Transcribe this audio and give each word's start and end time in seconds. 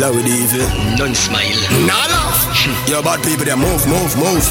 With 0.00 0.26
evil. 0.26 0.66
None 0.96 1.14
smile. 1.14 1.60
Nah 1.86 2.06
laugh. 2.08 2.88
Your 2.88 3.02
bad 3.02 3.22
people, 3.22 3.44
they 3.44 3.54
move, 3.54 3.86
move, 3.86 4.16
move. 4.16 4.42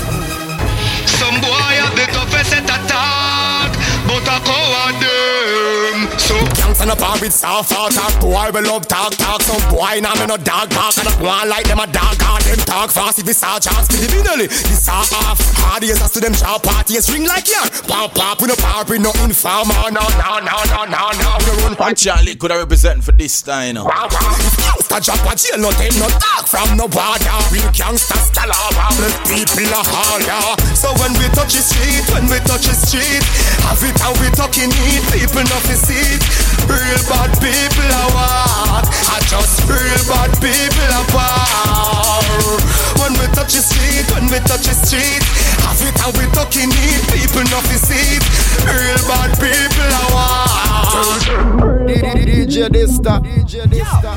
Some 1.18 1.42
boy 1.42 1.74
have 1.82 1.96
the 1.98 2.06
toughest 2.14 2.52
set 2.52 2.64
attack, 2.64 3.74
but 4.06 4.22
a 4.22 4.38
coward 4.46 4.96
them. 5.02 6.21
So 6.32 6.38
Gangsta 6.56 6.88
no 6.88 6.96
par 6.96 7.20
with 7.20 7.34
soft 7.34 7.72
talk. 7.72 7.92
Boy 8.22 8.48
we 8.54 8.62
love 8.64 8.88
talk 8.88 9.12
talk. 9.20 9.42
Some 9.42 9.60
boy 9.68 10.00
now 10.00 10.16
me 10.16 10.26
no 10.32 10.38
dog 10.38 10.70
bark. 10.72 10.96
And 10.98 11.08
I 11.08 11.14
want 11.20 11.50
like 11.50 11.68
them 11.68 11.80
a 11.80 11.88
dog 11.88 12.16
hard 12.24 12.44
Them 12.48 12.58
talk 12.64 12.92
fast 12.92 13.20
if 13.20 13.28
it's 13.28 13.44
all 13.44 13.60
chance 13.60 13.88
binally 13.92 14.48
This 14.48 14.88
all 14.88 15.04
off. 15.28 15.40
Hard 15.60 15.84
ears 15.84 16.02
as 16.02 16.12
to 16.14 16.20
them 16.22 16.34
sharp 16.34 16.64
parties. 16.64 17.12
Ring 17.12 17.28
like 17.28 17.52
yarn 17.52 17.68
Pop 17.84 18.16
pop 18.16 18.40
We 18.40 18.48
no 18.48 18.56
par 18.56 18.86
with 18.88 19.02
no 19.04 19.12
informer 19.20 19.76
oh, 19.76 19.92
No 19.92 20.04
no 20.24 20.40
no 20.40 20.56
no 20.72 20.80
no 20.88 21.04
no. 21.20 21.30
We 21.44 21.52
run. 21.68 21.76
And 21.76 21.98
Charlie 21.98 22.36
could 22.36 22.52
have 22.52 22.62
represent 22.64 23.04
for 23.04 23.12
this 23.12 23.42
time, 23.42 23.68
you 23.68 23.74
know. 23.84 23.92
Gangsta 23.92 25.04
drop 25.04 25.28
a 25.28 25.36
jail, 25.36 25.60
no 25.60 25.72
take 25.76 25.96
no 26.00 26.08
talk 26.08 26.48
from 26.48 26.78
no 26.80 26.88
border. 26.88 27.40
We 27.52 27.60
gangsta 27.76 28.16
style 28.24 28.56
oh, 28.56 28.72
our 28.80 28.96
the 29.04 29.12
people 29.28 29.68
are 29.76 29.84
harder. 29.84 30.56
So 30.80 30.96
when 30.96 31.12
we 31.20 31.28
touch 31.36 31.60
the 31.60 31.64
street, 31.64 32.08
when 32.16 32.32
we 32.32 32.40
touch 32.48 32.72
the 32.72 32.76
street, 32.78 33.24
have 33.68 33.84
it 33.84 34.00
how 34.00 34.16
we 34.24 34.32
talking 34.32 34.72
it, 34.72 35.04
people 35.12 35.44
not 35.52 35.64
to 35.68 35.76
see. 35.76 36.21
Real 36.68 37.02
bad 37.10 37.32
people 37.40 37.92
are 37.92 38.12
what? 38.16 38.86
I 39.10 39.18
just 39.28 39.66
real 39.68 40.04
bad 40.08 40.32
people 40.40 40.92
are 40.94 41.08
war. 41.14 42.58
When 43.02 43.14
we 43.20 43.26
touch 43.34 43.54
the 43.54 43.62
street, 43.62 44.08
when 44.14 44.30
we 44.30 44.40
touch 44.46 44.68
the 44.70 44.76
street, 44.76 45.24
have 45.66 45.82
it 45.82 45.96
how 46.00 46.12
we 46.16 46.26
talking 46.32 46.70
it, 46.72 47.02
people 47.12 47.44
not 47.50 47.66
see 47.66 48.18
it. 48.18 48.24
Real 48.66 49.02
bad 49.10 49.32
people 49.40 49.92
are 49.92 50.10
war. 50.14 51.52
DJ 52.52 52.68
Dysta. 52.70 53.20
DJ 53.24 53.64
Dysta. 53.66 54.12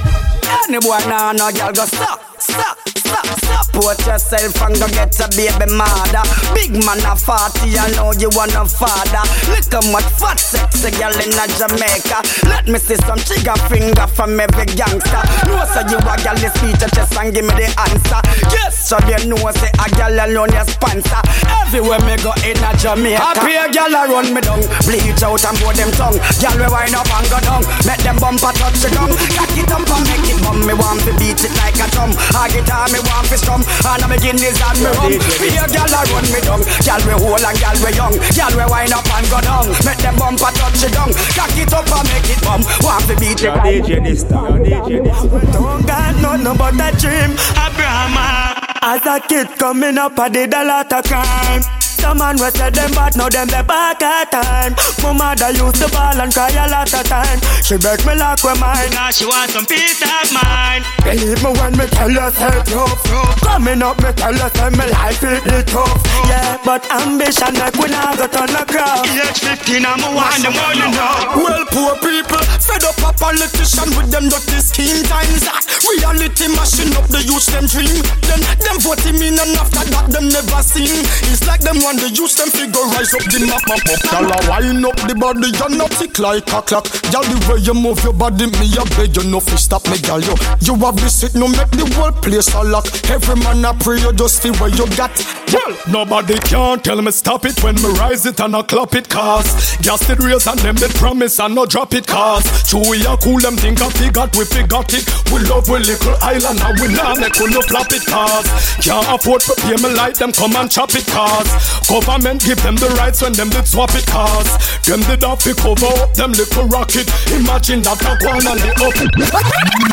Any 0.69 0.79
boy 0.79 0.99
now, 1.09 1.33
no 1.33 1.51
girl 1.53 1.73
go 1.73 1.85
stop, 1.85 2.21
stop, 2.39 2.79
stop. 3.05 3.27
Put 3.75 4.07
yourself 4.07 4.55
and 4.63 4.75
go 4.79 4.87
get 4.89 5.19
a 5.21 5.27
baby 5.35 5.69
mother. 5.75 6.25
Big 6.55 6.73
man 6.87 7.03
a 7.05 7.15
40, 7.19 7.75
I 7.75 7.91
know 7.99 8.15
you 8.15 8.31
want 8.33 8.55
a 8.55 8.65
father. 8.65 9.25
Look 9.51 9.67
how 9.69 9.85
much 9.91 10.09
fat 10.17 10.39
sexy 10.39 10.95
girl 10.95 11.13
in 11.19 11.35
a 11.35 11.45
Jamaica. 11.59 12.23
Let 12.47 12.71
me 12.71 12.79
see 12.79 12.97
some 13.03 13.19
trigger 13.19 13.59
finger 13.67 14.07
from 14.15 14.39
every 14.39 14.67
gangster. 14.73 15.23
No, 15.51 15.59
so 15.67 15.83
you 15.91 15.99
a 15.99 16.15
girl, 16.23 16.39
this 16.39 16.55
beat 16.63 16.79
your 16.79 16.91
chest 16.95 17.19
and 17.19 17.35
give 17.35 17.45
me 17.45 17.55
the 17.59 17.69
answer. 17.75 18.21
Yes, 18.55 18.79
so 18.89 18.97
you 19.11 19.19
know, 19.27 19.43
say 19.53 19.71
a 19.75 19.87
girl 19.99 20.15
alone 20.23 20.55
your 20.55 20.65
sponsor. 20.65 21.23
Everywhere 21.67 22.01
me 22.07 22.15
go 22.23 22.31
in 22.47 22.59
a 22.63 22.71
Jamaica. 22.79 23.19
Happy 23.19 23.59
a 23.59 23.67
girl 23.75 23.91
a 23.91 24.03
run 24.07 24.31
me 24.31 24.41
down. 24.41 24.63
Bleach 24.87 25.19
out 25.27 25.43
and 25.43 25.57
blow 25.59 25.75
them 25.75 25.91
tongue. 25.99 26.19
Girl 26.39 26.55
we 26.63 26.67
wind 26.71 26.95
up 26.95 27.11
and 27.11 27.27
go 27.27 27.39
down. 27.43 27.63
Make 27.83 28.07
them 28.07 28.23
bumper 28.23 28.55
touch 28.55 28.79
the 28.79 28.89
gum. 28.95 29.11
Cock 29.35 29.51
it 29.59 29.71
up 29.75 29.83
and 29.83 30.05
make 30.07 30.31
it 30.31 30.39
bum. 30.47 30.63
Me 30.63 30.75
want 30.79 31.03
to 31.03 31.13
beat 31.19 31.43
it 31.43 31.55
like 31.59 31.79
a 31.83 31.91
drum. 31.91 32.15
A 32.39 32.47
guitar 32.47 32.87
me 32.95 33.03
want 33.11 33.27
to 33.27 33.37
strum. 33.37 33.63
And 33.83 34.03
I 34.03 34.07
begin 34.07 34.39
this 34.39 34.63
and 34.63 34.79
me 34.79 34.91
rum. 34.95 35.11
Be 35.43 35.51
a 35.59 35.67
girl 35.67 35.91
a 35.91 36.01
run 36.15 36.27
me 36.31 36.41
down. 36.47 36.63
Girl 36.63 37.03
we 37.03 37.15
hold 37.19 37.43
and 37.43 37.59
girl 37.59 37.79
we 37.83 37.91
young. 37.99 38.15
Girl 38.15 38.55
we 38.55 38.65
wind 38.71 38.95
up 38.95 39.09
and 39.11 39.27
go 39.27 39.39
down. 39.43 39.67
Make 39.83 39.99
them 39.99 40.15
bumper 40.15 40.53
touch 40.55 40.79
the 40.79 40.89
gum. 40.95 41.11
Cock 41.35 41.55
it 41.59 41.75
up 41.75 41.91
and 41.91 42.07
make 42.15 42.31
it 42.31 42.41
bum. 42.47 42.63
Want 42.87 43.03
to 43.11 43.15
beat 43.19 43.43
it 43.43 43.51
Yo, 43.51 43.59
like 43.59 43.83
DJ 43.83 43.99
Dysta. 43.99 44.39
Yo, 44.39 44.55
DJ 44.63 45.03
Dysta. 45.03 45.43
don't 45.51 45.83
got 45.83 46.15
nothing 46.23 46.55
but 46.55 46.79
a 46.79 46.89
dream. 47.03 47.35
Abraham. 47.59 48.15
Ah. 48.15 48.55
As 48.87 49.07
a 49.07 49.19
kid 49.27 49.49
coming 49.59 49.99
up, 49.99 50.19
I 50.19 50.29
did 50.29 50.53
a 50.55 50.63
lot 50.63 50.93
of 50.93 51.05
crime. 51.05 51.84
Some 52.05 52.19
man 52.19 52.37
was 52.37 52.53
said 52.53 52.75
them 52.77 52.93
bad, 52.93 53.17
now 53.17 53.33
them 53.33 53.49
they 53.49 53.65
back 53.65 54.03
at 54.05 54.29
time. 54.29 54.77
My 55.01 55.17
mother 55.17 55.57
used 55.57 55.81
to 55.81 55.89
ball 55.89 56.21
and 56.21 56.29
cry 56.29 56.53
a 56.53 56.69
lot 56.69 56.93
of 56.93 57.01
time. 57.09 57.41
She 57.65 57.81
break 57.81 58.05
me 58.05 58.13
like 58.13 58.45
with 58.45 58.61
mine. 58.61 58.93
Now 58.93 59.09
she 59.09 59.25
want 59.25 59.49
some 59.57 59.65
peace 59.65 60.05
of 60.05 60.29
mind. 60.37 60.85
Believe 61.01 61.41
me 61.41 61.51
when 61.57 61.73
me 61.81 61.89
tell 61.89 62.13
you 62.13 62.29
say 62.37 62.61
tough. 62.69 63.01
Coming 63.41 63.81
up, 63.81 63.97
me 64.05 64.13
tell 64.21 64.37
you 64.37 64.49
say 64.53 64.69
me 64.77 64.85
life 64.93 65.25
it 65.25 65.49
is 65.49 65.65
tough. 65.65 65.97
Yeah, 66.29 66.61
but 66.61 66.85
ambition 66.93 67.57
like 67.57 67.73
we 67.81 67.89
not 67.89 68.21
got 68.21 68.37
on 68.37 68.53
the 68.53 68.65
ground. 68.69 69.09
age 69.09 69.41
15 69.41 69.89
I'm 69.89 70.05
a 70.05 70.09
one 70.13 70.45
the 70.45 70.53
more 70.53 70.77
you 70.77 70.89
know. 70.93 71.41
Well, 71.41 71.65
poor 71.73 71.97
people, 72.05 72.45
fed 72.61 72.85
up 72.85 73.01
a 73.01 73.17
politician 73.17 73.89
with 73.97 74.13
them 74.13 74.29
dirty 74.29 74.61
scheme 74.61 75.01
times. 75.09 75.49
That 75.49 75.65
reality 75.89 76.53
mashing 76.53 76.93
up 77.01 77.09
the 77.09 77.25
youth 77.25 77.49
them 77.49 77.65
dream. 77.65 78.05
Then 78.29 78.45
them 78.61 78.77
him 78.77 79.25
in 79.25 79.41
and 79.41 79.57
after 79.57 79.89
that 79.89 80.13
them 80.13 80.29
never 80.29 80.61
seen. 80.61 81.01
It's 81.33 81.49
like 81.49 81.65
them 81.65 81.81
want 81.95 82.03
the 82.03 82.17
youth 82.17 82.37
them 82.37 82.49
figure 82.51 82.87
rise 82.95 83.15
up 83.15 83.25
the 83.31 83.41
map 83.47 83.63
map 83.69 83.85
up. 83.87 84.01
Gyal 84.11 84.27
a 84.27 84.39
wind 84.51 84.85
up 84.87 84.97
the 85.07 85.15
body, 85.15 85.49
you 85.51 85.79
not 85.79 85.91
tick 85.93 86.19
like 86.19 86.47
a 86.53 86.63
clock. 86.63 86.87
Gyal 87.11 87.25
the 87.25 87.39
way 87.47 87.61
you 87.61 87.75
move 87.75 88.03
your 88.03 88.13
body, 88.13 88.47
me 88.47 88.67
a 88.75 88.85
beg 88.97 89.17
you 89.17 89.25
no 89.31 89.41
fi 89.41 89.57
stop 89.57 89.85
me, 89.87 89.99
gyal 89.99 90.23
you. 90.23 90.35
You 90.61 90.75
have 90.85 90.97
this 90.97 91.23
it, 91.23 91.35
no 91.35 91.49
make 91.49 91.71
the 91.71 91.87
whole 91.95 92.13
place 92.13 92.53
a 92.55 92.63
lock. 92.63 92.87
Every 93.11 93.37
man 93.43 93.65
a 93.65 93.75
pray 93.75 94.01
you 94.01 94.13
just 94.13 94.43
feel 94.43 94.55
where 94.57 94.71
you 94.71 94.87
got. 94.97 95.15
Well, 95.55 95.77
nobody 95.89 96.39
can 96.39 96.81
tell 96.81 97.01
me 97.01 97.11
stop 97.13 97.45
it 97.45 97.63
when 97.63 97.77
me 97.77 97.89
rise 97.95 98.27
it 98.27 98.41
and 98.41 98.57
I 98.57 98.63
clap 98.63 98.95
it 98.95 99.09
cause 99.09 99.77
Gas 99.79 100.09
it 100.11 100.19
raise 100.19 100.49
and 100.49 100.59
them 100.59 100.75
they 100.75 100.89
promise 100.89 101.39
and 101.39 101.55
no 101.55 101.65
drop 101.65 101.95
it 101.95 102.09
cause 102.09 102.43
True 102.69 102.83
we 102.91 103.07
are 103.07 103.17
cool 103.19 103.39
them 103.39 103.55
think 103.55 103.81
I 103.81 104.11
got 104.11 104.35
we 104.35 104.45
got 104.67 104.91
it 104.93 105.07
We 105.31 105.39
love 105.47 105.69
we 105.69 105.79
little 105.79 106.17
island 106.23 106.59
and 106.59 106.81
we 106.81 106.89
nah 106.91 107.15
make 107.15 107.39
we 107.39 107.47
no 107.55 107.61
flop 107.71 107.87
it 107.93 108.05
cause 108.07 108.51
Can't 108.83 109.07
afford 109.15 109.43
to 109.43 109.55
pay 109.63 109.79
me 109.79 109.95
like 109.95 110.19
them 110.19 110.33
come 110.33 110.57
and 110.57 110.69
chop 110.69 110.91
it 110.91 111.07
cause 111.07 111.47
Government 111.89 112.45
give 112.45 112.63
them 112.63 112.77
the 112.77 112.89
rights 112.99 113.23
when 113.23 113.33
them 113.33 113.51
did 113.51 113.67
swap 113.67 113.91
it 113.95 114.07
cause 114.07 114.49
Them 114.83 115.01
did 115.05 115.23
have 115.23 115.39
to 115.45 115.55
cover 115.55 115.93
up 116.01 116.15
them 116.15 116.33
little 116.33 116.67
rocket 116.69 117.07
Imagine 117.31 117.83
that 117.83 118.01
a 118.03 118.13
one 118.25 118.45
and 118.45 118.61
they 118.61 118.75
up 118.81 118.97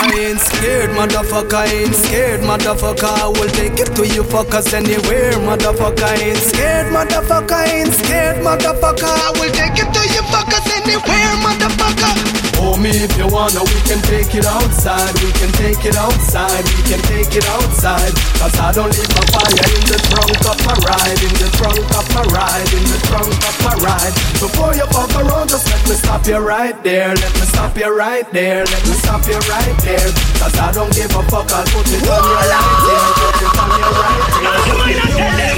I 0.02 0.10
ain't 0.18 0.40
scared, 0.40 0.90
motherfucker. 0.92 1.54
I 1.54 1.66
ain't 1.68 1.96
scared, 1.96 2.42
motherfucker. 2.42 3.06
I 3.06 3.28
will 3.28 3.50
take 3.50 3.80
it 3.80 3.94
to 3.96 4.08
you 4.08 4.24
fuckers 4.24 4.74
anywhere, 4.74 5.34
motherfucker. 5.34 6.04
I 6.04 6.16
ain't 6.16 6.38
scared, 6.38 6.92
motherfucker. 6.92 7.52
I 7.52 7.66
ain't 7.66 7.94
scared, 7.94 8.44
motherfucker. 8.44 9.06
I 9.06 9.32
will 9.38 9.52
take 9.52 9.78
it 9.78 9.94
to 9.94 10.02
you 10.10 10.24
fuckers 10.34 10.68
anywhere, 10.82 11.32
motherfucker. 11.46 12.61
Me 12.82 12.90
if 12.90 13.16
you 13.16 13.28
wanna, 13.30 13.62
we 13.62 13.80
can 13.86 14.02
take 14.10 14.34
it 14.34 14.44
outside, 14.44 15.14
we 15.22 15.30
can 15.38 15.54
take 15.54 15.86
it 15.86 15.96
outside, 15.96 16.66
we 16.66 16.82
can 16.90 16.98
take 17.06 17.30
it 17.30 17.46
outside. 17.46 18.10
Cause 18.42 18.58
I 18.58 18.74
don't 18.74 18.90
leave 18.90 19.14
my 19.14 19.22
fire 19.30 19.70
in 19.70 19.86
the 19.86 20.02
trunk 20.10 20.42
of 20.50 20.58
my 20.66 20.74
ride, 20.90 21.22
in 21.22 21.30
the 21.38 21.50
trunk 21.62 21.78
of 21.78 22.06
my 22.10 22.26
ride, 22.34 22.74
in 22.74 22.82
the 22.90 22.98
trunk 23.06 23.30
of 23.38 23.56
my 23.62 23.76
ride. 23.86 24.14
Before 24.42 24.74
you 24.74 24.90
fuck 24.90 25.14
around, 25.14 25.50
just 25.54 25.70
let 25.70 25.78
me 25.86 25.94
stop 25.94 26.26
you 26.26 26.42
right 26.42 26.74
there, 26.82 27.14
let 27.14 27.34
me 27.38 27.46
stop 27.54 27.78
you 27.78 27.96
right 27.96 28.26
there, 28.32 28.66
let 28.66 28.82
me 28.90 28.94
stop 28.98 29.28
you 29.30 29.38
right 29.46 29.78
there. 29.86 30.10
Cause 30.42 30.58
I 30.58 30.72
don't 30.74 30.90
give 30.90 31.14
a 31.14 31.22
fuck, 31.30 31.54
I'll 31.54 31.62
put 31.70 31.86
it 31.86 32.02
on 32.02 32.18
you 32.18 32.34
right 32.34 32.82
there, 32.82 33.14
put 33.14 33.46
it 33.46 33.62
on 33.62 33.70
you 33.78 33.90
right 33.94 35.38
there. 35.38 35.51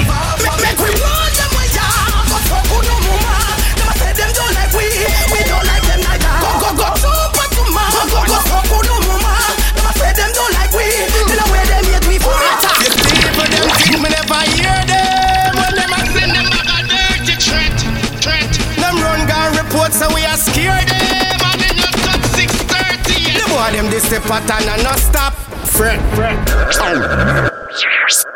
This 23.93 24.09
the 24.09 24.17
pattern 24.25 24.65
and 24.65 24.81
no 24.81 24.89
stop. 24.97 25.37
Fret, 25.69 26.01
fret 26.17 26.33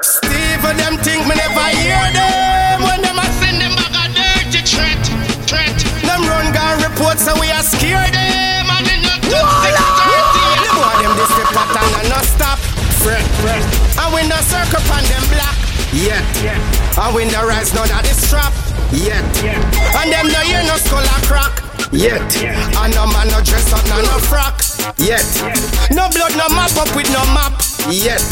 Steve 0.06 0.62
and 0.62 0.78
them 0.78 1.01
think 1.01 1.25
me 1.25 1.34
never 1.34 1.68
hear 1.73 1.97
them. 2.13 2.85
When 2.85 3.01
them 3.01 3.18
a 3.18 3.25
Send 3.41 3.57
them 3.57 3.73
back 3.73 3.90
a 3.90 4.06
dirty 4.13 4.62
threat, 4.62 5.01
threat. 5.50 5.73
them 6.06 6.22
run 6.29 6.53
gun 6.53 6.78
report 6.85 7.18
so 7.18 7.34
we 7.41 7.50
are 7.50 7.66
scared 7.66 8.13
them. 8.13 8.69
Man 8.69 8.85
in 8.85 9.01
your 9.01 9.18
top 9.18 9.66
The 10.62 10.72
boy 10.78 10.94
them 11.01 11.13
this 11.18 11.33
the 11.33 11.45
pattern 11.50 11.89
and 12.06 12.10
no 12.13 12.21
stop. 12.21 12.62
Fret, 13.01 13.25
fret 13.42 13.65
And 13.98 14.13
we 14.13 14.21
no 14.30 14.38
circle 14.45 14.86
on 14.94 15.01
them 15.10 15.25
black 15.33 15.57
Yet 15.89 16.21
And 17.01 17.15
we 17.18 17.25
no 17.33 17.42
rise 17.50 17.74
none 17.74 17.89
of 17.89 18.06
this 18.06 18.30
trap 18.30 18.53
Yet 18.94 19.25
And 19.98 20.13
them 20.13 20.30
no 20.30 20.42
hear 20.45 20.62
no 20.69 20.77
skull 20.77 21.01
a 21.01 21.18
crack 21.25 21.65
Yet 21.89 22.30
And 22.45 22.94
no 22.94 23.10
man 23.10 23.25
no 23.33 23.42
dress 23.42 23.74
up 23.74 23.81
no 23.89 24.06
no 24.06 24.21
frock 24.30 24.66
Yet. 24.95 25.28
No 25.92 26.07
blood 26.10 26.31
no 26.39 26.48
map 26.56 26.72
up 26.80 26.95
with 26.95 27.12
no 27.12 27.19
map. 27.36 27.60
Yet. 27.92 28.24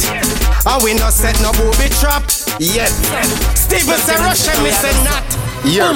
And 0.66 0.84
we 0.84 0.94
no 0.94 1.10
set 1.10 1.36
no 1.42 1.52
booby 1.52 1.90
trap. 2.00 2.24
Yet. 2.60 2.96
Steven 3.56 4.00
say 4.00 4.16
Russia 4.24 4.56
me 4.64 4.72
say 4.72 4.96
not. 5.04 5.26
Yeah. 5.66 5.92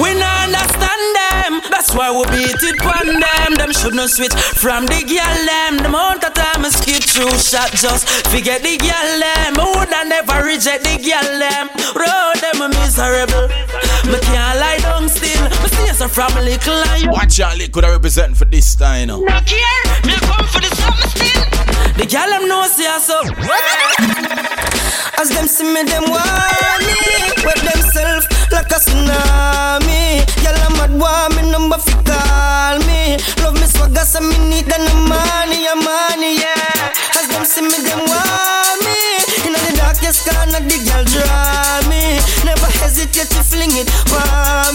We 0.00 0.14
not 0.16 0.48
understand 0.48 1.04
them, 1.20 1.60
that's 1.70 1.92
why 1.92 2.08
we 2.10 2.24
beat 2.32 2.62
it 2.64 2.80
on 2.80 3.20
them. 3.20 3.54
Them 3.60 3.72
should 3.72 3.94
not 3.94 4.08
switch 4.08 4.32
from 4.32 4.86
the 4.86 5.04
girl 5.04 5.36
them. 5.44 5.76
The 5.78 5.88
amount 5.88 6.24
of 6.24 6.32
time 6.32 6.64
I 6.64 6.70
skip 6.70 7.02
through 7.04 7.36
shot 7.36 7.72
just 7.76 8.08
forget 8.32 8.62
the 8.62 8.78
girl 8.80 9.10
them. 9.20 9.52
I 9.52 9.64
woulda 9.68 10.08
never 10.08 10.46
reject 10.46 10.84
the 10.84 10.96
girl 10.96 11.28
them. 11.36 11.68
Me 16.06 16.12
from 16.12 16.38
a 16.38 16.42
little 16.42 16.74
lion. 16.86 17.10
Watch 17.10 17.36
Charlie 17.36 17.66
could 17.66 17.84
I 17.84 17.90
represent 17.90 18.36
for 18.36 18.44
this 18.44 18.76
time, 18.76 19.00
you 19.00 19.06
know. 19.06 19.20
No 19.22 19.40
care, 19.42 19.82
me 20.06 20.14
come 20.22 20.46
for 20.46 20.60
the 20.60 20.70
summer 20.78 21.02
still. 21.10 21.42
up. 23.10 23.26
As 25.18 25.30
them 25.30 25.48
see 25.48 25.64
me, 25.64 25.82
them 25.82 26.04
want 26.06 26.86
me. 26.86 26.94
Wet 27.42 27.58
themselves 27.58 28.26
like 28.52 28.70
a 28.70 28.78
tsunami. 28.78 30.22
Y'all 30.46 30.54
a 30.54 30.68
mad 30.78 30.94
want 30.94 31.34
me 31.34 31.50
number 31.50 31.78
fi 31.78 31.98
call 32.06 32.78
me. 32.86 33.18
Love 33.42 33.54
me 33.54 33.66
swagger, 33.66 34.06
so 34.06 34.20
me 34.20 34.38
need 34.46 34.66
the 34.66 34.78
money, 35.10 35.64
yeah, 35.66 35.74
money, 35.74 36.38
yeah. 36.38 37.18
As 37.18 37.26
them 37.34 37.44
see 37.44 37.62
me, 37.62 37.82
them 37.82 38.06
want 38.06 38.78
me. 38.86 38.94
In 39.42 39.52
the 39.58 39.74
darkest 39.74 40.22
corner, 40.22 40.62
the 40.62 40.78
girl 40.86 41.02
draw. 41.02 41.85
Never 42.44 42.70
hesitate 42.80 43.30
to 43.30 43.42
fling 43.42 43.72
it 43.74 43.88
for 44.10 44.22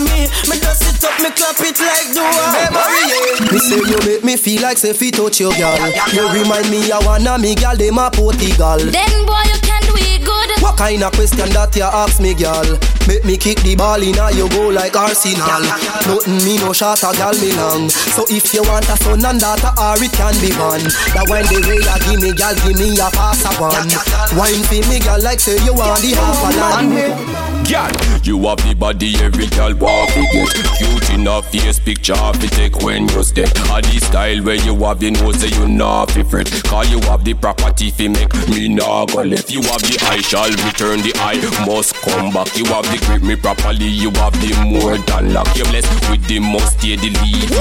me. 0.09 0.27
Me 0.49 0.55
dust 0.59 0.87
it 0.87 1.03
up, 1.03 1.15
me 1.21 1.29
clap 1.31 1.59
it 1.61 1.77
like 1.79 2.09
the 2.13 2.23
wall. 2.23 3.51
Me 3.51 3.59
say 3.59 3.81
you 3.81 3.99
make 4.07 4.23
me 4.23 4.37
feel 4.37 4.61
like 4.61 4.77
say 4.77 4.93
fi 4.93 5.11
touch 5.11 5.39
your 5.39 5.53
girl. 5.53 5.77
You 6.13 6.27
remind 6.31 6.69
me 6.69 6.91
of 6.91 7.05
one 7.05 7.27
of 7.27 7.41
me 7.41 7.55
girl, 7.55 7.75
them 7.75 7.97
a 7.97 8.09
Portugal. 8.11 8.79
Then 8.79 9.25
boy, 9.25 9.43
you 9.47 9.59
can 9.61 9.81
do 9.83 9.93
it 9.95 10.23
good. 10.23 10.49
What 10.61 10.77
kind 10.77 11.03
of 11.03 11.11
question 11.13 11.49
that 11.51 11.75
you 11.75 11.83
ask 11.83 12.21
me, 12.21 12.33
girl? 12.33 12.77
Make 13.07 13.25
me 13.25 13.35
kick 13.37 13.59
the 13.65 13.75
ball 13.75 14.01
in 14.01 14.13
you 14.37 14.47
go 14.49 14.69
like 14.69 14.95
Arsenal. 14.95 15.63
Nothing 16.05 16.37
me 16.45 16.57
no 16.61 16.71
shot 16.71 17.01
a 17.01 17.11
girl 17.17 17.33
me 17.41 17.51
long. 17.57 17.89
So 17.89 18.25
if 18.29 18.53
you 18.53 18.61
want 18.63 18.87
a 18.89 18.95
son 19.01 19.25
and 19.25 19.39
daughter, 19.39 19.73
or 19.73 19.97
it 19.97 20.13
can 20.13 20.35
be 20.37 20.53
one. 20.61 20.85
That 21.17 21.25
when 21.27 21.45
the 21.49 21.59
way 21.65 21.81
you 21.81 21.97
give 22.05 22.21
me, 22.21 22.31
girl, 22.37 22.55
give 22.61 22.77
me 22.77 22.93
a 23.01 23.09
pass 23.09 23.41
a 23.41 23.51
one. 23.57 23.89
Wine 24.37 24.63
for 24.69 24.81
me, 24.89 24.99
girl, 25.01 25.21
like 25.21 25.39
say 25.39 25.57
you 25.65 25.73
want 25.73 25.99
the 26.01 26.13
half 26.13 26.39
a 26.45 26.49
land. 26.57 27.40
Girl, 27.69 27.91
you 28.23 28.37
have 28.47 28.59
the 28.67 28.75
body 28.77 29.15
every 29.23 29.47
girl 29.47 29.73
want 29.75 30.11
to 30.11 30.21
get 30.33 30.51
Cute 30.77 31.09
enough 31.11 31.49
face 31.51 31.79
picture 31.79 32.15
fi 32.15 32.47
take 32.47 32.77
when 32.81 33.07
you 33.09 33.23
step 33.23 33.49
A 33.71 33.81
the 33.81 33.99
style 34.03 34.43
where 34.43 34.55
you 34.55 34.75
have 34.83 34.99
the 34.99 35.11
nose 35.11 35.39
say 35.39 35.47
you 35.57 35.67
not 35.67 36.11
fi 36.11 36.23
fret. 36.23 36.51
Cause 36.65 36.91
you 36.91 36.99
have 37.01 37.23
the 37.23 37.33
property 37.33 37.91
fi 37.91 38.07
make 38.07 38.33
me 38.49 38.67
not 38.67 39.13
go 39.13 39.21
left. 39.23 39.51
You 39.51 39.61
have 39.63 39.81
the 39.81 39.97
eye 40.09 40.21
shall 40.21 40.49
return 40.49 40.99
the 41.01 41.13
eye? 41.17 41.39
Must 41.65 41.95
come 41.95 42.31
back. 42.31 42.55
You 42.57 42.65
have 42.65 42.83
the 42.91 42.97
grip 43.05 43.23
me 43.23 43.35
properly 43.35 43.87
you 43.87 44.11
have 44.11 44.33
the 44.41 44.51
more 44.65 44.97
than 44.97 45.33
lock 45.33 45.55
You 45.55 45.63
blessed 45.65 46.09
with 46.09 46.25
the 46.27 46.39
most 46.39 46.79
the 46.79 46.95
lead 46.97 47.51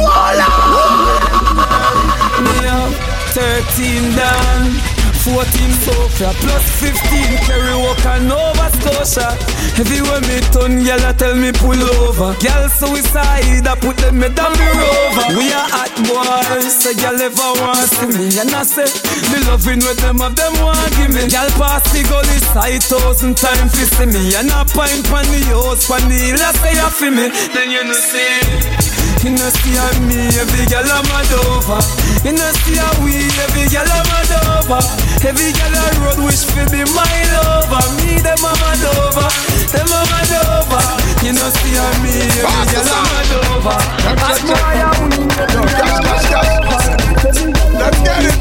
Me 2.45 2.67
up 2.67 2.93
13 3.35 4.17
down 4.17 5.00
14 5.21 5.45
Sofia 5.85 6.33
plus 6.41 6.65
15 6.81 7.45
Kerry 7.45 7.77
Walker 7.77 8.21
Nova 8.25 8.73
Scotia 8.73 9.37
Everywhere 9.77 10.21
me 10.25 10.41
turn 10.49 10.81
girl 10.81 11.05
I 11.05 11.13
tell 11.13 11.37
me 11.37 11.53
pull 11.53 11.77
over. 11.77 12.33
Girl 12.41 12.65
suicide 12.69 13.67
I 13.69 13.75
put 13.77 13.97
them 14.01 14.21
down 14.21 14.53
the 14.57 14.69
rover. 14.73 15.37
We 15.37 15.53
are 15.53 15.69
hot 15.69 15.93
boys 16.09 16.73
So 16.73 16.97
girl 16.97 17.21
ever 17.21 17.51
want 17.61 17.85
see 17.85 18.09
me. 18.17 18.33
And 18.41 18.49
I 18.49 18.65
say 18.65 18.89
Me 19.29 19.45
loving 19.45 19.85
with 19.85 20.01
them 20.01 20.25
of 20.25 20.37
them 20.37 20.57
want 20.65 20.89
give 20.97 21.13
me. 21.13 21.29
Girl 21.29 21.49
pass 21.61 21.85
the 21.93 22.01
gully 22.09 22.41
side 22.57 22.83
thousand 22.83 23.37
times 23.37 23.77
fi 23.77 23.85
see 23.85 24.09
me. 24.09 24.33
And 24.41 24.49
I 24.49 24.65
pint 24.65 25.05
pan 25.05 25.29
the 25.29 25.41
house 25.53 25.85
pan 25.85 26.09
the 26.09 26.17
hill 26.17 26.41
I 26.41 26.53
say 26.57 26.73
you 26.81 27.13
me. 27.13 27.27
Then 27.53 27.69
you 27.69 27.85
know 27.85 27.93
see 27.93 29.10
you 29.25 29.31
know 29.37 29.51
see 29.61 29.77
how 29.77 29.93
me, 30.09 30.33
every 30.41 30.65
girl 30.65 30.89
I'm 30.89 31.05
mad 31.13 31.29
over. 31.45 31.81
You 32.25 32.33
know 32.33 32.53
see 32.65 32.77
how 32.81 32.89
we, 33.05 33.13
every 33.45 33.69
girl 33.69 33.85
I'm 33.85 34.05
mad 34.09 34.33
over. 34.57 34.81
Every 35.21 35.53
girl 35.53 35.77
I 35.77 35.93
road 36.01 36.25
wish 36.25 36.49
fi 36.49 36.65
be 36.73 36.81
my 36.97 37.05
lover. 37.37 37.85
Me 38.01 38.17
them 38.25 38.41
I'm 38.41 38.57
mad 38.57 38.81
over, 38.97 39.29
them 39.77 39.93
I'm 39.93 40.09
mad 40.09 40.33
over. 40.41 40.85
You 41.21 41.33
know 41.37 41.51
see 41.53 41.77
how 41.77 41.93
me, 42.01 42.17
every 42.17 42.65
girl 42.73 42.89
I'm 42.89 43.05
mad 43.13 43.33
over. 43.45 43.77
That's 44.17 44.41
why 44.49 44.89
I'm 44.89 45.13
Let's 47.77 48.01
get 48.01 48.25
it. 48.25 48.37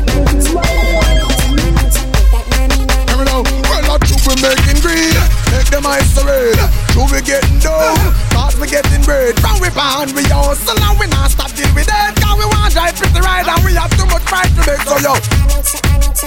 Hear 3.08 3.18
me 3.18 3.25
now. 3.28 3.44
Well, 3.68 3.92
I 3.92 3.98
think 4.00 4.22
we're 4.24 4.40
making 4.40 4.80
green. 4.80 5.16
Make 5.52 5.70
them 5.72 5.86
isolate. 5.86 6.79
Do 7.00 7.07
we 7.16 7.22
getting 7.22 7.60
dough? 7.60 7.96
Cause 8.36 8.60
we 8.60 8.68
getting 8.68 9.01
bread. 9.04 9.40
From 9.40 9.56
we 9.62 9.69
pound, 9.69 10.12
we 10.12 10.24
hustle 10.28 10.75
and 10.75 11.00
we 11.00 11.07
not 11.07 11.31
stop 11.31 11.50
till 11.51 11.72
we 11.74 11.88
dead. 11.88 12.19
Cause 12.19 12.36
we 12.36 12.44
want 12.44 12.74
drive 12.74 12.94
pretty 13.00 13.22
ride 13.24 13.48
and 13.48 13.63
we 13.63 13.72
have 13.80 13.88
too 13.96 14.04
much 14.12 14.25
pride 14.28 14.51
to 14.51 14.60
make. 14.68 14.84
So 14.84 15.00
yo. 15.00 15.16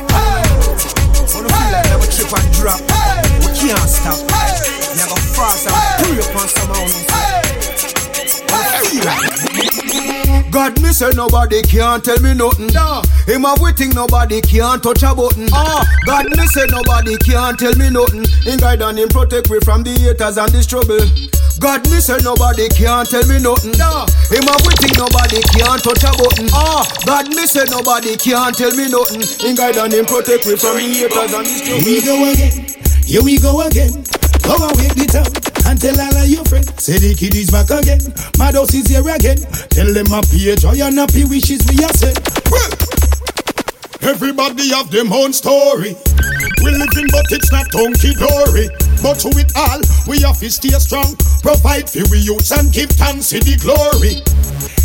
Hey. 0.08 0.48
Hey. 0.48 0.72
Never 1.92 2.08
trip 2.08 2.32
and 2.32 2.48
drop. 2.56 2.80
Hey. 2.88 3.20
We 3.44 3.52
can't 3.52 3.84
stop. 3.84 4.16
Never 4.96 5.20
fast 5.36 5.68
and 5.68 5.76
pull 6.00 6.16
up 6.24 6.40
on 6.40 6.48
some 6.48 6.72
God 10.52 10.80
me 10.82 10.92
say 10.92 11.08
nobody 11.16 11.62
can't 11.62 12.04
tell 12.04 12.20
me 12.20 12.34
nothing. 12.34 12.66
Nah. 12.76 13.02
Him 13.24 13.42
have 13.48 13.58
waiting 13.60 13.88
nobody 13.90 14.40
can't 14.42 14.82
touch 14.82 15.02
a 15.02 15.14
button. 15.14 15.48
Ah, 15.50 15.80
God 16.04 16.26
me 16.28 16.44
say 16.52 16.66
nobody 16.68 17.16
can't 17.24 17.58
tell 17.58 17.72
me 17.80 17.88
nothing. 17.88 18.28
In 18.44 18.58
guide 18.60 18.82
and 18.82 18.98
him 18.98 19.08
protect 19.08 19.48
me 19.48 19.58
from 19.64 19.82
the 19.82 19.96
haters 19.96 20.36
and 20.36 20.52
this 20.52 20.66
trouble. 20.68 21.00
God 21.56 21.88
me 21.88 22.04
say 22.04 22.20
nobody 22.20 22.68
can't 22.68 23.08
tell 23.08 23.24
me 23.24 23.40
nothing. 23.40 23.72
Nah. 23.80 24.04
Him 24.28 24.44
have 24.44 24.60
waiting 24.68 24.92
nobody 25.00 25.40
can't 25.56 25.80
touch 25.80 26.04
a 26.04 26.12
button. 26.20 26.52
Ah, 26.52 26.84
God 27.08 27.32
me 27.32 27.48
say 27.48 27.64
nobody 27.72 28.12
can't 28.20 28.52
tell 28.52 28.76
me 28.76 28.92
nothing. 28.92 29.24
In 29.48 29.56
guide 29.56 29.80
and 29.80 29.92
him 29.96 30.04
protect 30.04 30.44
me 30.44 30.60
from 30.60 30.76
the 30.76 30.84
haters 30.84 31.32
and 31.32 31.48
this 31.48 31.64
trouble. 31.64 31.80
Here 31.80 31.96
we 31.96 32.04
go 32.04 32.28
again. 32.28 32.52
Here 33.08 33.24
we 33.24 33.34
go 33.40 33.64
again. 33.64 34.04
Go 34.42 34.58
and 34.58 34.74
wake 34.76 34.94
the 34.98 35.06
town 35.06 35.30
and 35.70 35.80
tell 35.80 35.98
all 35.98 36.16
of 36.18 36.28
your 36.28 36.44
friends. 36.44 36.70
Say 36.82 36.98
the 36.98 37.14
kid 37.14 37.34
is 37.34 37.50
back 37.50 37.70
again. 37.70 38.02
Mad 38.38 38.54
house 38.54 38.74
is 38.74 38.90
here 38.90 39.06
again. 39.06 39.38
Tell 39.70 39.86
them 39.86 40.06
happy 40.06 40.50
joy 40.58 40.78
and 40.82 40.98
happy 40.98 41.24
wishes 41.24 41.62
we 41.70 41.78
are 41.84 41.94
said. 41.94 42.18
Everybody 44.02 44.74
have 44.74 44.90
them 44.90 45.12
own 45.12 45.32
story. 45.32 45.94
We 46.62 46.70
living, 46.74 47.08
but 47.10 47.26
it's 47.30 47.50
not 47.50 47.70
hunky 47.70 48.14
dory. 48.18 48.66
But 48.98 49.22
to 49.22 49.30
it 49.38 49.50
all, 49.54 49.80
we 50.06 50.20
have 50.22 50.38
to 50.38 50.50
stay 50.50 50.74
strong. 50.78 51.14
Provide 51.42 51.88
for 51.88 52.02
we 52.10 52.18
youths 52.18 52.50
and 52.50 52.72
give 52.72 52.90
thanks 52.90 53.30
to 53.30 53.38
the 53.38 53.54
glory. 53.62 54.22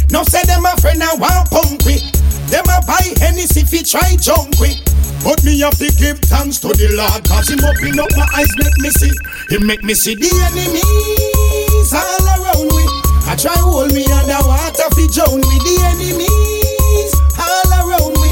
Now 0.09 0.23
say 0.23 0.41
them 0.45 0.65
a 0.65 0.73
friend 0.81 1.01
and 1.01 1.19
want 1.19 1.49
punk 1.49 1.81
quick. 1.83 2.05
Them 2.49 2.65
a 2.69 2.79
buy 2.85 3.03
Hennessy 3.19 3.65
he 3.65 3.83
try 3.83 4.15
junk 4.15 4.55
quick. 4.57 4.77
But 5.23 5.43
me 5.43 5.59
have 5.59 5.77
to 5.79 5.89
give 5.97 6.19
thanks 6.19 6.59
to 6.59 6.69
the 6.69 6.89
Lord 6.95 7.23
Cause 7.27 7.49
him 7.49 7.59
open 7.63 7.99
up 7.99 8.09
my 8.15 8.27
eyes 8.35 8.51
make 8.57 8.77
me 8.79 8.89
see 8.89 9.11
He 9.49 9.57
make 9.59 9.83
me 9.83 9.93
see 9.93 10.15
the 10.15 10.29
enemies 10.47 11.93
all 11.93 12.27
around 12.27 12.67
me. 12.75 12.83
I 13.27 13.35
try 13.35 13.55
hold 13.57 13.93
me 13.93 14.05
under 14.07 14.39
water 14.47 14.87
fi 14.95 15.07
drown 15.11 15.39
me. 15.39 15.57
The 15.63 15.75
enemies 15.91 17.13
all 17.39 17.71
around 17.79 18.15
me. 18.19 18.31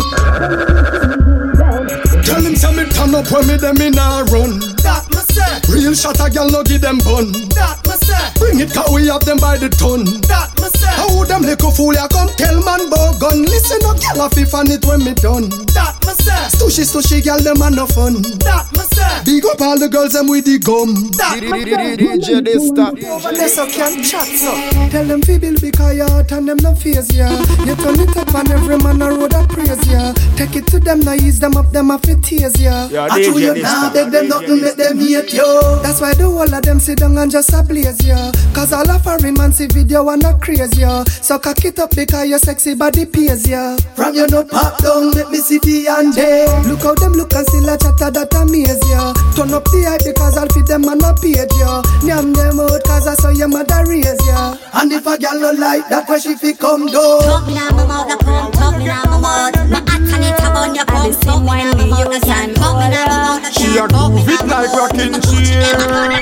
Tell 2.23 2.41
him 2.41 2.55
say 2.55 2.71
me 2.75 2.85
turn 2.91 3.15
up 3.15 3.29
when 3.31 3.47
me 3.47 3.57
them 3.57 3.77
in 3.81 3.97
a 3.97 4.23
run 4.31 4.59
That 4.83 5.05
me 5.11 5.21
say. 5.31 5.61
Real 5.71 5.93
shot 5.93 6.19
a 6.19 6.29
gal 6.29 6.49
no 6.49 6.63
give 6.63 6.81
them 6.81 6.97
bun 6.99 7.31
That 7.55 7.79
me 7.85 7.95
say. 8.03 8.31
Bring 8.39 8.59
it 8.59 8.73
cause 8.73 8.91
we 8.93 9.07
have 9.07 9.23
them 9.25 9.37
by 9.37 9.57
the 9.57 9.69
ton 9.69 10.05
That 10.27 10.54
me 10.95 11.03
say. 11.03 11.15
How 11.15 11.23
them 11.25 11.41
little 11.43 11.71
fool 11.71 11.93
ya 11.93 12.07
come 12.07 12.29
tell 12.37 12.63
man 12.63 12.89
bout 12.89 13.19
gun 13.19 13.43
Listen 13.43 13.83
up 13.85 13.99
gal 13.99 14.25
a 14.25 14.29
fi 14.29 14.45
fan 14.45 14.71
it 14.71 14.85
when 14.85 15.03
me 15.03 15.13
done 15.15 15.49
That 15.75 15.99
me 16.05 16.13
say. 16.23 16.47
Stushy 16.55 16.83
stushy 16.85 17.23
gal 17.23 17.39
them 17.39 17.61
a 17.61 17.69
no 17.69 17.85
fun 17.85 18.21
That 18.45 18.67
me 18.73 18.83
say. 18.93 19.03
Big 19.25 19.45
up 19.45 19.61
all 19.61 19.77
the 19.79 19.89
girls 19.89 20.13
them 20.13 20.27
with 20.27 20.45
the 20.45 20.59
gum 20.59 21.11
That 21.17 21.41
me 21.41 21.63
say. 21.65 21.97
DJ 21.97 22.41
Dysta 22.45 22.93
Over 23.03 23.31
there 23.31 23.49
so 23.49 23.65
can 23.67 24.03
chat 24.03 24.27
so. 24.27 24.51
Tell 24.89 25.05
them 25.05 25.21
fi 25.21 25.37
build 25.37 25.61
because 25.61 25.95
your 25.95 26.09
heart 26.09 26.31
and 26.31 26.47
them 26.47 26.57
no 26.61 26.75
fears 26.75 27.09
ya. 27.13 27.29
You 27.65 27.75
turn 27.75 27.99
it 27.99 28.15
up 28.15 28.33
and 28.33 28.51
every 28.51 28.77
man 28.77 29.01
a 29.01 29.09
road 29.09 29.33
a 29.33 29.41
praise 29.47 29.81
ya. 29.89 30.13
Take 30.35 30.55
it 30.57 30.67
to 30.67 30.79
them, 30.79 30.99
now 31.01 31.13
ease 31.13 31.39
them 31.39 31.57
up, 31.57 31.71
them 31.71 31.91
a 31.91 31.97
fi 31.99 32.15
tears 32.21 32.59
ya. 32.59 32.87
I 32.91 33.23
true 33.23 33.33
DJ 33.39 33.57
you 33.57 33.63
nah 33.63 33.91
beg 33.91 34.11
them 34.11 34.27
nothing, 34.29 34.61
make 34.61 34.75
them 34.75 34.99
hate 34.99 35.33
you. 35.33 35.45
That's 35.81 35.99
why 36.01 36.13
the 36.13 36.29
whole 36.29 36.53
of 36.53 36.61
them 36.63 36.79
sit 36.79 36.99
down 36.99 37.17
and 37.17 37.31
just 37.31 37.53
a 37.53 37.63
blaze 37.63 38.03
ya. 38.05 38.31
Cause 38.53 38.73
all 38.73 38.89
a 38.89 38.99
foreign 38.99 39.33
man 39.35 39.51
see 39.51 39.67
video 39.67 40.07
and 40.09 40.23
a 40.23 40.37
craze 40.37 40.77
ya. 40.77 40.84
So 40.85 41.39
cock 41.39 41.65
it 41.65 41.79
up 41.79 41.95
because 41.95 42.29
your 42.29 42.39
sexy 42.39 42.75
body 42.75 43.05
pays 43.05 43.47
ya. 43.49 43.75
From 43.95 44.13
your 44.13 44.27
nut 44.29 44.49
pop 44.49 44.77
down, 44.77 45.11
let 45.11 45.31
me 45.31 45.39
see 45.39 45.57
the 45.59 45.87
and 45.89 46.13
day. 46.13 46.45
Eh. 46.45 46.61
Look 46.69 46.83
how 46.83 46.93
them 46.93 47.13
look 47.13 47.33
and 47.33 47.47
still 47.47 47.69
a 47.69 47.77
chatter 47.77 48.11
that 48.11 48.33
amaze 48.37 48.77
ya. 48.89 49.13
Turn 49.33 49.53
up 49.53 49.65
the 49.65 49.81
hype 49.89 50.05
because 50.05 50.37
I'll 50.37 50.47
feed 50.53 50.67
them 50.67 50.85
on 50.85 51.01
a 51.01 51.13
page 51.17 51.49
ya. 51.57 51.81
Nyam 52.05 52.33
them 52.35 52.59
out 52.59 52.83
cause 52.85 53.07
I 53.07 53.15
saw 53.15 53.29
your 53.29 53.47
mother 53.47 53.81
raise 53.89 54.21
ya. 54.29 54.57
And 54.77 54.91
if 54.93 55.07
a 55.07 55.17
gal 55.17 55.39
no 55.39 55.51
like 55.51 55.89
that, 55.89 56.07
where 56.07 56.19
she 56.19 56.35
fi 56.35 56.53
come 56.53 56.85
down. 56.87 57.21
Talk 57.25 57.47
me 57.47 57.55
now, 57.55 57.69
my 57.73 57.85
mouth, 57.89 58.05
the 58.05 58.17
pump, 58.21 58.53
talk 58.53 58.77
me 58.77 58.85
now, 58.85 59.01
my 59.09 59.17
mouth. 59.17 59.57
My 59.73 59.81
hot 59.81 60.05
and 60.05 60.23
it 60.23 60.39
up 60.45 60.55
on 60.55 60.75
your 60.75 60.85
pump, 60.85 61.17
talk 61.25 61.41
me 61.41 61.57
now, 61.57 61.73
my 61.73 61.85
mouth, 61.89 62.13
the 62.13 62.19
can. 62.21 62.53
Talk 62.53 62.77
me 62.77 62.87
now, 62.93 63.09
my 63.09 63.17
mouth, 63.25 63.41
the 63.41 63.49
She 63.49 63.73
a 63.73 63.85
can. 63.85 63.89
Talk 63.89 64.13
me 64.13 64.21
groove 64.21 64.37
it 64.37 64.47
like 64.47 64.69
mouth. 64.69 64.77
rocking 64.77 65.17
chair 65.25 65.73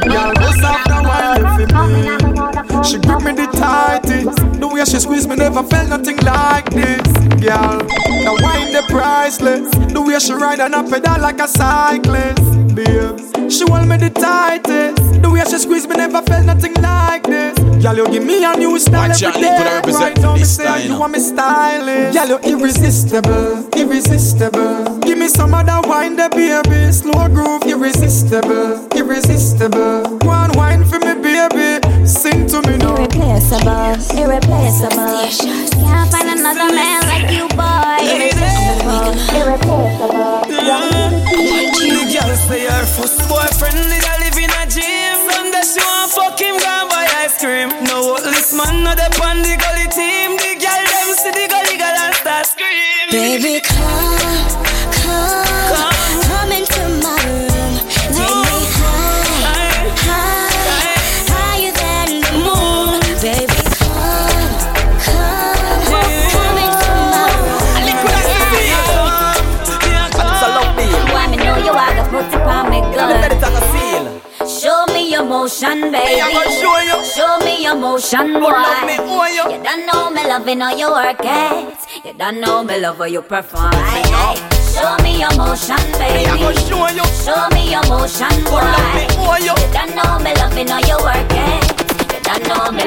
Girl, 0.07 0.31
bust 0.39 0.63
off 0.63 0.83
the 0.87 0.97
wine 1.03 1.67
for 1.67 1.87
me 1.91 2.42
She 2.83 2.97
grip 2.99 3.21
me 3.23 3.33
the 3.33 3.47
tightest 3.53 4.59
The 4.59 4.67
way 4.67 4.83
she 4.85 4.99
squeeze 4.99 5.27
me 5.27 5.35
never 5.35 5.63
felt 5.63 5.89
nothing 5.89 6.17
like 6.17 6.69
this 6.71 7.01
Girl, 7.41 7.79
the 7.79 8.39
wine 8.41 8.71
the 8.71 8.83
priceless 8.89 9.69
The 9.91 10.01
way 10.01 10.19
she 10.19 10.33
ride 10.33 10.59
on 10.59 10.73
a 10.73 10.83
pedal 10.83 11.21
like 11.21 11.39
a 11.39 11.47
cyclist 11.47 12.41
Babes, 12.75 13.31
she 13.55 13.65
hold 13.69 13.87
me 13.87 13.97
the 13.97 14.09
tightest 14.09 15.21
The 15.21 15.29
way 15.29 15.43
she 15.45 15.57
squeeze 15.57 15.87
me 15.87 15.95
never 15.95 16.21
felt 16.23 16.45
nothing 16.45 16.73
like 16.81 17.23
this. 17.23 17.57
Girl, 17.83 17.95
you 17.97 18.07
give 18.07 18.23
me 18.25 18.43
a 18.43 18.55
new 18.57 18.79
style 18.79 19.09
Watch 19.09 19.21
every 19.23 19.45
out, 19.45 19.57
day. 19.57 19.63
Nico, 19.63 19.75
represent 19.75 20.03
Right 20.03 20.21
now, 20.21 20.33
me 20.33 20.39
this 20.39 20.55
say 20.55 20.63
style, 20.63 20.81
you 20.81 20.99
want 20.99 21.13
me 21.13 21.19
stylish. 21.19 22.15
Girl, 22.15 22.27
you 22.27 22.39
irresistible, 22.57 23.69
irresistible. 23.77 24.99
Give 24.99 25.17
me 25.17 25.27
some 25.27 25.53
of 25.53 25.65
that 25.65 25.85
wine, 25.85 26.15
the 26.15 26.29
baby. 26.29 26.91
Slow 26.91 27.27
groove, 27.27 27.63
irresistible, 27.63 28.87
irresistible. 28.97 30.17
One 30.25 30.51
wine 30.53 30.85
for 30.85 30.99
me, 30.99 31.13
baby. 31.21 31.82
Sing 32.05 32.45
to 32.47 32.59
me 32.67 32.77
now. 32.77 32.95
Irreplaceable, 32.95 33.95
irreplaceable. 34.19 35.23
Can't 35.79 36.11
find 36.11 36.29
another 36.35 36.67
man 36.75 37.01
like 37.07 37.31
you, 37.31 37.47
boy. 37.55 37.95
Irreplaceable, 38.03 39.15
irreplaceable. 39.31 40.43
The 41.79 42.03
girl 42.11 42.35
say 42.35 42.65
her 42.67 42.85
first 42.85 43.23
boyfriend 43.29 43.77
did 43.87 44.03
a 44.03 44.13
live 44.19 44.37
in 44.37 44.51
a 44.51 44.63
gym. 44.67 45.15
Sunday 45.31 45.63
she 45.63 45.79
want 45.79 46.11
fuck 46.11 46.39
him, 46.39 46.59
gone 46.59 46.89
buy 46.89 47.07
ice 47.23 47.39
cream. 47.39 47.69
No 47.87 48.17
this 48.19 48.53
man 48.53 48.83
not 48.83 48.97
the 48.97 49.07
on 49.23 49.39
the 49.41 49.55
gully 49.55 49.87
team. 49.87 50.35
The 50.35 50.59
girl 50.59 50.83
them 50.83 51.09
see 51.15 51.31
the 51.31 51.47
gully 51.47 51.77
girl 51.79 51.97
and 52.03 52.15
start 52.15 52.45
scream. 52.47 53.11
Baby, 53.11 53.61
come, 53.61 54.22
motion, 75.43 75.91
baby. 75.91 76.21
Gonna 76.21 76.51
show 76.51 76.79
you. 76.87 77.03
Show 77.03 77.37
me 77.39 77.63
your 77.63 77.75
motion, 77.75 78.33
boy. 78.33 78.55
me, 78.87 78.95
oh, 78.99 79.27
you. 79.27 79.43
You 79.51 79.63
don't 79.63 79.85
know 79.85 80.09
me 80.09 80.23
loving 80.25 80.59
how 80.61 80.73
you 80.75 80.89
work 80.89 81.19
it. 81.19 81.77
You 82.05 82.13
don't 82.13 82.39
know 82.39 82.63
me 82.63 82.79
love 82.79 82.97
how 82.97 83.03
you 83.05 83.21
perform. 83.21 83.71
Aye, 83.73 84.03
aye. 84.23 84.39
Show 84.73 85.03
me 85.03 85.19
your 85.19 85.35
motion, 85.35 85.83
baby. 85.99 86.23
Gonna 86.39 86.55
show 86.67 86.87
you. 86.95 87.03
Show 87.23 87.43
me 87.51 87.71
your 87.71 87.83
motion, 87.91 88.31
boy. 88.47 88.63
me, 88.95 89.03
oh, 89.19 89.37
you. 89.43 89.51
You 89.51 89.73
don't 89.75 89.91
know 89.97 90.19
me 90.23 90.33
loving 90.35 90.67
how 90.69 90.79
you 90.79 90.97
work 91.03 91.72
know 92.39 92.71
me. 92.71 92.83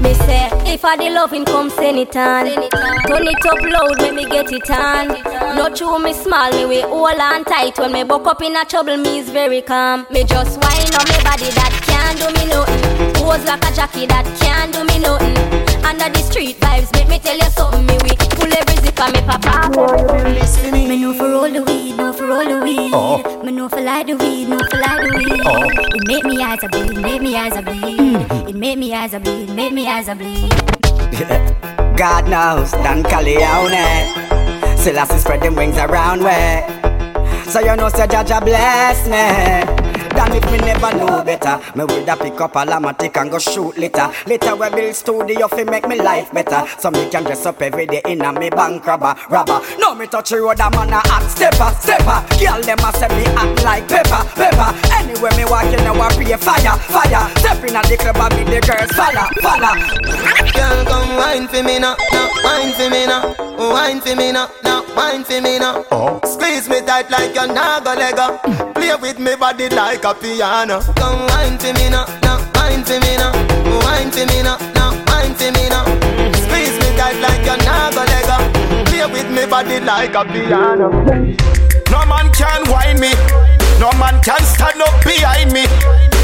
Me 0.00 0.14
say, 0.14 0.48
if 0.64 0.84
I 0.84 0.96
the 0.96 1.10
loving 1.10 1.44
come 1.44 1.70
send 1.70 1.98
it 1.98 2.16
on. 2.16 2.46
Turn 2.46 3.26
it 3.26 3.46
up 3.46 3.60
loud, 3.60 3.98
make 4.00 4.14
me 4.14 4.24
get 4.26 4.52
it 4.52 4.70
on. 4.70 5.08
Not 5.56 5.76
true, 5.76 5.98
me 5.98 6.12
small, 6.12 6.50
me 6.52 6.66
we 6.66 6.80
hold 6.80 7.18
on 7.18 7.44
tight. 7.44 7.78
When 7.78 7.92
me 7.92 8.04
buck 8.04 8.26
up 8.26 8.42
in 8.42 8.56
a 8.56 8.64
trouble, 8.64 8.96
me 8.96 9.18
is 9.18 9.30
very 9.30 9.62
calm. 9.62 10.06
Me 10.10 10.24
just 10.24 10.60
whine 10.62 10.94
on 10.94 11.04
me 11.08 11.18
body 11.24 11.50
that 11.58 11.72
can't 11.86 12.18
do 12.18 12.26
me 12.38 12.46
nothing. 12.48 13.12
Pose 13.14 13.44
like 13.44 13.64
a 13.64 13.74
jockey 13.74 14.06
that 14.06 14.24
can't 14.40 14.72
do 14.72 14.84
me 14.84 14.98
nothing. 14.98 15.69
Under 15.84 16.08
the 16.08 16.22
street 16.22 16.58
vibes, 16.60 16.92
make 16.94 17.08
me 17.08 17.18
tell 17.18 17.36
you 17.36 17.50
something. 17.50 17.86
Me 17.86 17.96
we 18.02 18.16
pull 18.16 18.52
every 18.52 18.76
zip 18.82 19.00
on 19.00 19.12
me 19.12 19.20
papa. 19.22 19.70
Me 20.72 20.96
know 20.96 21.14
for 21.14 21.28
roll 21.28 21.50
the 21.50 21.62
weed, 21.62 21.96
know 21.96 22.12
for 22.12 22.26
roll 22.26 22.44
the 22.44 22.60
weed. 22.64 22.90
Oh. 22.92 23.42
Me 23.44 23.52
know 23.52 23.68
for 23.68 23.80
light 23.80 24.06
the 24.06 24.16
weed, 24.16 24.48
know 24.48 24.58
for 24.70 24.78
light 24.78 25.00
the 25.02 25.16
weed. 25.16 25.42
Oh. 25.44 25.68
It 25.94 26.08
make 26.08 26.24
me 26.24 26.42
eyes 26.42 26.62
a 26.62 26.68
bleed, 26.68 27.00
make 27.00 27.22
me 27.22 27.36
eyes 27.36 27.56
a 27.56 27.62
bleed. 27.62 28.48
It 28.48 28.56
make 28.56 28.78
me 28.78 28.94
eyes 28.94 29.14
a 29.14 29.20
bleed, 29.20 29.50
make 29.50 29.72
me 29.72 29.86
eyes 29.86 30.08
a 30.08 30.14
bleed. 30.14 30.50
God 31.96 32.28
knows, 32.28 32.72
Dan 32.72 33.02
Calione. 33.02 34.78
Selassie 34.78 35.18
spread 35.18 35.42
them 35.42 35.54
wings 35.54 35.76
around 35.76 36.22
way. 36.22 36.64
So 37.46 37.60
you 37.60 37.76
know, 37.76 37.88
say 37.88 38.06
Jaja 38.06 38.40
bless 38.42 39.06
me. 39.08 39.79
Than 40.20 40.36
if 40.36 40.52
me 40.52 40.58
never 40.58 40.92
know 40.98 41.24
better. 41.24 41.56
Me 41.74 41.84
woulda 41.84 42.14
pick 42.14 42.38
up 42.42 42.54
a 42.54 42.58
lamatic 42.68 43.16
and 43.16 43.30
go 43.30 43.38
shoot 43.38 43.78
litter. 43.78 44.12
Later 44.26 44.54
we 44.54 44.68
build 44.68 44.94
studio 44.94 45.48
fi 45.48 45.64
make 45.64 45.88
me 45.88 45.96
life 45.96 46.30
better. 46.30 46.62
So 46.78 46.90
me 46.90 47.08
can 47.08 47.22
dress 47.24 47.46
up 47.46 47.62
every 47.62 47.86
day 47.86 48.02
in 48.04 48.20
a 48.20 48.30
me 48.30 48.50
bank 48.50 48.86
robber, 48.86 49.14
robber. 49.30 49.62
No 49.78 49.94
me 49.94 50.06
touch 50.06 50.28
the 50.28 50.42
road 50.42 50.60
a 50.60 50.68
man 50.76 50.92
a 50.92 51.00
hot 51.08 51.24
stepper, 51.24 51.72
stepper. 51.80 52.20
Girl 52.36 52.60
them 52.60 52.84
a 52.84 52.92
say 52.92 53.08
me 53.16 53.24
act 53.32 53.64
like 53.64 53.88
pepper, 53.88 54.20
pepper. 54.36 54.68
Anywhere 54.92 55.32
me 55.38 55.44
walk 55.46 55.72
you 55.72 55.80
know 55.88 55.96
I 55.96 56.12
pray 56.12 56.36
fire, 56.36 56.76
fire. 56.92 57.24
Step 57.40 57.64
in 57.64 57.76
a 57.76 57.80
the 57.88 57.96
club 57.96 58.20
and 58.20 58.34
me 58.36 58.44
the 58.44 58.60
girls 58.60 58.92
follow, 58.92 59.24
follow. 59.40 59.72
Girl, 60.52 60.84
come 60.84 61.16
wine 61.16 61.48
for 61.48 61.62
me 61.62 61.78
now, 61.78 61.96
now 62.12 62.28
wine 62.44 62.72
for 62.76 62.90
me 62.90 63.06
now, 63.06 63.34
wine 63.56 64.00
for 64.02 64.14
me 64.14 64.32
now, 64.32 64.50
now 64.64 64.84
wine 64.94 65.24
for 65.24 65.40
me 65.40 65.58
now. 65.58 65.84
Oh. 65.90 66.20
Squeeze 66.24 66.68
me 66.68 66.80
tight 66.82 67.10
like 67.10 67.34
you're 67.34 67.46
not 67.46 67.84
gonna 67.84 68.00
let 68.00 68.16
go. 68.16 68.72
Play 68.74 68.94
with 68.96 69.18
me 69.18 69.34
body 69.36 69.68
like 69.68 70.04
a 70.04 70.09
piano. 70.14 70.80
Come 70.96 71.26
wine 71.28 71.58
for 71.58 71.72
me 71.74 71.88
now, 71.90 72.06
now 72.22 72.38
wine 72.54 72.84
for 72.84 72.98
me 73.00 73.16
now, 73.16 73.32
wine 73.84 74.10
for 74.10 74.26
me 74.26 74.42
now, 74.42 74.56
now 74.74 74.90
wine 75.06 75.34
for 75.34 75.50
me 75.52 75.68
now. 75.68 75.84
Squeeze 76.44 76.76
me 76.80 76.88
tight 76.96 77.18
like 77.20 77.44
you're 77.44 77.60
not 77.64 77.94
gonna 77.94 78.20
go. 78.26 78.38
Play 78.86 79.06
with 79.06 79.30
me 79.30 79.46
body 79.46 79.80
like 79.80 80.14
a 80.14 80.24
piano. 80.24 80.90
No 81.90 82.06
man 82.06 82.30
can 82.32 82.64
whine 82.70 82.98
me. 83.00 83.12
No 83.78 83.90
man 83.98 84.20
can 84.22 84.42
stand 84.44 84.80
up 84.82 85.04
behind 85.04 85.52
me. 85.52 85.64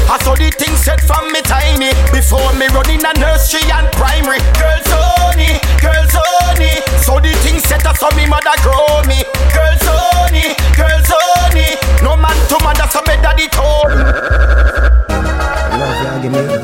I 0.09 0.17
saw 0.23 0.35
the 0.35 0.49
thing 0.51 0.73
set 0.77 1.01
from 1.01 1.27
me 1.33 1.41
tiny 1.41 1.91
Before 2.15 2.53
me 2.55 2.67
running 2.71 3.03
a 3.03 3.11
nursery 3.19 3.59
and 3.67 3.91
primary 3.91 4.39
Girls 4.55 4.87
only, 4.95 5.56
girls 5.87 6.15
only 6.15 6.73
So 7.05 7.19
the 7.23 7.31
thing 7.43 7.59
set 7.59 7.85
up 7.87 7.95
so 7.97 8.09
me 8.15 8.27
mother 8.27 8.55
grow 8.63 9.01
me 9.07 9.23
Girls 9.55 9.85
only, 9.87 10.51
girls 10.75 11.09
only 11.15 11.69
No 12.03 12.19
man 12.19 12.35
to 12.51 12.57
mother 12.63 12.87
so 12.91 12.99
me 13.07 13.15
daddy 13.23 13.47
told 13.55 13.95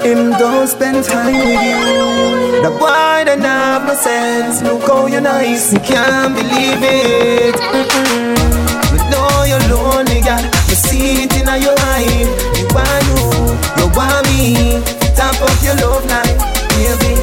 Him 0.04 0.32
don't 0.32 0.68
spend 0.68 1.06
time 1.06 1.34
with 1.34 1.62
you. 1.64 2.62
The 2.62 2.70
boy 2.78 3.24
don't 3.26 3.42
have 3.42 3.86
no 3.86 3.96
sense. 3.96 4.62
Look 4.62 4.84
how 4.84 5.06
you 5.06 5.22
nice, 5.22 5.72
you 5.72 5.80
can't 5.80 6.36
believe 6.36 6.84
it. 6.84 7.56
Mm-mm. 7.56 8.36
You 8.92 9.00
know 9.10 9.44
you're 9.48 9.66
lonely, 9.72 10.20
girl. 10.22 10.44
You 10.68 10.76
see 10.76 11.24
it 11.24 11.34
in 11.40 11.48
your 11.62 11.76
eye. 11.80 12.28
You 12.58 12.68
want 12.76 13.04
you, 13.08 13.24
you 13.80 13.88
want 13.96 14.28
me. 14.28 14.84
Top 15.16 15.40
up 15.42 15.64
your 15.64 15.76
love 15.76 16.06
life, 16.12 16.38
baby. 16.76 17.23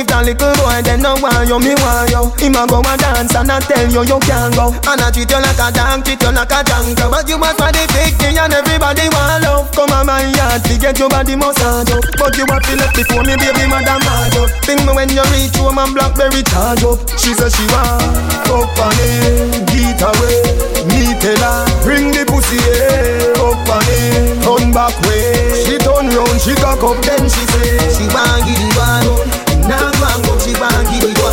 If 0.00 0.08
that 0.08 0.24
little 0.24 0.48
boy 0.56 0.80
then 0.80 1.04
no 1.04 1.12
want 1.20 1.44
you, 1.44 1.60
me 1.60 1.76
want 1.76 2.08
you. 2.08 2.24
Him 2.40 2.56
a 2.56 2.64
go 2.64 2.80
a 2.80 2.96
dance 2.96 3.36
and 3.36 3.52
I 3.52 3.60
tell 3.60 3.84
you 3.84 4.00
you 4.00 4.16
can't 4.24 4.48
go. 4.56 4.72
And 4.72 4.96
I 4.96 5.12
treat 5.12 5.28
you 5.28 5.36
like 5.36 5.60
a 5.60 5.68
dog, 5.68 6.08
treat 6.08 6.24
you 6.24 6.32
like 6.32 6.48
a 6.48 6.64
junkie. 6.64 6.96
But 6.96 7.28
you 7.28 7.36
must 7.36 7.60
for 7.60 7.68
the 7.68 7.84
big 7.92 8.16
and 8.16 8.48
everybody 8.48 9.12
want 9.12 9.44
love. 9.44 9.68
Come 9.76 9.92
on 9.92 10.08
my 10.08 10.24
yard, 10.24 10.64
to 10.64 10.74
get 10.80 10.96
your 10.96 11.12
body 11.12 11.36
massage 11.36 11.92
up. 11.92 12.00
But 12.16 12.32
you 12.32 12.48
have 12.48 12.64
to 12.64 12.72
left 12.80 12.96
before 12.96 13.28
me, 13.28 13.36
baby, 13.36 13.68
madam 13.68 14.00
mad 14.00 14.32
up. 14.40 14.48
Think 14.64 14.80
me 14.88 14.92
when 14.96 15.12
you 15.12 15.20
reach 15.36 15.52
home 15.60 15.76
and 15.76 15.92
blackberry 15.92 16.48
charge 16.48 16.80
up. 16.80 16.96
She 17.20 17.36
says 17.36 17.52
she 17.52 17.68
want 17.68 18.00
fuck 18.48 18.72
on 18.80 18.96
it, 19.04 19.68
get 19.68 20.00
away. 20.00 20.40
Me 20.88 21.12
tell 21.20 21.44
her, 21.44 21.68
bring 21.84 22.08
the 22.08 22.24
pussy 22.24 22.56
here, 22.56 23.36
up 23.36 23.68
on 23.68 23.84
it, 23.84 24.40
turn 24.48 24.72
back 24.72 24.96
way. 25.04 25.60
She 25.60 25.76
turn 25.76 26.08
round, 26.08 26.40
she 26.40 26.56
cock 26.56 26.80
up, 26.88 26.96
then 27.04 27.28
she 27.28 27.44
say 27.52 27.76
she 27.92 28.08
want 28.08 28.48
give 28.48 28.64
the 28.64 28.68
one. 28.80 29.49
Go 29.70 29.76
give 29.86 30.58
go 30.58 31.30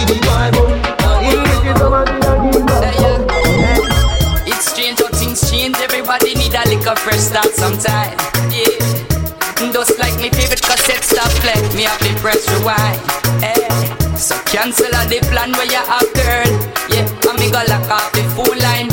give. 0.00 0.62
It's 4.46 4.70
strange 4.70 5.00
how 5.00 5.08
things 5.08 5.50
change. 5.50 5.76
Everybody 5.76 6.34
need 6.34 6.54
a 6.54 6.64
lick 6.68 6.86
fresh 6.98 7.18
start 7.18 7.52
sometime. 7.52 8.16
Yeah. 8.50 9.02
Just 9.72 9.98
like 9.98 10.16
me 10.20 10.30
favorite 10.30 10.62
cassette 10.62 11.04
stop 11.04 11.30
play, 11.40 11.60
me 11.76 11.82
have 11.84 12.00
the 12.00 12.14
press 12.20 12.48
rewind. 12.50 13.00
Eh. 13.42 14.16
So 14.16 14.36
cancel 14.44 14.94
all 14.94 15.08
the 15.08 15.20
plan 15.30 15.52
where 15.52 15.66
you 15.66 15.82
have 15.84 16.08
girl. 16.14 16.50
Yeah, 16.88 17.08
and 17.28 17.38
me 17.40 17.50
go 17.50 17.62
lock 17.68 17.90
off 17.90 18.12
the 18.12 18.22
full 18.34 18.56
line. 18.58 18.91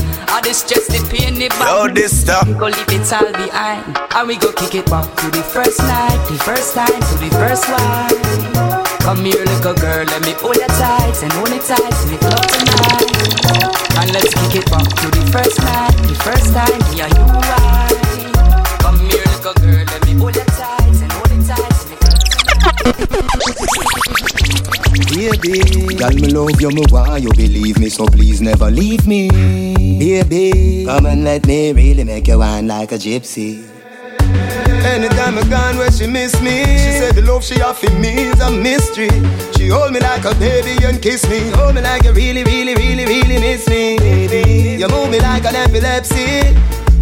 All 0.49 0.55
the 0.55 0.81
the 0.89 1.07
pain, 1.13 1.35
the 1.35 1.47
back. 1.49 1.69
Yo, 1.69 1.93
this 1.93 2.09
stuff. 2.09 2.47
We 2.47 2.53
go 2.57 2.73
leave 2.73 2.89
it 2.89 3.13
all 3.13 3.31
behind. 3.37 3.85
And 4.17 4.27
we 4.27 4.35
go 4.35 4.51
kick 4.51 4.73
it 4.73 4.89
back 4.89 5.05
to 5.05 5.29
the 5.29 5.43
first 5.45 5.77
night, 5.77 6.17
the 6.25 6.41
first 6.41 6.73
time, 6.73 6.89
to 6.89 7.15
the 7.21 7.29
first 7.37 7.69
one. 7.69 8.09
Come 9.05 9.25
here, 9.29 9.45
little 9.45 9.75
girl, 9.75 10.05
let 10.09 10.25
me 10.25 10.33
hold 10.41 10.57
you 10.57 10.65
tight 10.65 11.21
and 11.21 11.31
hold 11.37 11.53
it 11.53 11.61
tight, 11.61 11.93
make 12.09 12.25
love 12.25 12.49
tonight. 12.49 13.13
And 14.01 14.09
let's 14.09 14.33
kick 14.33 14.65
it 14.65 14.71
back 14.73 14.89
to 14.89 15.07
the 15.13 15.21
first 15.29 15.61
night, 15.61 15.93
the 16.09 16.17
first 16.25 16.49
time, 16.49 16.81
me 16.89 17.01
and 17.05 17.13
you 17.13 17.28
Baby, 25.19 25.95
girl, 25.95 26.15
me 26.15 26.29
love 26.31 26.61
you, 26.61 26.69
me 26.71 26.85
why 26.89 27.17
you 27.17 27.29
believe 27.31 27.77
me, 27.77 27.89
so 27.89 28.05
please 28.05 28.39
never 28.39 28.71
leave 28.71 29.05
me. 29.05 29.27
Baby, 29.99 30.85
come 30.85 31.07
and 31.07 31.25
let 31.25 31.45
me 31.45 31.73
really 31.73 32.05
make 32.05 32.29
you 32.29 32.39
wine 32.39 32.67
like 32.67 32.93
a 32.93 32.95
gypsy. 32.95 33.67
Anytime 34.85 35.37
I 35.37 35.43
gone 35.49 35.77
where 35.77 35.91
she 35.91 36.07
miss 36.07 36.39
me 36.41 36.63
She 36.63 36.91
said 36.99 37.15
the 37.15 37.21
love 37.23 37.43
she 37.43 37.61
offer 37.61 37.91
me 37.99 38.29
is 38.31 38.39
a 38.39 38.49
mystery 38.49 39.09
She 39.57 39.67
hold 39.67 39.91
me 39.91 39.99
like 39.99 40.23
a 40.23 40.33
baby 40.35 40.81
and 40.85 41.01
kiss 41.01 41.29
me. 41.29 41.49
Hold 41.51 41.75
me 41.75 41.81
like 41.81 42.05
you 42.05 42.13
really, 42.13 42.45
really, 42.45 42.75
really, 42.75 43.05
really 43.05 43.39
miss 43.41 43.67
me, 43.67 43.97
baby. 43.97 44.77
You 44.79 44.87
move 44.87 45.11
me 45.11 45.19
like 45.19 45.43
an 45.43 45.55
epilepsy. 45.55 46.55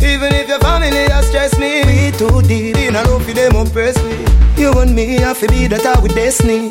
Even 0.04 0.34
if 0.34 0.48
your 0.48 0.60
family 0.60 0.90
has 0.90 1.28
stressed 1.28 1.60
me, 1.60 1.84
we 1.86 2.12
too 2.18 2.42
deep 2.48 2.78
in 2.78 2.96
a 2.96 3.04
love 3.04 3.24
for 3.24 3.34
them 3.34 3.56
oppress 3.56 3.96
me. 4.04 4.26
You 4.58 4.72
and 4.74 4.96
me 4.96 5.18
have 5.18 5.40
to 5.42 5.48
be 5.48 5.68
that 5.68 5.86
I 5.86 6.00
with 6.00 6.16
destiny. 6.16 6.68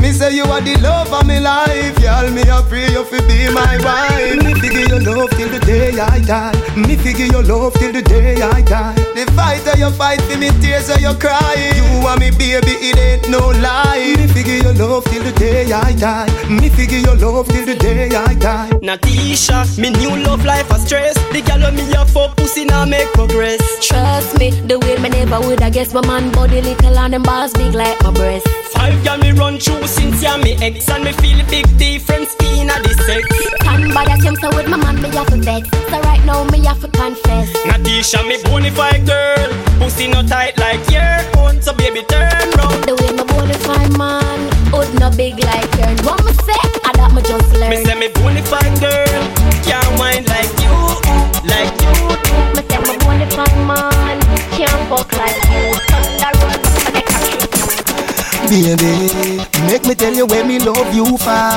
Me 0.00 0.12
say 0.12 0.34
you 0.34 0.44
are 0.44 0.60
the 0.60 0.76
love 0.80 1.12
of 1.12 1.26
my 1.26 1.38
life, 1.38 1.98
y'all. 2.00 2.28
Me 2.30 2.42
a 2.42 2.62
pray 2.62 2.88
you 2.90 3.04
fi 3.04 3.20
be 3.28 3.52
my 3.52 3.76
wife. 3.84 4.42
Me 4.42 4.54
figure 4.54 4.86
your 4.88 5.00
love 5.00 5.30
till 5.30 5.48
the 5.48 5.60
day 5.60 5.98
I 5.98 6.20
die. 6.20 6.52
Me 6.76 6.96
figure 6.96 7.26
your 7.26 7.42
love 7.42 7.74
till 7.74 7.92
the 7.92 8.02
day 8.02 8.40
I 8.40 8.62
die. 8.62 8.94
The 9.14 9.30
fight 9.36 9.62
that 9.64 9.78
you 9.78 9.90
fight 9.90 10.20
for 10.22 10.38
me, 10.38 10.48
tears 10.60 10.88
that 10.88 11.00
you 11.00 11.12
cry. 11.14 11.54
You 11.76 12.08
and 12.08 12.20
me 12.20 12.30
baby, 12.30 12.72
it 12.80 12.96
ain't 12.98 13.28
no 13.28 13.50
lie. 13.60 14.14
Me 14.16 14.26
figure 14.28 14.56
your 14.56 14.74
love 14.74 15.04
till 15.04 15.22
the 15.22 15.32
day 15.32 15.70
I 15.70 15.92
die. 15.92 16.28
Me 16.48 16.70
figure 16.70 16.98
your 16.98 17.16
love 17.16 17.48
till 17.48 17.66
the 17.66 17.76
day 17.76 18.08
I 18.08 18.34
die. 18.34 18.70
Natisha, 18.82 19.78
me 19.78 19.90
new 19.90 20.16
love 20.24 20.44
life 20.44 20.70
a 20.70 20.78
stress. 20.78 21.14
The 21.32 21.42
girl 21.42 21.60
when 21.60 21.76
me 21.76 21.84
a 21.92 22.06
fuck 22.06 22.36
pussy 22.36 22.64
now 22.64 22.84
make 22.86 23.12
progress. 23.12 23.60
Trust 23.86 24.38
me, 24.38 24.50
the 24.62 24.78
way 24.78 24.96
me 24.98 25.10
never 25.10 25.40
would. 25.40 25.60
I 25.62 25.70
guess 25.70 25.92
my 25.92 26.04
man 26.06 26.32
body 26.32 26.62
little 26.62 26.98
and 26.98 27.12
them 27.12 27.22
balls 27.22 27.52
big 27.52 27.74
like 27.74 28.00
my 28.02 28.10
breast. 28.12 28.48
Five 28.72 29.04
girl 29.04 29.18
me 29.18 29.32
run 29.32 29.58
through 29.58 29.86
since 29.90 30.22
ya 30.22 30.36
me 30.38 30.54
ex 30.62 30.88
and 30.88 31.04
me 31.04 31.12
feel 31.12 31.40
a 31.40 31.44
big 31.50 31.66
difference 31.76 32.34
in 32.54 32.70
a 32.70 32.76
the 32.82 32.94
sex. 33.06 33.26
Can 33.66 33.92
by 33.92 34.04
that 34.06 34.20
same 34.22 34.36
so 34.36 34.48
with 34.54 34.68
my 34.68 34.76
man 34.76 35.02
me 35.02 35.10
have 35.10 35.26
to 35.28 35.36
vex. 35.36 35.68
So 35.90 35.98
right 36.06 36.22
now 36.24 36.44
me 36.44 36.64
have 36.64 36.80
to 36.80 36.88
confess. 36.88 37.50
Natisha 37.66 38.22
me 38.28 38.38
bonafide 38.46 39.04
girl, 39.04 39.50
pussy 39.80 40.06
no 40.06 40.22
tight 40.22 40.56
like 40.58 40.80
your 40.90 41.18
own, 41.42 41.60
so 41.60 41.74
baby 41.74 42.02
turn 42.06 42.30
round. 42.56 42.84
The 42.86 42.94
way 42.94 43.10
my 43.18 43.24
bonafide 43.26 43.98
man, 43.98 44.38
hood 44.70 44.90
no 45.00 45.10
big 45.10 45.42
like 45.42 45.70
yours. 45.74 45.98
What 46.06 46.22
me 46.24 46.32
say? 46.46 46.62
I 46.86 46.94
that 46.94 47.10
me 47.12 47.22
just 47.22 47.50
learn. 47.58 47.70
Me 47.70 47.76
say 47.82 47.96
me 47.98 48.08
bonafide 48.14 48.78
girl, 48.78 49.22
can't 49.66 49.90
whine 49.98 50.24
like 50.30 50.52
you, 50.62 50.74
like 51.50 51.74
you. 51.82 51.94
Me 52.54 52.62
say 52.70 52.80
me 52.86 52.94
bonafide 53.02 53.58
man, 53.66 54.16
can't 54.54 54.82
fuck 54.88 55.10
like 55.18 55.42
you. 55.50 55.89
Baby, 58.50 59.06
make 59.70 59.86
me 59.86 59.94
tell 59.94 60.12
you 60.12 60.26
where 60.26 60.44
me 60.44 60.58
love 60.58 60.92
you 60.92 61.06
for. 61.06 61.54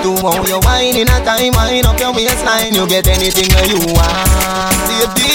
Do 0.00 0.16
all 0.24 0.40
your 0.48 0.58
wine 0.64 0.96
in 0.96 1.06
a 1.06 1.20
time, 1.20 1.52
wine 1.52 1.84
up 1.84 2.00
your 2.00 2.14
waistline. 2.14 2.72
You 2.72 2.88
get 2.88 3.06
anything 3.08 3.52
that 3.52 3.68
you 3.68 3.76
want, 3.92 4.72
baby. 4.88 5.28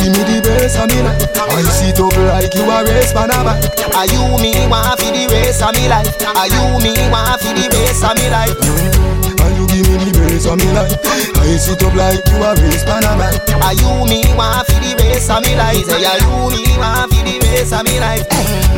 You 0.00 0.16
give 0.16 0.16
me 0.16 0.40
the 0.40 0.40
best 0.40 0.80
of 0.80 0.88
me 0.88 1.04
life. 1.04 1.20
I 1.36 1.60
sit 1.68 2.00
up 2.00 2.16
like 2.32 2.48
you 2.56 2.64
a 2.64 2.80
race 2.88 3.12
man. 3.12 3.28
Are 3.28 4.08
you 4.08 4.40
me 4.40 4.56
want 4.72 4.98
for 4.98 5.12
the 5.12 5.28
race 5.28 5.60
of 5.60 5.76
me 5.76 5.84
life? 5.86 6.08
Are 6.24 6.48
you 6.48 6.64
me 6.80 6.96
want 7.12 7.36
for 7.42 7.52
the 7.52 7.68
race 7.76 8.02
of 8.02 8.16
me 8.16 8.30
life? 8.32 9.35
You 9.76 9.84
me 9.84 10.08
the 10.08 10.24
race 10.24 10.48
of 10.48 10.56
me 10.56 10.68
life? 10.72 10.96
I 11.36 11.52
sit 11.60 11.82
up 11.84 11.92
like 11.92 12.24
you 12.32 12.40
a 12.40 12.56
race 12.56 12.84
man 12.88 13.04
a 13.04 13.12
bike. 13.20 13.44
Are 13.60 13.76
you 13.76 14.08
me 14.08 14.24
want 14.32 14.64
for 14.64 14.80
the 14.80 14.96
race 15.04 15.28
of 15.28 15.44
me 15.44 15.52
life? 15.52 15.84
Say 15.84 16.00
are 16.00 16.16
you 16.16 16.48
me 16.48 16.64
want 16.80 17.12
for 17.12 17.20
the 17.20 17.36
race 17.44 17.76
of 17.76 17.84
me 17.84 18.00
life? 18.00 18.24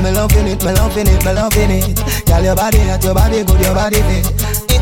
Me 0.02 0.10
loving 0.10 0.50
it, 0.50 0.58
me 0.58 0.72
loving 0.74 1.06
it, 1.06 1.22
me 1.22 1.32
loving 1.38 1.70
it. 1.70 1.98
Girl, 2.26 2.42
your 2.42 2.56
body 2.58 2.82
hot, 2.90 3.02
your 3.06 3.14
body 3.14 3.46
good, 3.46 3.62
your 3.62 3.74
body 3.78 4.02
fit. 4.10 4.26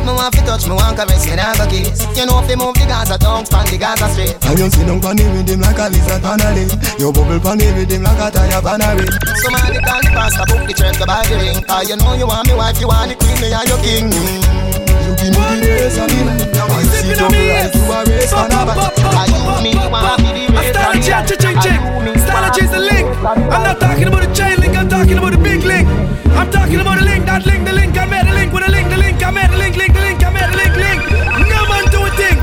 Me 0.06 0.14
want 0.14 0.30
to 0.32 0.40
touch, 0.46 0.70
me 0.70 0.74
want 0.78 0.94
caress, 0.94 1.26
me 1.26 1.34
nah 1.34 1.50
go 1.58 1.66
kiss. 1.66 2.06
You 2.14 2.30
know 2.30 2.38
you 2.46 2.54
move 2.54 2.78
the 2.78 2.86
Gaza 2.86 3.18
tongue, 3.18 3.44
span 3.44 3.66
the 3.66 3.74
Gaza 3.76 4.06
straight. 4.14 4.38
And 4.46 4.54
you 4.56 4.70
sit 4.70 4.86
down 4.86 5.02
pon 5.02 5.18
the 5.18 5.26
rhythm 5.34 5.60
like 5.66 5.82
a 5.82 5.90
lizard 5.90 6.22
pon 6.22 6.38
a 6.38 6.48
limb. 6.54 6.70
You 6.96 7.10
bubble 7.10 7.42
pon 7.42 7.58
the 7.58 7.66
rhythm 7.74 8.06
like 8.06 8.22
a 8.22 8.30
tire 8.30 8.62
pon 8.62 8.86
a 8.86 8.94
ring. 8.94 9.10
So 9.42 9.50
man, 9.50 9.74
the 9.74 9.82
call 9.82 9.98
the 9.98 10.10
pastor, 10.14 10.46
book 10.46 10.62
the 10.62 10.72
church, 10.78 10.96
go 11.02 11.10
buy 11.10 11.26
the 11.26 11.34
ring. 11.42 11.58
Ah, 11.66 11.82
you 11.82 11.98
know 11.98 12.14
you 12.14 12.24
want 12.24 12.46
me 12.46 12.54
wife, 12.54 12.78
you 12.78 12.86
want 12.86 13.10
the 13.10 13.18
queen, 13.18 13.34
me 13.42 13.50
and 13.50 13.66
your 13.66 13.80
king. 13.82 14.06
You 14.14 14.65
a 22.72 22.78
a. 22.78 23.06
I'm 23.26 23.62
not 23.62 23.80
talking 23.80 24.06
about 24.06 24.22
the 24.22 24.34
chain 24.34 24.60
link, 24.60 24.76
I'm 24.76 24.88
talking 24.88 25.18
about 25.18 25.32
the 25.32 25.38
big 25.38 25.64
link. 25.64 25.88
I'm 26.36 26.50
talking 26.50 26.80
about 26.80 26.98
the 26.98 27.04
link, 27.04 27.24
that 27.26 27.46
link, 27.46 27.64
the 27.64 27.72
link, 27.72 27.96
I 27.96 28.06
the 28.06 28.32
link 28.32 28.52
with 28.52 28.64
the 28.64 28.70
link, 28.70 28.88
the 28.88 28.96
link, 28.96 29.22
I 29.22 29.30
link, 29.56 29.76
link, 29.76 29.94
the 29.94 30.00
link, 30.00 30.22
I 30.22 30.30
link, 30.54 30.76
link. 30.76 31.00
No 31.48 31.66
man 31.70 31.84
do 31.90 32.04
a 32.04 32.10
thing. 32.14 32.38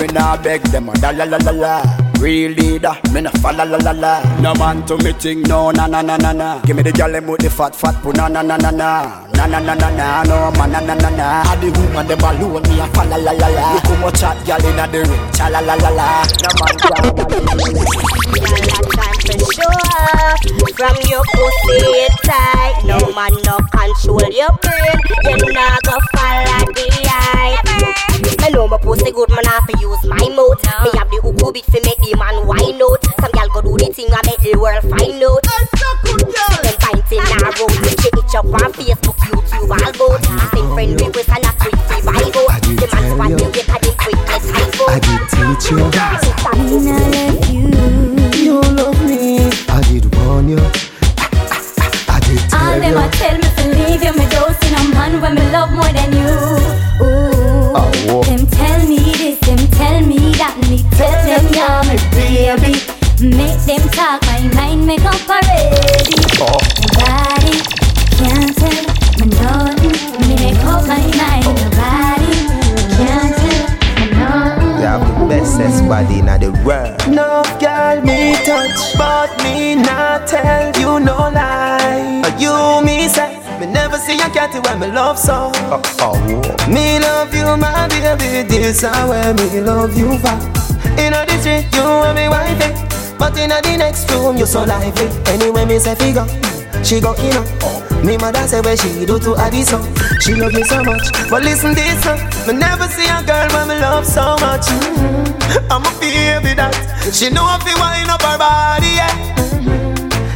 Me 0.00 0.06
nah 0.12 0.36
beg 0.36 0.62
them 0.64 0.88
a 0.88 0.92
la 1.00 1.10
la 1.10 1.38
la 1.38 1.52
la. 1.52 2.05
Real 2.20 2.52
leader, 2.52 2.96
me 3.12 3.20
nah 3.20 3.30
fa 3.42 3.52
la 3.52 3.64
la 3.64 3.78
la 3.78 3.92
la. 3.92 4.12
No 4.40 4.54
man 4.54 4.84
to 4.86 4.96
me 4.98 5.12
ting, 5.12 5.42
no 5.42 5.70
na 5.70 5.86
na 5.86 6.02
na 6.02 6.16
na 6.16 6.32
na. 6.32 6.60
Give 6.62 6.76
me 6.76 6.82
the 6.82 6.90
gyal 6.90 7.12
with 7.26 7.40
the 7.40 7.50
fat 7.50 7.74
fat 7.74 7.94
poo 8.02 8.12
na 8.12 8.28
na 8.28 8.42
na 8.42 8.56
na 8.56 8.70
na. 8.70 9.22
Na 9.34 9.46
na 9.46 9.58
na 9.60 9.74
na 9.74 9.90
na, 9.90 10.22
no 10.24 10.50
man 10.58 10.72
na 10.72 10.80
na 10.80 10.94
na 10.94 11.10
na. 11.10 11.52
A 11.52 11.56
the 11.60 11.68
woman 11.78 12.06
them 12.06 12.20
alone, 12.20 12.62
me 12.62 12.80
a 12.80 12.86
fa 12.88 13.04
la 13.04 13.16
la 13.16 13.32
la 13.32 13.48
la. 13.48 13.72
Look 13.74 13.84
how 13.84 14.00
much 14.00 14.20
hot 14.20 14.36
gyal 14.46 14.64
inna 14.64 14.86
the 14.88 15.04
ring, 15.04 15.32
cha 15.32 15.48
la 15.48 15.60
la 15.60 15.74
la 15.74 15.90
la. 15.90 16.24
No 16.42 16.50
man 16.58 18.05
for 18.40 19.52
sure. 19.52 20.36
From 20.76 20.96
your 21.08 21.24
pussy 21.32 22.04
tight, 22.24 22.82
no 22.84 22.98
man 23.16 23.32
no 23.44 23.56
control 23.72 24.28
your 24.28 24.52
brain. 24.60 24.98
You 25.24 25.52
not 25.52 25.82
go 25.84 25.96
fall 26.12 26.44
like 26.44 26.68
the 26.76 26.86
eye. 27.08 27.56
I 28.40 28.50
know 28.50 28.68
my 28.68 28.76
pussy 28.78 29.10
good, 29.10 29.30
man. 29.30 29.46
I 29.46 29.60
fi 29.64 29.80
use 29.80 30.04
my 30.04 30.28
mouth. 30.36 30.60
Me 30.84 30.90
have 30.98 31.08
the 31.08 31.18
hook 31.24 31.54
bit 31.54 31.64
fi 31.64 31.80
make 31.80 31.98
the 32.04 32.14
man 32.18 32.46
wine 32.46 32.80
out. 32.82 33.00
Some 33.20 33.32
gal 33.32 33.48
go 33.48 33.60
do 33.62 33.72
the 33.78 33.88
thing 33.92 34.12
I 34.12 34.20
make 34.28 34.40
the 34.44 34.58
world 34.58 34.84
find 34.84 35.22
out. 35.24 35.42
Them 36.60 36.76
fighting 36.76 37.24
narrow, 37.24 37.68
she 37.96 38.08
itch 38.12 38.36
up 38.36 38.44
on 38.44 38.72
Facebook, 38.76 39.16
YouTube, 39.24 39.72
all 39.72 39.92
both. 39.96 40.20
Same 40.52 40.68
friend 40.76 40.92
request 41.00 41.32
and 41.32 41.46
a 41.46 41.50
freak 41.56 41.78
fi 41.88 41.98
vibe 42.04 42.36
out. 42.36 42.60
The 42.62 42.86
man 42.92 43.04
spot 43.16 43.32
me 43.32 43.48
get 43.56 43.72
a 43.72 43.76
the 43.80 43.90
quickness 43.96 44.44
iPhone. 44.52 44.92
I 44.92 45.00
did 45.00 45.24
teach 45.32 45.72
you. 45.72 45.80
Me 47.10 47.15
see 84.52 84.60
when 84.60 84.78
me 84.80 84.86
love 84.88 85.18
so. 85.18 85.50
Me 86.68 86.98
love 87.00 87.34
you, 87.34 87.56
my 87.56 87.88
baby. 87.88 88.46
This 88.48 88.82
is 88.82 88.90
where 89.08 89.34
me 89.34 89.60
love 89.60 89.96
you 89.96 90.18
for. 90.18 90.36
In 90.98 91.12
the 91.12 91.38
street, 91.40 91.66
you 91.74 91.82
and 91.82 92.16
me 92.16 92.28
wifey. 92.28 92.70
But 93.18 93.36
in 93.38 93.50
the 93.50 93.76
next 93.76 94.10
room, 94.10 94.36
you 94.36 94.46
so 94.46 94.64
lively. 94.64 95.08
Anyway, 95.26 95.64
me 95.64 95.78
say 95.78 95.94
figure, 95.94 96.26
she 96.84 97.00
go 97.00 97.14
in 97.14 98.06
Me 98.06 98.16
mother 98.16 98.46
say 98.46 98.60
where 98.60 98.76
she 98.76 99.04
do 99.06 99.18
to 99.18 99.36
Addison. 99.36 99.82
She 100.20 100.34
love 100.34 100.52
me 100.52 100.62
so 100.64 100.82
much. 100.84 101.10
But 101.30 101.42
listen 101.42 101.74
this, 101.74 102.06
uh, 102.06 102.16
me 102.46 102.54
never 102.54 102.86
see 102.88 103.08
a 103.08 103.22
girl 103.24 103.48
when 103.54 103.68
me 103.68 103.80
love 103.80 104.06
so 104.06 104.36
much. 104.40 104.66
Mm-hmm. 104.66 105.72
I'm 105.72 105.82
a 105.82 105.92
baby 106.00 106.54
that 106.54 106.74
she 107.12 107.30
know 107.30 107.46
if 107.58 107.66
you 107.66 107.76
wind 107.78 108.10
up 108.10 108.22
her 108.22 108.38
body, 108.38 108.94
yeah. 108.94 109.25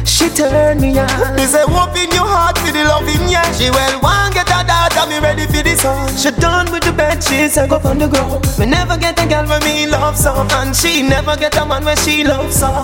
She 0.05 0.29
turn 0.29 0.79
me 0.81 0.97
on. 0.99 1.35
Me 1.35 1.45
say 1.45 1.63
open 1.63 2.09
your 2.13 2.27
heart 2.27 2.57
for 2.57 2.71
the 2.71 2.83
loving, 2.83 3.27
yeah. 3.29 3.49
She 3.53 3.69
well 3.69 3.99
one 4.01 4.31
get 4.33 4.47
a 4.49 4.63
daughter, 4.65 5.09
me 5.09 5.19
ready 5.19 5.45
for 5.47 5.63
this 5.63 5.81
song. 5.81 6.07
She 6.15 6.31
done 6.31 6.71
with 6.71 6.83
the 6.83 6.91
bed, 6.93 7.23
she 7.23 7.47
say 7.47 7.67
go 7.67 7.77
on 7.83 7.97
the 7.97 8.07
ground. 8.07 8.45
Me 8.59 8.65
never 8.65 8.97
get 8.97 9.19
a 9.23 9.27
girl 9.27 9.47
when 9.47 9.63
me 9.63 9.87
love 9.87 10.17
so, 10.17 10.45
and 10.51 10.75
she 10.75 11.01
never 11.01 11.35
get 11.37 11.55
a 11.57 11.65
man 11.65 11.83
when 11.85 11.97
she 11.97 12.23
love 12.23 12.51
so. 12.53 12.83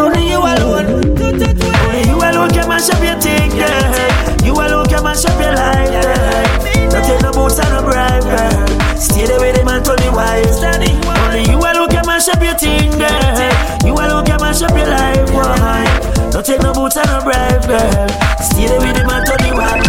Only 0.00 0.30
you 0.30 0.38
alone. 0.38 0.86
Only 1.20 2.08
you 2.08 2.16
alone 2.16 2.50
can 2.50 2.68
mash 2.68 2.90
up 2.90 3.02
your 3.02 3.20
thing, 3.20 3.50
yeah. 3.56 3.79
Girl. 17.70 18.06
There 18.58 18.78
with 18.82 18.96
him 18.98 19.08
and 19.08 19.26
Tony 19.26 19.52
Wise. 19.54 19.86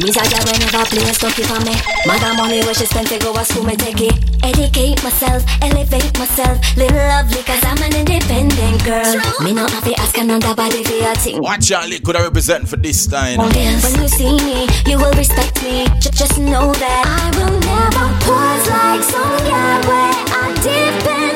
Me's 0.00 0.16
a 0.16 0.24
girl 0.24 0.58
never 0.58 0.84
play 0.88 1.12
stucky 1.12 1.42
for 1.42 1.60
me. 1.66 1.74
Mother 2.06 2.34
money 2.34 2.60
where 2.64 2.74
she 2.74 2.86
spend 2.86 3.06
to 3.08 3.18
go 3.18 3.32
to 3.34 3.44
school 3.44 3.64
me 3.64 3.76
take 3.76 4.00
it. 4.00 4.14
Educate 4.42 5.02
myself, 5.04 5.44
elevate 5.62 6.18
myself, 6.18 6.58
live 6.76 6.90
lovely 6.90 7.42
cause 7.42 7.62
I'm 7.62 7.78
an 7.82 7.94
independent 7.94 8.84
girl. 8.84 9.14
Me 9.44 9.52
not 9.52 9.70
have 9.70 9.84
to 9.84 9.94
ask 10.00 10.16
another 10.18 10.54
body 10.54 10.82
for 10.82 10.94
your 10.94 11.14
thing. 11.16 11.42
Watch 11.42 11.68
Charlie 11.68 12.00
could 12.00 12.16
I 12.16 12.22
represent 12.24 12.68
for 12.68 12.76
this 12.76 13.06
time. 13.06 13.38
When 13.38 13.54
you 13.54 14.08
see 14.08 14.36
me, 14.48 14.66
you 14.86 14.96
will 14.98 15.12
respect 15.12 15.62
me. 15.62 15.86
J- 16.00 16.10
just 16.10 16.38
know 16.38 16.72
that 16.72 17.02
I 17.06 17.24
will 17.38 17.58
never 17.60 18.06
pause 18.24 18.66
like 18.70 19.02
some 19.12 19.38
girl 19.46 19.80
where 19.86 20.14
I 20.40 20.46
depend 20.66 21.31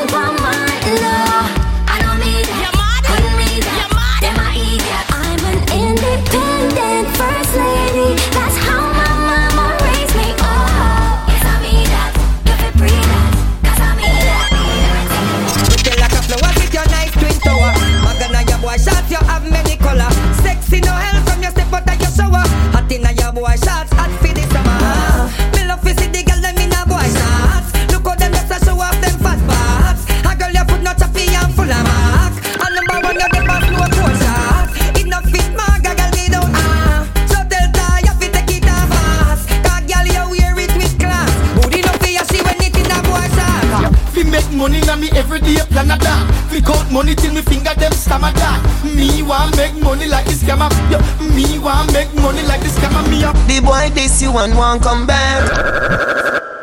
The 53.57 53.63
boy 53.63 53.89
this 53.95 54.21
you 54.21 54.37
and 54.37 54.55
won't 54.55 54.83
come 54.83 55.07
back. 55.07 55.49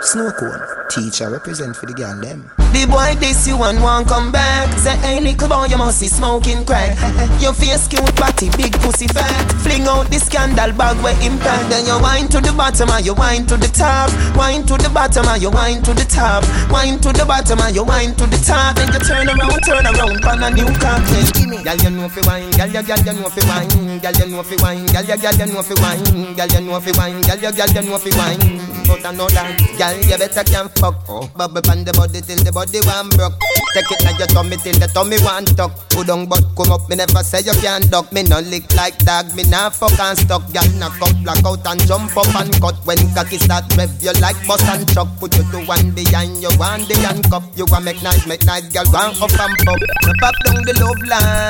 Snow 0.04 0.30
cone, 0.30 0.62
teacher 0.92 1.28
represent 1.28 1.76
for 1.76 1.88
the 1.88 1.94
girl 1.94 2.22
them. 2.22 2.52
The 2.70 2.86
boy 2.86 3.18
this 3.18 3.48
you 3.48 3.58
and 3.64 3.82
won't 3.82 4.08
come 4.08 4.32
back. 4.32 4.70
Say 4.78 4.96
hey 5.02 5.20
little 5.20 5.50
boy 5.50 5.66
you 5.74 5.78
must 5.78 6.02
be 6.02 6.08
smoking 6.08 6.64
crack. 6.70 6.94
Your 7.42 7.54
face 7.54 7.88
cute 7.88 8.14
body, 8.14 8.54
big 8.62 8.78
pussy 8.78 9.08
fat. 9.08 9.42
Fling 9.66 9.90
out 9.90 10.06
the 10.14 10.22
scandal 10.22 10.70
bag 10.78 11.02
where 11.02 11.18
impact. 11.26 11.74
Then 11.74 11.90
you 11.90 11.98
wine 11.98 12.30
to 12.30 12.38
the 12.38 12.54
bottom 12.54 12.94
and 12.94 13.04
you 13.04 13.16
wine 13.16 13.48
to 13.48 13.58
the 13.58 13.74
top. 13.74 14.14
Wine 14.38 14.62
to 14.70 14.78
the 14.78 14.92
bottom 14.94 15.26
and 15.26 15.42
you 15.42 15.50
wine 15.50 15.82
to 15.82 15.98
the 15.98 16.06
top. 16.06 16.46
Wine 16.70 17.02
to 17.02 17.10
the 17.10 17.26
bottom 17.26 17.58
and 17.58 17.74
you 17.74 17.84
wine 17.84 18.14
to 18.22 18.30
the 18.30 18.38
top. 18.38 18.78
Then 18.78 18.94
you 18.94 19.02
turn 19.02 19.26
around, 19.34 19.66
turn 19.66 19.90
around, 19.90 20.22
pan 20.22 20.46
a 20.46 20.54
new 20.54 20.70
cocktail. 20.78 21.43
Girl 21.62 21.78
you 21.78 21.90
know 21.92 22.10
fi 22.10 22.22
wine, 22.26 22.50
girl 22.58 22.68
you 22.68 22.82
girl 22.82 22.98
you 22.98 23.14
know 23.14 23.30
fi 23.30 23.42
wine, 23.46 24.00
girl 24.00 24.16
you 24.18 24.26
know 24.34 24.44
fi 24.44 24.56
wine, 24.64 24.86
girl 24.88 25.04
you 25.06 25.18
girl 25.22 25.38
you 25.38 25.54
know 25.54 25.62
fi 25.62 25.76
wine, 25.78 26.34
girl 26.34 26.48
you 26.50 26.62
know 26.66 26.80
fi 26.80 26.92
wine, 26.98 27.22
girl 27.22 27.38
you 27.38 27.52
girl 27.54 27.70
you 27.70 27.82
know 27.86 27.98
fi 28.00 28.10
wine. 28.18 28.60
But 28.84 29.06
I 29.06 29.12
know 29.14 29.30
that, 29.30 29.56
girl 29.78 29.96
you 30.02 30.18
better 30.18 30.44
can 30.44 30.68
fuck. 30.82 31.06
Oh, 31.08 31.30
bubble 31.38 31.62
pan 31.62 31.86
the 31.86 31.94
body 31.94 32.20
till 32.22 32.42
the 32.42 32.52
body 32.52 32.82
one 32.84 33.10
broke. 33.14 33.38
Take 33.78 33.90
it 33.92 34.04
like 34.04 34.20
your 34.20 34.28
tummy 34.34 34.58
till 34.58 34.76
the 34.76 34.88
tummy 34.90 35.18
one 35.22 35.46
tuck. 35.46 35.72
Put 35.90 36.10
on 36.10 36.26
but 36.28 36.44
come 36.58 36.72
up, 36.74 36.90
me 36.90 36.96
never 36.98 37.24
say 37.24 37.42
you 37.46 37.54
can't 37.62 37.86
duck. 37.92 38.12
Me 38.12 38.24
no 38.24 38.40
lick 38.42 38.68
like 38.74 38.98
dog, 39.06 39.30
me 39.36 39.44
nah 39.48 39.70
fuck 39.70 39.94
and 40.00 40.18
stuck. 40.18 40.44
Girl 40.52 40.68
knock 40.82 40.98
out, 41.00 41.16
black 41.24 41.46
out 41.46 41.64
and 41.70 41.80
jump 41.88 42.16
up 42.18 42.34
and 42.36 42.52
cut. 42.60 42.76
When 42.84 43.00
cocky 43.14 43.38
start 43.38 43.66
rev, 43.78 43.92
you 44.02 44.12
like 44.20 44.40
bus 44.48 44.64
and 44.68 44.88
truck. 44.90 45.08
Put 45.20 45.38
you 45.38 45.46
to 45.52 45.60
one 45.70 45.92
behind 45.92 46.42
you, 46.42 46.52
one 46.60 46.84
the 46.90 46.96
handcuff. 47.00 47.46
You 47.56 47.66
want 47.72 47.86
make 47.86 48.02
nice, 48.04 48.28
make 48.28 48.44
nice, 48.46 48.68
girl 48.74 48.88
one 48.92 49.16
up 49.22 49.32
and 49.32 49.56
pop. 49.64 49.80
Me 49.80 50.12
pop 50.20 50.36
down 50.44 50.60
the 50.66 50.74
love 50.82 51.04
line. 51.08 51.43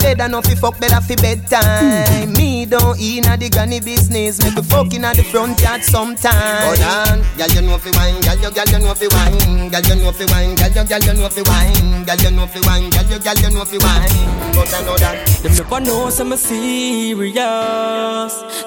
Better 0.00 0.28
no 0.28 0.40
fi 0.42 0.54
fuck, 0.54 0.78
better 0.80 1.00
fi 1.00 1.14
bedtime. 1.16 1.62
Mm-hmm. 1.62 2.32
Me 2.36 2.66
don't 2.66 2.98
inna 3.00 3.36
the 3.36 3.48
granny 3.48 3.80
business. 3.80 4.42
Make 4.42 4.56
we 4.56 4.62
fuck 4.62 4.92
inna 4.94 5.12
the 5.14 5.22
front 5.22 5.60
yard 5.60 5.82
sometime. 5.82 6.32
Hold 6.34 6.80
on, 6.80 7.22
girl 7.36 7.50
you 7.54 7.62
know 7.62 7.78
fi 7.78 7.90
wine, 7.96 8.20
girl 8.20 8.38
you 8.38 8.50
girl 8.50 8.68
you 8.68 8.78
know 8.78 8.94
fi 8.94 9.06
wine, 9.10 9.68
girl 9.70 9.82
you 9.82 9.96
know 9.96 10.12
fi 10.12 10.24
wine, 10.32 10.54
girl 10.54 10.68
you 10.70 10.84
girl 10.84 11.02
you 11.02 11.14
know 11.14 11.28
fi 11.28 11.42
wine, 11.46 12.04
girl 12.04 12.16
you 12.16 12.30
know 12.30 12.46
fi 12.46 12.60
wine, 12.66 12.90
girl 12.90 13.06
you 13.10 13.18
girl 13.18 13.38
you 13.38 13.50
know 13.50 13.64
fi 13.64 13.78
wine. 13.78 14.52
But 14.54 14.74
I 14.74 14.82
know 14.82 14.96
that. 14.98 15.26
Them 15.42 15.52
never 15.54 15.80
know 15.80 16.10
some 16.10 16.36
serious. 16.36 17.34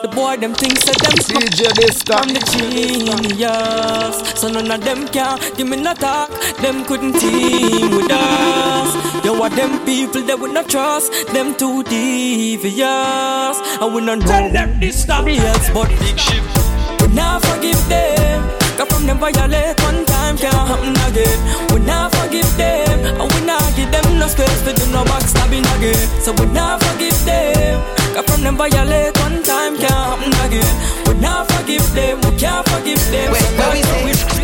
The 0.01 0.09
boy 0.13 0.37
them 0.37 0.53
thinks 0.53 0.85
that 0.85 0.97
them 0.97 1.13
DJ 1.17 1.73
Disco. 1.75 2.13
I'm 2.15 2.29
the 2.29 2.39
genius. 2.51 4.15
So 4.39 4.47
none 4.49 4.71
of 4.71 4.81
them 4.83 5.07
can 5.07 5.39
give 5.55 5.67
me 5.67 5.77
no 5.77 5.93
talk. 5.93 6.29
Them 6.61 6.85
couldn't 6.85 7.19
team 7.19 7.91
with 7.95 8.11
us. 8.11 9.12
Yo, 9.23 9.31
what 9.39 9.53
them 9.55 9.79
people 9.85 10.21
that 10.23 10.37
would 10.37 10.51
not 10.51 10.67
trust. 10.67 11.07
Them 11.31 11.55
too 11.55 11.81
devious. 11.83 13.55
And 13.79 13.93
we 13.95 14.01
not 14.01 14.19
know 14.19 14.51
them 14.51 14.79
this 14.81 15.07
nobody 15.07 15.37
else 15.39 15.69
but 15.71 15.87
big 16.03 16.19
ship. 16.19 16.43
We 16.99 17.07
not 17.15 17.39
forgive 17.45 17.79
them. 17.87 18.43
Cause 18.75 18.89
from 18.91 19.07
them 19.07 19.19
violate 19.19 19.79
one 19.79 20.03
time 20.03 20.35
can't 20.35 20.67
happen 20.67 20.91
again. 21.07 21.39
We 21.71 21.79
not 21.87 22.11
forgive 22.15 22.51
them. 22.57 22.99
And 23.15 23.31
we 23.31 23.39
not 23.47 23.63
give 23.79 23.89
them 23.95 24.19
no 24.19 24.27
space 24.27 24.61
to 24.67 24.73
do 24.75 24.91
no 24.91 25.07
backstabbing 25.07 25.63
again. 25.79 26.03
So 26.19 26.33
we 26.33 26.45
not 26.51 26.83
forgive 26.83 27.15
them. 27.23 27.79
Cause 28.11 28.25
from 28.27 28.43
them 28.43 28.57
violate 28.57 29.15
one 29.23 29.39
time 29.43 29.77
can't 29.79 30.03
happen 30.19 30.35
again. 30.43 30.73
We 31.07 31.13
not 31.23 31.47
forgive 31.47 31.87
them. 31.95 32.19
We 32.27 32.35
can't 32.35 32.67
forgive 32.67 32.99
them. 33.07 33.31
Wait, 33.31 33.39
so 33.39 33.71
what 33.71 34.03
we 34.03 34.13
say? 34.13 34.42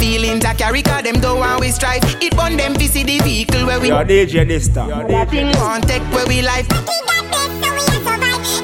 Hey, 0.00 0.16
feelings 0.16 0.44
I 0.46 0.54
carry 0.54 0.80
cause 0.80 1.02
them 1.02 1.20
go 1.20 1.42
and 1.44 1.60
we 1.60 1.70
strive. 1.70 2.00
It 2.24 2.34
burn 2.34 2.56
them 2.56 2.72
to 2.74 2.88
see 2.88 3.02
the 3.04 3.18
vehicle 3.20 3.66
where 3.66 3.78
we 3.78 3.88
Yo, 3.88 4.02
DJ 4.02 4.48
Dysta. 4.48 4.88
Yo, 4.88 5.04
DJ. 5.04 5.52
want 5.60 5.86
take 5.86 6.02
where 6.12 6.26
we 6.26 6.40
life. 6.40 6.66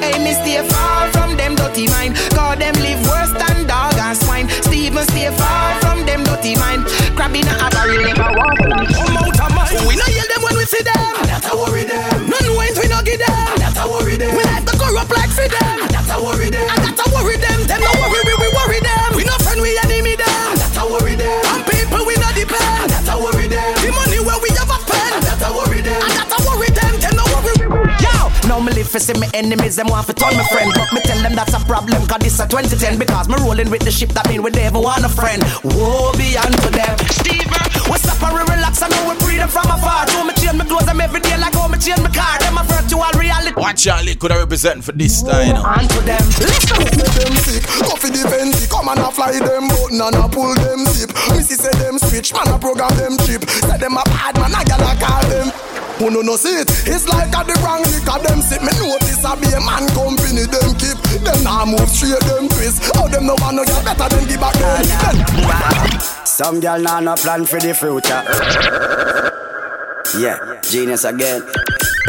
Hey, 0.01 0.17
me 0.25 0.33
stay 0.33 0.65
far 0.69 1.13
from 1.13 1.37
them 1.37 1.55
dirty 1.55 1.89
mind. 1.89 2.17
Cause 2.33 2.57
them 2.57 2.73
live 2.81 3.05
worse 3.05 3.33
than 3.37 3.67
dog 3.69 3.95
and 4.01 4.17
swine. 4.17 4.49
Steven 4.65 5.05
stay 5.13 5.29
far 5.37 5.77
from 5.81 6.07
them 6.07 6.25
dirty 6.25 6.57
mind. 6.57 6.87
Crabbing 7.13 7.45
a 7.45 7.69
barrel 7.69 8.01
never 8.01 8.33
walk. 8.33 8.57
Come 8.57 9.17
out 9.21 9.37
of 9.37 9.53
mind. 9.53 9.85
We 9.85 9.97
no 9.97 10.07
yell 10.09 10.29
them 10.33 10.41
when 10.41 10.57
we 10.57 10.65
see 10.65 10.81
them. 10.89 11.21
That 11.29 11.45
a 11.53 11.57
worry 11.57 11.85
them. 11.85 12.33
None 12.33 12.49
wines 12.57 12.81
we 12.81 12.89
no 12.89 13.03
give 13.05 13.21
them. 13.21 13.53
That 13.61 13.77
a 13.77 13.85
worry 13.85 14.17
them. 14.17 14.33
We 14.37 14.43
like 14.45 14.65
to 14.65 14.73
corrupt 14.73 15.13
like 15.13 15.33
for 15.37 15.45
them. 15.53 15.85
That 15.93 16.09
a 16.09 16.17
worry 16.17 16.49
them. 16.49 16.65
And 16.65 16.81
that 16.81 16.97
a 16.97 17.05
worry 17.13 17.37
them. 17.37 17.61
Them 17.69 17.81
no 17.85 17.93
worry 18.01 18.25
we 18.25 18.33
we 18.41 18.49
worry 18.57 18.81
them. 18.81 19.09
We 19.13 19.25
no 19.29 19.37
friend 19.37 19.37
we 19.37 19.45
enemy 19.45 19.46
them. 21.01 21.19
That 21.19 21.73
a 21.73 21.76
now 28.57 28.65
me 28.65 28.73
live 28.73 28.89
for 28.89 28.99
see 28.99 29.13
me 29.21 29.29
enemies, 29.35 29.77
them 29.77 29.89
want 29.89 30.07
to 30.07 30.15
turn 30.15 30.37
me 30.37 30.45
friend. 30.49 30.73
But 30.75 30.93
me 30.93 31.01
tell 31.03 31.21
them 31.21 31.35
that's 31.35 31.53
a 31.53 31.61
problem, 31.67 32.07
cause 32.07 32.21
this 32.21 32.41
a 32.41 32.49
2010. 32.49 32.99
Because 32.99 33.29
me 33.29 33.37
rolling 33.41 33.71
with 33.71 33.85
the 33.85 33.91
ship, 33.91 34.11
that 34.17 34.29
mean 34.29 34.43
we 34.43 34.51
never 34.51 34.81
want 34.81 35.05
a 35.05 35.09
friend. 35.09 35.43
Woe 35.65 36.13
be 36.17 36.37
unto 36.37 36.71
them. 36.73 36.97
Steve, 37.13 37.45
we 37.45 37.97
stop 38.01 38.23
and 38.25 38.33
we 38.33 38.43
relax, 38.49 38.81
I 38.81 38.89
know 38.89 39.13
we 39.13 39.15
breathing 39.21 39.53
from 39.53 39.69
afar. 39.69 40.09
So 40.09 40.25
me 40.25 40.33
change 40.41 40.57
my 40.57 40.65
clothes, 40.65 40.87
them 40.87 41.01
every 41.01 41.21
day 41.21 41.37
like 41.37 41.53
how 41.53 41.69
me 41.69 41.77
change 41.79 42.01
my 42.01 42.09
car. 42.09 42.39
Them 42.41 42.57
a 42.57 42.65
virtual 42.65 43.05
reality. 43.21 43.61
Watch 43.61 43.85
Charlie 43.85 44.17
could 44.17 44.33
I 44.33 44.41
represent 44.41 44.85
for 44.85 44.93
this 44.93 45.23
time. 45.23 45.49
You 45.49 45.55
know. 45.55 45.65
Unto 45.65 46.01
them. 46.01 46.25
Listen. 46.41 46.81
Make 46.97 47.13
them 47.13 47.37
sick, 47.45 47.63
coffee 47.85 48.11
the 48.11 48.25
venti 48.29 48.67
Come 48.69 48.89
and 48.89 49.01
a 49.01 49.11
fly 49.11 49.33
them 49.33 49.69
button 49.69 50.01
and 50.01 50.17
a 50.17 50.29
pull 50.29 50.55
them 50.55 50.85
zip 50.87 51.11
Missy 51.33 51.55
say 51.55 51.73
them 51.79 51.99
switch, 51.99 52.33
man 52.33 52.49
a 52.49 52.59
program 52.59 52.95
them 52.97 53.17
chip 53.25 53.49
Say 53.49 53.79
them 53.79 53.97
a 53.97 54.05
bad 54.05 54.37
man, 54.37 54.53
a 54.53 54.65
gal 54.65 54.81
a 54.81 54.93
call 54.97 55.25
them 55.29 55.86
Who 55.99 56.11
no 56.11 56.21
no 56.21 56.37
see 56.37 56.61
it, 56.61 56.69
it's 56.87 57.09
like 57.09 57.33
a 57.33 57.41
the 57.45 57.57
wrong 57.65 57.81
liquor 57.89 58.21
them 58.21 58.43
sip 58.43 58.61
Me 58.61 58.69
notice 58.77 59.25
a 59.25 59.33
be 59.37 59.49
a 59.49 59.61
man 59.65 59.89
company 59.97 60.45
them 60.45 60.77
keep 60.77 60.99
Them 61.25 61.43
now 61.43 61.65
move 61.65 61.89
straight 61.89 62.21
them 62.29 62.49
twist 62.49 62.85
How 62.95 63.09
them 63.09 63.27
no 63.27 63.35
want 63.41 63.57
no 63.57 63.65
gal 63.65 63.83
better 63.83 64.09
than 64.15 64.29
give 64.29 64.41
back 64.41 64.55
them 64.55 66.25
Some 66.25 66.61
girl 66.61 66.79
nah 66.79 67.01
no 67.01 67.15
plan 67.15 67.47
for 67.47 67.59
the 67.59 67.73
future. 67.73 68.23
Yeah, 70.21 70.61
genius 70.63 71.05
again. 71.05 71.43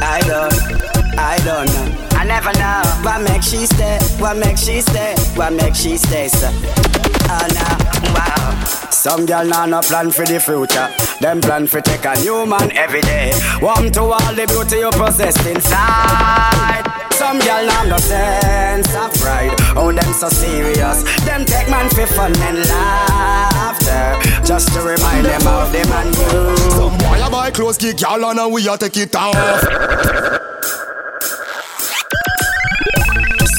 I 0.00 0.20
don't, 0.26 1.18
I 1.18 1.38
don't 1.44 1.66
know. 1.66 2.11
I 2.22 2.24
never 2.24 2.52
know 2.52 2.82
what 3.02 3.20
makes 3.22 3.50
she 3.50 3.66
stay, 3.66 3.98
what 4.20 4.36
makes 4.36 4.64
she 4.64 4.80
stay, 4.80 5.16
what 5.34 5.52
makes 5.54 5.80
she 5.82 5.96
stay. 5.96 6.28
So. 6.28 6.50
Oh 6.54 7.46
no, 7.50 8.14
wow. 8.14 8.64
Some 8.90 9.26
girl 9.26 9.44
nah 9.44 9.66
no 9.66 9.80
plan 9.80 10.12
for 10.12 10.24
the 10.24 10.38
future. 10.38 10.86
Them 11.20 11.40
plan 11.40 11.66
for 11.66 11.80
take 11.80 12.04
a 12.04 12.14
new 12.22 12.46
man 12.46 12.70
every 12.76 13.00
day. 13.00 13.32
Warm 13.60 13.90
to 13.90 14.02
all 14.02 14.34
the 14.38 14.46
beauty 14.46 14.78
you 14.78 14.90
possess 14.92 15.34
inside. 15.44 16.86
Some 17.14 17.40
girl 17.40 17.66
nah 17.66 17.82
no 17.90 17.96
sense 17.96 18.94
of 18.94 19.12
pride. 19.14 19.56
Oh, 19.74 19.90
them 19.90 20.12
so 20.14 20.28
serious. 20.28 21.02
Them 21.24 21.44
take 21.44 21.68
man 21.68 21.90
for 21.90 22.06
fun 22.06 22.32
and 22.38 22.58
laughter. 22.68 24.46
Just 24.46 24.72
to 24.74 24.78
remind 24.78 25.26
them 25.26 25.44
of 25.48 25.72
them 25.72 25.90
and 25.90 26.14
you. 26.14 26.56
Some 26.70 26.98
boy 26.98 27.18
a 27.20 27.28
buy 27.28 27.50
clothes, 27.50 27.78
kick 27.78 28.00
y'all 28.00 28.24
on 28.24 28.38
and 28.38 28.52
we 28.52 28.68
a 28.68 28.78
take 28.78 28.96
it 28.96 29.16
off 29.16 30.42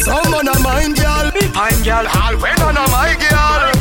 Some 0.04 0.32
man 0.32 0.48
a 0.52 0.60
mine 0.60 0.94
girl, 0.94 1.32
I'm 1.56 1.80
girl. 1.82 2.04
all 2.04 2.36
when 2.36 2.60
on 2.60 2.76
a 2.76 2.84
my 2.92 3.16
girl. 3.16 3.72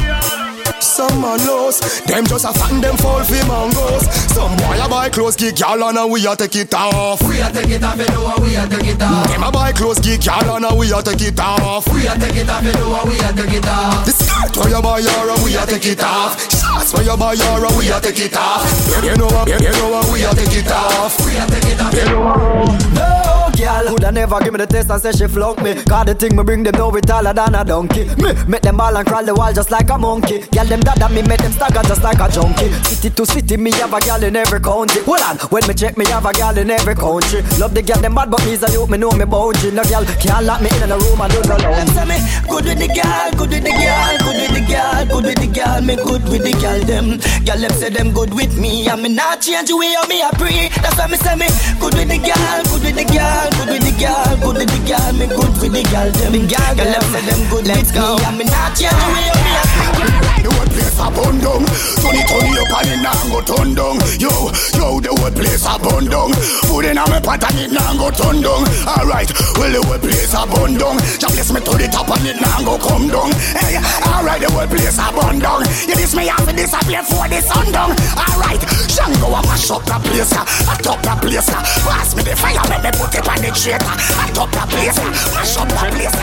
Some 0.78 1.20
man 1.20 1.38
lost, 1.50 2.06
them 2.06 2.24
just 2.26 2.44
a 2.44 2.52
fan 2.52 2.80
them 2.80 2.96
fall 2.98 3.24
for 3.24 3.42
mangoes. 3.50 4.06
Some 4.30 4.56
boy 4.56 4.78
a 4.78 4.88
buy 4.88 5.10
clothes, 5.10 5.34
kick 5.34 5.58
y'all 5.58 5.82
and 5.82 6.12
we 6.12 6.24
a 6.24 6.36
take 6.36 6.54
it 6.54 6.72
off. 6.74 7.20
We 7.26 7.40
a 7.40 7.50
take 7.50 7.70
it 7.70 7.82
off, 7.82 7.98
you 7.98 8.06
know 8.14 8.38
we 8.38 8.54
a 8.54 8.68
take 8.68 8.86
it 8.86 9.02
off. 9.02 9.26
Them 9.26 9.42
a 9.42 9.50
buy 9.50 9.72
clothes, 9.72 9.98
kick 9.98 10.24
y'all 10.24 10.46
and 10.46 10.78
we 10.78 10.92
a 10.92 11.02
take 11.02 11.22
it 11.26 11.40
off. 11.40 11.88
We 11.90 12.06
a 12.06 12.14
take 12.14 12.36
it 12.36 12.48
off, 12.48 12.62
you 12.62 12.72
know 12.72 13.02
we 13.02 13.18
a 13.18 13.32
take 13.34 13.58
it 13.58 13.66
off. 13.66 14.06
The 14.06 14.12
skirt 14.12 14.56
where 14.62 14.70
you 14.70 14.80
buy 14.80 14.98
your 15.02 15.42
we 15.42 15.56
a 15.56 15.66
take 15.66 15.86
it 15.86 16.04
off. 16.04 16.38
Shots 16.38 16.94
where 16.94 17.02
you 17.02 17.16
buy 17.16 17.32
your 17.34 17.66
we 17.74 17.90
a 17.90 17.98
take 17.98 18.20
it 18.20 18.36
off. 18.36 18.62
You 19.02 19.16
know 19.16 19.26
what, 19.26 19.48
you 19.48 19.58
know 19.58 19.90
what, 19.90 20.06
we 20.12 20.22
a 20.22 20.30
take 20.38 20.54
it 20.54 20.70
off. 20.70 21.18
We 21.26 21.34
a 21.34 21.46
take 21.50 21.66
it 21.66 21.80
off, 21.82 21.94
You 21.98 22.04
know 22.06 22.20
what. 22.22 22.94
No, 22.94 23.31
girl, 23.56 23.84
woulda 23.90 24.12
never 24.12 24.40
give 24.40 24.52
me 24.52 24.58
the 24.58 24.66
taste 24.66 24.90
and 24.90 25.00
say 25.02 25.12
she 25.12 25.26
flunk 25.26 25.62
me. 25.62 25.74
Cause 25.84 26.06
the 26.06 26.14
thing 26.14 26.36
me 26.36 26.42
bring 26.42 26.62
them 26.62 26.74
know 26.76 26.94
it 26.96 27.06
taller 27.06 27.32
than 27.32 27.54
a 27.54 27.64
donkey. 27.64 28.04
Me 28.22 28.32
make 28.48 28.62
them 28.62 28.76
ball 28.76 28.96
and 28.96 29.06
crawl 29.06 29.24
the 29.24 29.34
wall 29.34 29.52
just 29.52 29.70
like 29.70 29.88
a 29.90 29.98
monkey. 29.98 30.40
Girl, 30.52 30.66
them 30.66 30.80
dada 30.80 31.08
me 31.08 31.22
make 31.22 31.40
them 31.40 31.52
stagger 31.52 31.82
just 31.82 32.02
like 32.02 32.20
a 32.20 32.28
junkie. 32.30 32.72
City 32.84 33.10
to 33.10 33.26
city, 33.26 33.56
me 33.56 33.70
have 33.72 33.92
a 33.92 34.00
girl 34.00 34.22
in 34.22 34.36
every 34.36 34.60
county. 34.60 35.00
Hold 35.02 35.22
on, 35.22 35.36
when 35.50 35.66
me 35.66 35.74
check, 35.74 35.96
me 35.96 36.04
have 36.06 36.26
a 36.26 36.32
girl 36.32 36.56
in 36.56 36.70
every 36.70 36.94
country. 36.94 37.42
Love 37.58 37.74
the 37.74 37.82
girl, 37.82 38.00
them 38.00 38.14
bad, 38.14 38.30
but 38.30 38.44
me's 38.44 38.62
a 38.62 38.70
youth, 38.72 38.88
me 38.90 38.98
know 38.98 39.10
me 39.12 39.24
boundary. 39.24 39.70
No 39.72 39.82
girl 39.84 40.04
can't 40.20 40.44
lock 40.46 40.60
me 40.62 40.70
in 40.82 40.90
a 40.90 40.96
room 40.98 41.20
and 41.20 41.32
do 41.32 41.40
no 41.48 41.56
lounge. 41.56 41.90
say 41.90 42.06
me 42.06 42.18
good 42.48 42.64
with 42.64 42.78
the 42.78 42.88
girl, 42.88 43.30
good 43.38 43.50
with 43.50 43.64
the 43.64 43.72
girl, 43.72 44.14
good 44.22 44.36
with 44.38 44.52
the 44.54 44.62
girl, 44.68 45.02
good 45.10 45.24
with 45.24 45.40
the 45.40 45.48
girl, 45.48 45.80
me 45.82 45.94
good 45.96 46.24
with 46.28 46.42
the 46.44 46.52
girl 46.62 46.80
them. 46.86 47.06
Girl 47.44 47.60
them 47.60 47.72
say 47.78 47.90
them 47.90 48.12
good 48.12 48.32
with 48.34 48.54
me, 48.58 48.88
and 48.88 49.02
me 49.02 49.08
not 49.08 49.40
change 49.40 49.68
the 49.68 49.76
way 49.76 49.92
how 49.94 50.06
me 50.06 50.22
a 50.22 50.30
pray. 50.38 50.68
That's 50.82 50.96
why 50.98 51.06
me 51.08 51.16
say 51.16 51.36
me 51.36 51.48
good 51.80 51.94
with 51.94 52.08
the 52.08 52.18
girl, 52.18 52.58
good 52.70 52.82
with 52.86 52.96
the 52.96 53.06
girl, 53.08 53.41
good 53.50 53.68
with 53.68 53.82
the 53.82 53.92
girl, 53.98 54.36
good 54.42 54.56
with 54.56 54.70
the 54.70 54.80
girl, 54.86 55.12
me 55.12 55.26
good 55.26 55.54
with 55.60 55.72
the 55.72 55.82
girl 55.90 56.10
them. 56.12 56.32
Girl 56.32 56.74
girl, 56.76 56.92
them 56.92 57.02
say 57.12 57.22
them 57.26 57.40
good 57.50 57.66
me, 57.66 58.20
and 58.26 58.38
me 58.38 58.44
not 58.44 58.76
change 58.76 58.92
the 58.92 59.06
way 59.14 59.24
how 59.26 59.38
me 59.44 59.52
a 59.56 60.10
pray. 60.10 60.21
The 60.42 60.50
whole 60.50 60.66
place 60.66 60.98
a 60.98 61.06
burn 61.14 61.38
down. 61.38 61.62
Turn 62.02 62.18
it 62.18 62.26
up 62.26 62.74
and 62.82 62.90
it 62.90 63.00
nah 63.02 63.14
go 63.30 63.38
turn 63.46 63.74
down. 63.78 63.96
Yo, 64.18 64.30
yo, 64.74 64.98
the 64.98 65.10
whole 65.14 65.30
place 65.30 65.62
a 65.62 65.78
burn 65.78 66.10
down. 66.10 66.34
Food 66.66 66.90
in 66.90 66.98
a 66.98 67.04
me 67.06 67.18
pot 67.22 67.44
and 67.46 67.58
it 67.62 67.70
nah 67.70 67.94
go 67.94 68.10
turn 68.10 68.42
down. 68.42 68.66
Alright, 68.82 69.30
well 69.54 69.70
the 69.70 69.80
whole 69.86 70.02
place 70.02 70.34
a 70.34 70.42
burn 70.50 70.74
down. 70.74 70.98
Just 71.18 71.32
bless 71.34 71.50
me 71.54 71.60
to 71.62 71.72
the 71.78 71.86
top 71.86 72.10
and 72.10 72.26
it 72.26 72.38
nah 72.42 72.58
go 72.66 72.74
come 72.74 73.06
down. 73.06 73.30
Hey, 73.54 73.78
alright, 74.10 74.42
the 74.42 74.50
whole 74.50 74.66
place 74.66 74.98
a 74.98 75.06
burn 75.14 75.38
down. 75.38 75.62
You 75.86 75.94
this 75.94 76.14
me 76.14 76.26
have 76.26 76.42
to 76.42 76.52
disappear 76.52 77.06
for 77.06 77.30
the 77.30 77.38
sun 77.38 77.70
down. 77.70 77.94
Alright, 78.18 78.62
Shango 78.90 79.30
a 79.30 79.40
mash 79.46 79.70
up 79.70 79.86
the 79.86 79.96
place, 80.02 80.34
a 80.34 80.42
top 80.82 80.98
the 81.06 81.14
place. 81.22 81.50
Pass 81.86 82.18
me 82.18 82.22
the 82.26 82.34
fire, 82.34 82.58
let 82.66 82.82
me 82.82 82.90
put 82.98 83.14
it 83.14 83.22
on 83.22 83.38
the 83.38 83.50
traitor. 83.54 83.94
A 83.94 84.26
top 84.34 84.50
the 84.50 84.62
place, 84.74 84.98
mash 85.30 85.54
up 85.54 85.70
the 85.70 85.86
place. 85.94 86.18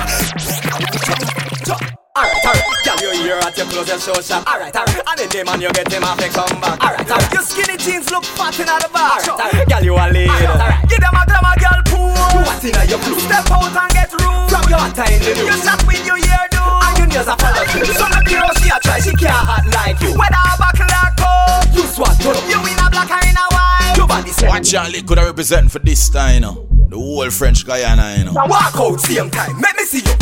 Alright, 2.19 2.35
alright, 2.43 2.58
girl, 2.83 2.97
you 3.01 3.11
here 3.23 3.39
at 3.39 3.57
your 3.57 3.67
closest 3.67 4.05
show 4.05 4.19
shop. 4.21 4.47
Alright, 4.47 4.75
alright, 4.75 5.01
and 5.07 5.19
then 5.19 5.29
the 5.29 5.43
man 5.45 5.61
you 5.61 5.71
get 5.71 5.91
him 5.91 6.03
off 6.03 6.21
and 6.21 6.33
come 6.33 6.59
back. 6.61 6.79
Alright, 6.81 7.09
alright, 7.09 7.33
your 7.33 7.43
skinny 7.43 7.77
jeans 7.77 8.09
look 8.11 8.23
fat 8.23 8.57
in 8.59 8.67
the 8.67 8.89
back. 8.93 9.27
Alright, 9.27 9.53
alright, 9.53 9.67
girl, 9.67 9.83
you 9.83 9.95
a 9.95 10.05
lead. 10.09 10.29
Alright, 10.29 10.49
alright, 10.49 10.89
give 10.89 11.01
them 11.01 11.15
a 11.15 11.23
glamour, 11.27 11.55
girl, 11.59 11.81
pool. 11.89 12.13
You 12.33 12.41
what 12.45 12.63
in 12.63 12.75
your 12.89 12.99
blue? 13.03 13.19
Step 13.19 13.51
out 13.51 13.75
and 13.75 13.91
get 13.91 14.11
room. 14.19 14.47
From 14.49 14.65
your 14.69 14.87
time 14.95 15.13
in 15.13 15.21
the 15.23 15.31
new. 15.35 15.45
You 15.49 15.57
shot 15.59 15.81
with 15.85 16.03
your 16.07 16.19
ear 16.19 16.45
do. 16.49 16.61
And 16.61 16.95
your 16.97 17.07
nails 17.09 17.29
are 17.29 17.39
follow 17.39 17.63
through. 17.67 17.93
So 17.93 18.05
the 18.07 18.21
girl 18.25 18.49
she 18.59 18.69
a 18.69 18.77
try, 18.79 18.99
she 18.99 19.13
can't 19.17 19.33
hot 19.33 19.65
like 19.73 19.99
you. 20.01 20.15
Whether 20.15 20.39
a 20.39 20.53
buckle 20.57 20.89
or 20.89 21.09
coat, 21.19 21.65
you 21.75 21.83
swat 21.89 22.15
turn 22.21 22.37
up. 22.37 22.45
You 22.47 22.59
in 22.63 22.79
a 22.79 22.87
black 22.89 23.11
or 23.11 23.21
in 23.27 23.37
a 23.37 23.45
white. 23.53 23.93
Your 23.97 24.07
body 24.07 24.31
say. 24.31 24.47
Watch 24.47 24.73
out, 24.73 24.93
could 25.05 25.19
I 25.19 25.25
represent 25.25 25.71
for 25.71 25.79
this 25.79 26.09
time, 26.09 26.33
you 26.35 26.41
know. 26.41 26.67
The 26.89 26.97
whole 26.97 27.29
French 27.29 27.65
Guyana, 27.65 28.15
you 28.17 28.25
know. 28.25 28.33
Now 28.33 28.47
walk 28.47 28.75
out 28.75 29.01
same 29.01 29.29
time. 29.29 29.59
Let 29.61 29.75
me 29.75 29.83
see 29.83 30.01
you. 30.01 30.15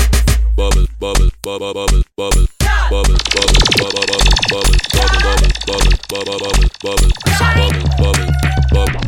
Bubble, 0.57 0.87
bubble, 0.99 1.29
bubble, 1.43 1.71
bubble, 1.71 2.01
bubble. 2.17 2.47
Bubble, 2.89 3.13
bubble, 3.29 3.61
bubble, 3.77 4.01
bubble, 4.09 4.33
bubble, 4.49 4.73
bubble, 4.89 5.21
bubble, 5.21 5.53
bubble, 5.69 6.33
bubble, 6.41 6.65
bubble, 6.81 7.13
bubble, 7.37 7.85
bubble, 8.01 8.25
bubble. 8.73 9.05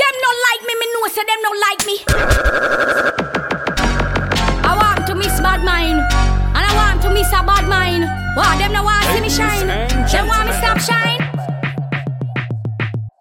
Them 0.00 0.14
not 0.24 0.36
like 0.48 0.62
me, 0.64 0.72
me 0.80 0.86
know 0.88 1.04
say 1.12 1.24
them 1.28 1.40
not 1.44 1.56
like 1.60 1.84
me. 1.84 1.96
I 4.64 4.72
want 4.80 5.04
to 5.08 5.14
miss 5.14 5.36
bad 5.44 5.60
mind, 5.62 6.00
and 6.56 6.64
I 6.64 6.72
want 6.74 7.02
to 7.02 7.10
miss 7.12 7.28
a 7.36 7.44
bad 7.44 7.68
mind. 7.68 8.08
Why 8.34 8.56
them 8.56 8.72
no 8.72 8.82
want 8.82 9.04
see 9.12 9.20
me 9.20 9.28
shine? 9.28 9.68
Them 9.68 10.26
want 10.26 10.48
me 10.48 10.56
stop 10.56 10.80
shine. 10.80 11.20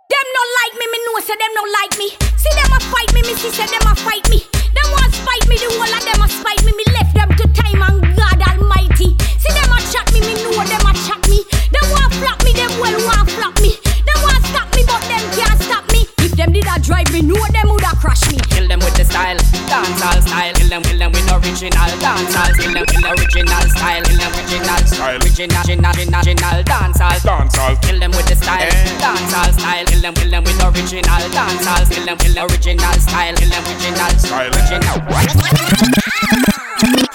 Them 0.08 0.28
not 0.40 0.48
like 0.56 0.74
me, 0.80 0.88
me 0.88 1.00
know 1.04 1.20
say 1.20 1.36
them 1.36 1.52
not 1.52 1.68
like 1.84 2.00
me. 2.00 2.16
See 2.40 2.54
them 2.56 2.72
a 2.72 2.80
fight 2.80 3.12
me, 3.14 3.22
me 3.28 3.36
see 3.36 3.52
say 3.52 3.68
them 3.68 3.92
a 3.92 3.96
fight 3.96 4.24
me. 4.30 4.51
Want 4.91 5.12
spite 5.15 5.45
me, 5.47 5.56
the 5.58 5.69
whole 5.71 5.95
of 5.95 6.04
them 6.04 6.21
a 6.21 6.27
spite 6.27 6.63
me. 6.67 6.71
Me 6.75 6.86
left 6.93 7.13
them 7.15 7.30
to 7.39 7.45
time 7.56 7.82
and 7.82 7.99
God 8.15 8.39
Almighty. 8.43 9.15
See 9.39 9.54
them 9.56 9.71
a 9.71 9.80
chat 9.91 10.08
me, 10.13 10.19
me 10.21 10.34
know 10.43 10.60
them 10.62 10.86
a 10.86 10.91
chat 11.08 11.21
me. 11.32 11.43
Them 11.71 11.86
want 11.95 12.12
flop 12.19 12.39
me, 12.43 12.51
them 12.54 12.73
well 12.80 12.97
want 13.08 13.30
flop 13.32 13.56
me. 13.62 13.80
Them 13.82 14.19
want 14.21 14.43
stop 14.51 14.67
me, 14.75 14.84
but 14.86 15.01
them 15.08 15.23
can't 15.36 15.60
stop 15.62 15.86
me. 15.91 16.06
If 16.19 16.36
them 16.36 16.51
did 16.51 16.67
a 16.67 16.80
drive 16.80 17.12
me, 17.12 17.21
know 17.21 17.41
them 17.56 17.67
woulda 17.71 17.95
crash 17.99 18.23
me. 18.32 18.38
Kill 18.51 18.67
them 18.67 18.80
with 18.80 18.95
the 18.95 19.06
style, 19.06 19.39
dancehall 19.69 20.21
style. 20.27 20.61
Kill 20.72 20.80
them, 20.80 20.88
kill 20.88 21.00
them 21.04 21.12
with 21.12 21.28
original 21.28 21.92
dancehall. 22.00 22.48
Kill 22.56 22.72
them, 22.72 22.86
kill 22.88 23.04
original 23.04 23.66
style. 23.76 24.04
Kill 24.08 24.18
them 24.24 24.32
original 24.32 24.80
style. 24.88 25.20
Original, 25.20 25.60
original, 25.68 25.92
original, 25.92 26.24
original 26.24 26.64
dancehall. 26.64 27.20
Dancehall. 27.28 27.76
Kill 27.84 28.00
them 28.00 28.12
with 28.16 28.28
the 28.32 28.36
style, 28.40 28.64
eh. 28.64 28.88
dancehall 28.96 29.52
style. 29.52 29.86
Kill 29.92 30.00
them, 30.00 30.14
kill 30.16 30.32
them 30.32 30.44
with 30.48 30.64
original 30.64 31.24
dancehall. 31.36 31.84
Kill 31.92 32.06
them, 32.08 32.18
kill 32.24 32.40
original 32.48 32.96
style. 33.04 33.36
Kill 33.36 33.52
them 33.52 33.64
original 33.68 34.16
style. 34.16 34.48
Original. 34.48 34.96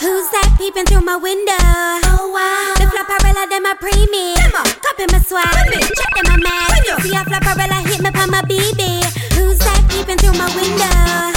Who's 0.04 0.28
that 0.36 0.52
peeping 0.60 0.84
through 0.84 1.08
my 1.08 1.16
window? 1.16 1.56
Oh 2.12 2.28
wow. 2.28 2.76
The 2.76 2.92
flapperella, 2.92 3.48
them 3.48 3.64
a 3.64 3.72
preemie. 3.80 4.36
Them 4.36 4.52
a 4.52 4.68
copy 4.84 5.08
my 5.08 5.16
swag. 5.24 5.48
Check 5.96 6.12
them 6.12 6.28
a 6.28 6.36
mad. 6.44 7.00
See 7.00 7.16
a 7.16 7.24
flapperella 7.24 7.80
hit 7.88 8.04
me 8.04 8.10
from 8.12 8.28
my 8.36 8.44
BB. 8.44 9.00
Who's 9.32 9.56
that 9.64 9.80
peeping 9.88 10.20
through 10.20 10.36
my 10.36 10.44
window? 10.52 11.35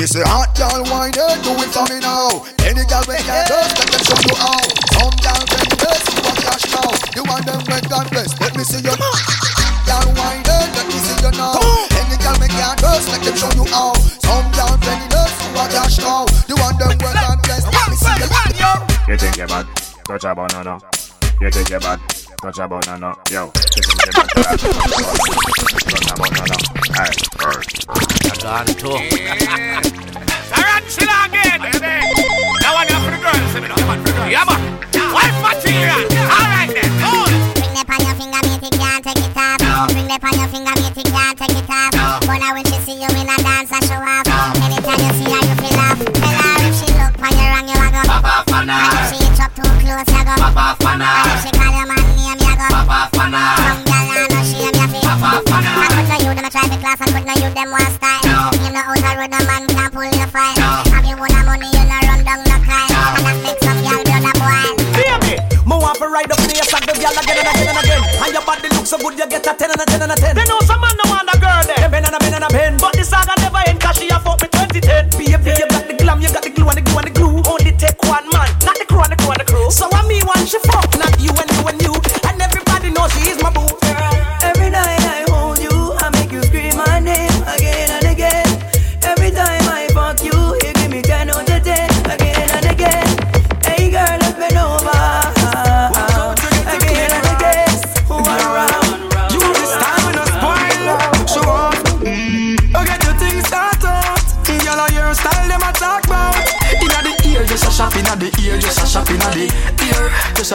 It's 0.00 0.16
a 0.16 0.24
hot 0.24 0.56
girl 0.56 0.80
wine, 0.88 1.12
eh, 1.12 1.36
do 1.44 1.52
it 1.60 1.68
for 1.76 1.84
me 1.92 2.00
now. 2.00 2.40
Any 2.64 2.88
girl 2.88 3.04
with 3.04 3.20
can't 3.20 3.44
dust, 3.44 3.76
let 3.76 3.84
them 3.92 4.00
show 4.00 4.16
you 4.16 4.32
how. 4.32 4.56
Some 4.96 5.12
girl 5.20 5.44
when 5.44 5.60
you 5.60 5.76
bless, 5.76 6.00
you 6.08 6.24
want 6.24 6.40
cash 6.40 6.64
now. 6.72 6.88
You 7.12 7.22
want 7.28 7.44
them 7.44 7.60
when 7.68 7.84
God 7.84 8.08
bless, 8.08 8.32
let 8.40 8.56
me 8.56 8.64
see 8.64 8.80
you. 8.80 8.96
Girl 8.96 10.08
wine, 10.16 10.40
eh, 10.40 10.72
let 10.72 10.88
me 10.88 10.96
see 11.04 11.20
you 11.20 11.28
now. 11.36 11.52
Any 12.00 12.16
girl 12.16 12.32
with 12.40 12.48
can't 12.48 12.80
dust, 12.80 13.12
let 13.12 13.20
them 13.20 13.36
show 13.36 13.52
you 13.52 13.68
how. 13.68 13.92
Some 14.24 14.48
girl 14.56 14.72
when 14.72 15.04
you 15.04 15.08
bless, 15.12 15.36
you 15.36 15.52
want 15.52 15.68
cash 15.68 16.00
now. 16.00 16.24
You 16.48 16.56
want 16.56 16.80
them 16.80 16.96
when 16.96 17.12
God 17.20 17.36
bless, 17.44 17.68
let 17.68 17.92
me 17.92 17.96
see 18.00 18.24
you. 18.24 18.72
You 19.04 19.20
think 19.20 19.36
you're 19.36 19.52
bad? 19.52 19.68
Touch 20.08 20.24
a 20.24 20.32
banana. 20.32 20.80
You 21.44 21.52
think 21.52 21.68
you're 21.68 21.84
bad? 21.84 22.00
Touch 22.40 22.56
a 22.56 22.64
banana. 22.64 23.20
Yo. 23.28 23.52
You 23.52 23.84
think 23.84 24.00
you're 24.00 24.16
bad? 24.16 24.32
Touch 24.32 24.64
a 24.64 24.72
banana. 26.16 26.56
Too. 28.30 28.94
Tarantula 30.54 31.16
again. 31.26 31.58
That 32.62 32.72
one 32.78 32.86
here 32.86 33.02
for 33.02 33.10
the 33.10 33.18
girls. 33.18 33.50
you 33.50 34.38
man. 34.46 34.62
Wife 35.10 35.34
material. 35.42 35.98
All 36.30 36.46
right 36.46 36.70
then. 36.70 36.86
Hold. 37.02 37.26
Bring 37.58 37.74
that 37.74 37.90
on 37.90 37.98
your 38.06 38.14
finger, 38.14 38.38
mate, 38.46 38.62
you 38.62 38.70
take 38.70 39.18
it 39.18 39.34
off. 39.34 39.90
Bring 39.90 40.06
that 40.06 40.22
on 40.22 40.30
your 40.38 40.46
finger, 40.46 40.70
mate, 40.78 40.94
you 40.94 41.02
take 41.02 41.10
it 41.10 41.66
off. 41.66 41.90
But 42.22 42.38
now 42.38 42.54
when 42.54 42.62
she 42.70 42.78
see 42.86 43.02
you 43.02 43.10
in 43.10 43.26
a 43.26 43.36
dance, 43.42 43.74
I 43.74 43.82
show 43.82 43.98
off. 43.98 44.22
Anytime 44.62 45.02
you 45.02 45.12
see 45.18 45.26
her, 45.26 45.42
you 45.42 45.56
feel 45.58 45.82
off. 45.82 45.98
Tell 45.98 46.70
she 46.70 46.86
look 47.02 47.18
for 47.18 47.30
you 47.34 47.46
wrong, 47.50 47.66
you 47.66 47.82
a 47.82 47.88
go. 47.90 48.02
Pop 48.14 48.46
she 49.10 49.18
up 49.42 49.50
too 49.58 49.66
close, 49.82 50.06
you 50.06 50.22
go. 50.22 50.34
Pop 50.38 50.54
off 50.54 50.78
if 50.78 51.42
she 51.42 51.50
call 51.50 51.74
your 51.74 51.82
man 51.82 51.98
name, 52.14 52.38
you 52.38 52.54
go. 52.54 52.66
Pop 52.78 52.94
off. 52.94 53.10
Some 53.10 53.82
girl 53.90 54.06
I 54.06 54.22
know 54.30 54.46
she 54.46 54.62
am 54.62 54.78
your 54.78 54.86
feet. 54.86 55.89
Try 56.50 56.66
to 56.66 56.76
class, 56.82 56.98
and 56.98 57.14
could 57.14 57.24
know 57.24 57.38
you, 57.38 57.48
them 57.54 57.70
want 57.70 57.86
style. 57.94 58.26
You 58.58 58.74
know 58.74 58.82
out 58.82 58.98
a 58.98 59.14
road, 59.14 59.30
a 59.30 59.40
man 59.46 59.70
can't 59.70 59.92
pull 59.94 60.02
your 60.02 60.26
file. 60.34 60.58
Have 60.90 61.06
you 61.06 61.14
won 61.14 61.30
a 61.30 61.40
money, 61.46 61.70
you 61.70 61.84
know 61.86 62.00
run 62.10 62.26
down 62.26 62.42
no 62.42 62.58
Kyle. 62.66 62.90
And 62.90 63.22
that 63.22 63.38
make 63.46 63.60
some 63.62 63.78
girl 63.86 64.02
blood 64.02 64.26
a 64.26 64.32
boil. 64.34 64.74
Baby, 64.98 65.38
me 65.62 65.76
want 65.78 65.98
to 66.02 66.06
ride 66.10 66.30
up 66.30 66.42
there, 66.42 66.66
sack 66.66 66.82
the 66.90 66.94
girl 66.98 67.14
again 67.14 67.38
and 67.38 67.48
again 67.54 67.70
and 67.70 67.78
again. 67.78 68.02
And 68.02 68.32
your 68.34 68.42
body 68.42 68.68
looks 68.74 68.90
so 68.90 68.98
good, 68.98 69.14
you 69.14 69.26
get 69.30 69.46
a 69.46 69.54
10 69.54 69.70
and 69.70 69.80
a 69.80 69.89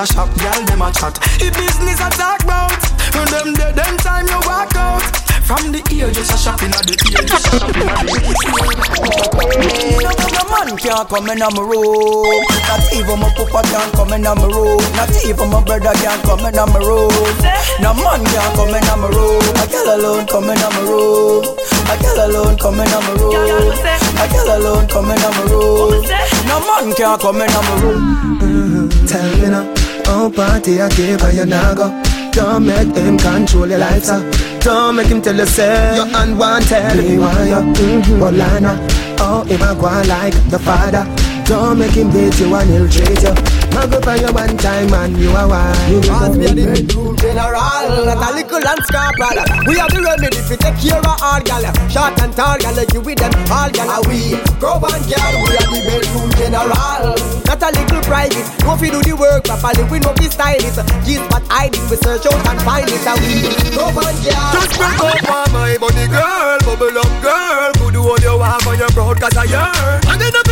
a 0.05 0.13
shop, 0.13 0.29
girl, 0.37 0.61
them 0.65 0.81
a 0.81 0.91
chat. 0.93 1.17
If 1.41 1.57
business 1.57 1.99
a 1.99 2.09
talk 2.13 2.43
about, 2.43 2.77
when 3.17 3.25
them 3.33 3.53
dead, 3.57 3.75
them 3.75 3.97
time 3.97 4.27
you 4.27 4.39
walk 4.45 4.75
out. 4.75 5.01
From 5.45 5.71
the 5.71 5.81
ear, 5.93 6.09
just 6.09 6.33
a 6.33 6.37
shop 6.37 6.61
in 6.61 6.73
a 6.73 6.81
the 6.81 6.93
ear, 7.09 7.21
just 7.25 7.53
a 7.53 7.57
shop 7.57 7.73
in 7.73 7.89
a 7.89 7.93
the 8.05 8.13
ear. 8.13 10.05
No, 10.05 10.25
no 10.29 10.43
man 10.49 10.77
can't 10.77 11.09
come 11.09 11.29
in 11.29 11.41
my 11.41 11.49
room. 11.57 12.45
Not 12.65 12.85
even 12.93 13.17
my 13.17 13.29
papa 13.33 13.61
can't 13.69 13.91
come 13.93 14.13
in 14.13 14.25
my 14.25 14.33
room. 14.45 14.81
Not 14.97 15.13
even 15.25 15.49
my 15.49 15.61
brother 15.61 15.93
can't 16.01 16.21
come 16.25 16.45
in 16.45 16.53
my 16.53 16.77
room. 16.81 17.13
No 17.81 17.93
man 17.93 18.21
can't 18.25 18.51
come 18.57 18.73
in 18.73 18.85
my 18.85 19.09
room. 19.09 19.41
A 19.57 19.65
girl 19.69 19.89
alone 19.89 20.25
come 20.25 20.49
in 20.49 20.61
my 20.61 20.69
room. 20.85 21.45
A 21.45 21.93
girl 22.01 22.19
alone 22.25 22.57
come 22.57 22.81
in 22.81 22.89
my 22.89 23.09
room. 23.21 23.73
A 24.17 24.25
girl 24.33 24.49
alone 24.53 24.85
come 24.89 25.13
in 25.13 25.21
my 25.21 25.29
room. 25.49 25.93
No 26.49 26.57
man 26.61 26.93
can't 26.93 27.21
come 27.21 27.41
in 27.41 27.49
my 27.53 27.73
room. 27.81 28.01
Mm-hmm. 28.41 29.05
Tell 29.05 29.29
me 29.37 29.47
now, 29.49 29.74
oh 30.07 30.31
party 30.33 30.81
I 30.81 30.89
give 30.89 31.21
her 31.21 31.31
you 31.31 31.45
now 31.45 31.73
go. 31.73 31.87
Don't 32.31 32.65
make 32.65 32.95
him 32.95 33.17
control 33.17 33.67
your 33.69 33.79
life, 33.79 34.03
sir. 34.03 34.19
Don't 34.59 34.95
make 34.97 35.07
him 35.07 35.21
tell 35.21 35.35
you 35.35 35.45
say 35.45 35.95
you're 35.95 36.07
unwanted. 36.21 36.97
Me 36.97 37.17
why 37.17 37.47
you, 37.47 37.61
mm-hmm, 37.73 38.19
Bolana. 38.21 38.75
Oh, 39.19 39.43
him 39.43 39.61
a 39.61 39.73
go 39.75 39.87
like 40.09 40.33
the 40.49 40.59
father. 40.59 41.05
Don't 41.45 41.77
make 41.79 41.91
him 41.91 42.09
beat 42.11 42.37
you 42.39 42.53
and 42.55 42.69
he'll 42.69 42.89
treat 42.89 43.21
you. 43.21 43.33
Mag 43.71 43.93
up 43.93 44.07
on 44.07 44.19
you 44.19 44.33
one 44.33 44.57
time 44.57 44.91
and 44.93 45.17
you 45.17 45.29
are 45.31 45.47
one. 45.47 45.91
You 45.91 45.99
we 46.01 46.09
are 46.09 46.29
the 46.33 46.49
bedroom 46.55 47.15
general, 47.17 48.05
not 48.07 48.17
a 48.17 48.29
little 48.33 48.59
landscaper. 48.65 49.67
We 49.67 49.77
have 49.77 49.91
the 49.93 50.01
remedy 50.01 50.41
fi 50.41 50.55
take 50.55 50.79
care 50.81 50.97
of 50.97 51.21
all 51.21 51.39
gal. 51.45 51.63
Short 51.87 52.19
and 52.23 52.33
tall 52.35 52.57
gal, 52.57 52.75
you 52.93 53.01
with 53.01 53.19
them 53.19 53.31
all 53.51 53.69
gal. 53.69 54.01
We 54.09 54.35
go 54.59 54.79
on 54.79 55.01
gal, 55.05 55.33
we 55.43 55.53
are 55.59 55.67
the 55.69 55.79
bedroom 55.85 56.31
general. 56.39 56.94
Little 58.75 58.99
fi 58.99 59.03
do 59.03 59.09
the 59.09 59.15
work 59.15 59.43
properly. 59.45 59.87
We 59.89 59.99
know 59.99 60.11
fi 60.19 60.27
style 60.27 60.59
it. 60.59 60.75
Yes, 61.07 61.23
but 61.31 61.43
I 61.49 61.69
did 61.69 61.79
we 61.89 61.95
search 61.95 62.25
out 62.27 62.35
and 62.47 62.59
find 62.61 62.87
it. 62.87 63.07
And 63.07 63.19
we 63.23 63.71
go 63.71 63.87
on. 63.87 64.15
Just 64.19 64.75
break 64.75 64.99
up 64.99 65.51
my 65.51 65.77
body 65.79 66.07
girl, 66.11 66.59
bubble 66.67 66.99
up 66.99 67.11
girl. 67.23 67.71
Could 67.79 67.93
do 67.93 68.03
all 68.03 68.19
you 68.19 68.37
want 68.37 68.67
on 68.67 68.77
your 68.77 68.89
broad 68.91 69.19
cause 69.21 69.37
I 69.37 69.45
yearn. 69.47 70.03
And 70.11 70.19
then 70.19 70.44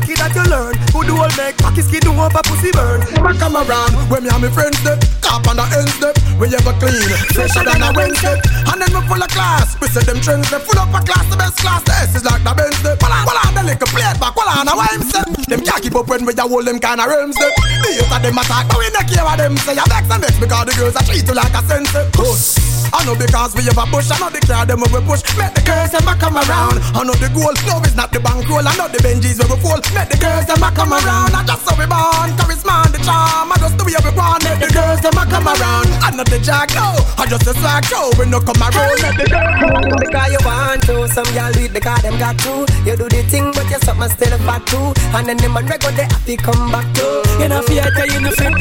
a 0.00 0.06
kid 0.06 0.18
that 0.18 0.32
you 0.32 0.44
learn. 0.48 0.72
Who 0.96 1.04
do 1.04 1.14
all 1.20 1.32
make 1.36 1.60
cocky 1.60 1.84
skin 1.84 2.00
do 2.00 2.12
a 2.16 2.42
pussy 2.48 2.72
burn. 2.72 3.04
Never 3.12 3.36
come 3.36 3.56
around 3.56 3.92
when 4.08 4.24
me 4.24 4.30
and 4.32 4.40
my 4.40 4.48
friends 4.48 4.80
them. 4.82 4.96
Cop 5.20 5.44
on 5.46 5.60
the 5.60 5.66
ends 5.76 5.96
them. 6.00 6.16
We 6.40 6.48
ever 6.48 6.72
clean, 6.80 7.10
fresher 7.36 7.64
than 7.64 7.84
a 7.84 7.92
Wednesday. 7.92 8.40
And 8.66 8.80
then 8.80 8.90
we 8.96 9.00
full 9.04 9.20
of 9.20 9.30
class. 9.30 9.76
We 9.80 9.92
say 9.92 10.02
them 10.08 10.18
trends 10.24 10.48
they 10.48 10.58
full 10.58 10.80
up 10.80 10.88
a 10.96 11.00
class, 11.04 11.28
the 11.28 11.36
best 11.36 11.60
class. 11.60 11.84
The 11.84 11.92
S 11.92 12.16
is 12.16 12.24
like 12.24 12.42
the 12.42 12.52
Benz 12.56 12.80
them. 12.80 12.96
Well 13.00 13.40
on, 13.44 13.52
the 13.54 13.62
little 13.62 13.88
plate 13.92 14.16
back. 14.16 14.34
Well 14.34 14.48
on, 14.48 14.66
how 14.66 14.80
I'm 14.80 15.04
set. 15.04 15.28
Them 15.46 15.60
can't 15.60 15.80
keep 15.84 15.94
up 15.94 16.08
when 16.08 16.24
we 16.24 16.32
a 16.32 16.44
hold 16.48 16.64
them 16.64 16.80
kind 16.80 17.00
of 17.00 17.06
realms 17.06 17.36
them. 17.36 17.52
The 17.84 18.00
youth 18.00 18.10
of 18.10 18.20
them 18.24 18.38
attack, 18.40 18.72
but 18.72 18.78
we 18.80 18.88
not 18.90 19.04
care 19.04 19.24
what 19.24 19.36
them 19.36 19.56
say. 19.60 19.76
You 19.76 19.86
vex 19.86 20.08
and 20.08 20.20
vex 20.24 20.34
because 20.40 20.64
the 20.66 20.74
girls 20.80 20.96
are 20.96 21.04
treat 21.04 21.26
you 21.26 21.34
like 21.36 21.52
a 21.52 21.62
sensei. 21.68 22.08
Push. 22.16 22.69
I 22.92 23.04
know 23.06 23.14
because 23.14 23.54
we 23.54 23.62
have 23.64 23.78
a 23.78 23.86
push, 23.86 24.10
I 24.10 24.18
know 24.18 24.30
the 24.30 24.40
car 24.42 24.66
them 24.66 24.82
we 24.82 25.00
push. 25.06 25.22
Make 25.38 25.54
the 25.54 25.62
girls 25.62 25.90
them 25.94 26.08
a 26.08 26.14
come 26.18 26.36
around. 26.36 26.82
I 26.92 27.04
know 27.06 27.14
the 27.14 27.30
goal, 27.30 27.54
no 27.70 27.78
it's 27.86 27.94
not 27.94 28.10
the 28.10 28.20
bankroll. 28.20 28.66
I 28.66 28.74
know 28.76 28.90
the 28.90 28.98
Benjis 28.98 29.38
where 29.38 29.48
we 29.48 29.56
fall. 29.62 29.80
Make 29.94 30.10
the 30.10 30.18
girls 30.18 30.46
them 30.46 30.62
a 30.62 30.70
come 30.74 30.92
around. 30.92 31.32
I 31.32 31.46
just 31.46 31.62
so 31.62 31.72
we 31.78 31.86
born, 31.86 32.34
charisma 32.34 32.86
and 32.86 32.92
the 32.94 33.00
charm. 33.06 33.52
I 33.52 33.56
just 33.62 33.78
the 33.78 33.84
way 33.86 33.94
we 34.02 34.12
want. 34.18 34.42
Make 34.42 34.58
the 34.58 34.68
girls 34.74 35.00
them 35.00 35.16
a 35.16 35.24
come 35.30 35.46
around. 35.46 35.88
I 36.02 36.10
know 36.10 36.26
the 36.26 36.38
jack, 36.42 36.74
no. 36.74 36.98
I 37.14 37.24
just 37.30 37.46
a 37.46 37.54
swag 37.54 37.84
show. 37.86 38.10
We 38.18 38.26
no 38.26 38.42
come 38.42 38.58
around. 38.58 38.98
Make 39.00 39.18
the 39.22 39.26
girls 39.30 39.94
Because 40.02 40.30
you 40.34 40.40
want 40.42 40.82
to, 40.90 40.94
some 41.14 41.30
gal 41.30 41.52
do 41.54 41.66
it 41.66 41.72
because 41.72 42.02
them 42.02 42.18
got 42.18 42.36
to. 42.42 42.66
You 42.82 42.98
do 42.98 43.06
the 43.06 43.22
thing, 43.30 43.54
but 43.54 43.70
you 43.70 43.78
something 43.86 44.10
still 44.10 44.34
fat 44.42 44.66
too. 44.66 44.90
And 45.14 45.30
then 45.30 45.38
them 45.38 45.54
man 45.54 45.66
go 45.66 45.90
they 45.94 46.10
have 46.10 46.24
to 46.26 46.34
come 46.42 46.74
back 46.74 46.88
to. 46.98 47.22
You 47.38 47.48
know 47.48 47.62
fear 47.62 47.86
tell 47.94 48.08
you 48.10 48.20
no 48.20 48.34
fit 48.34 48.52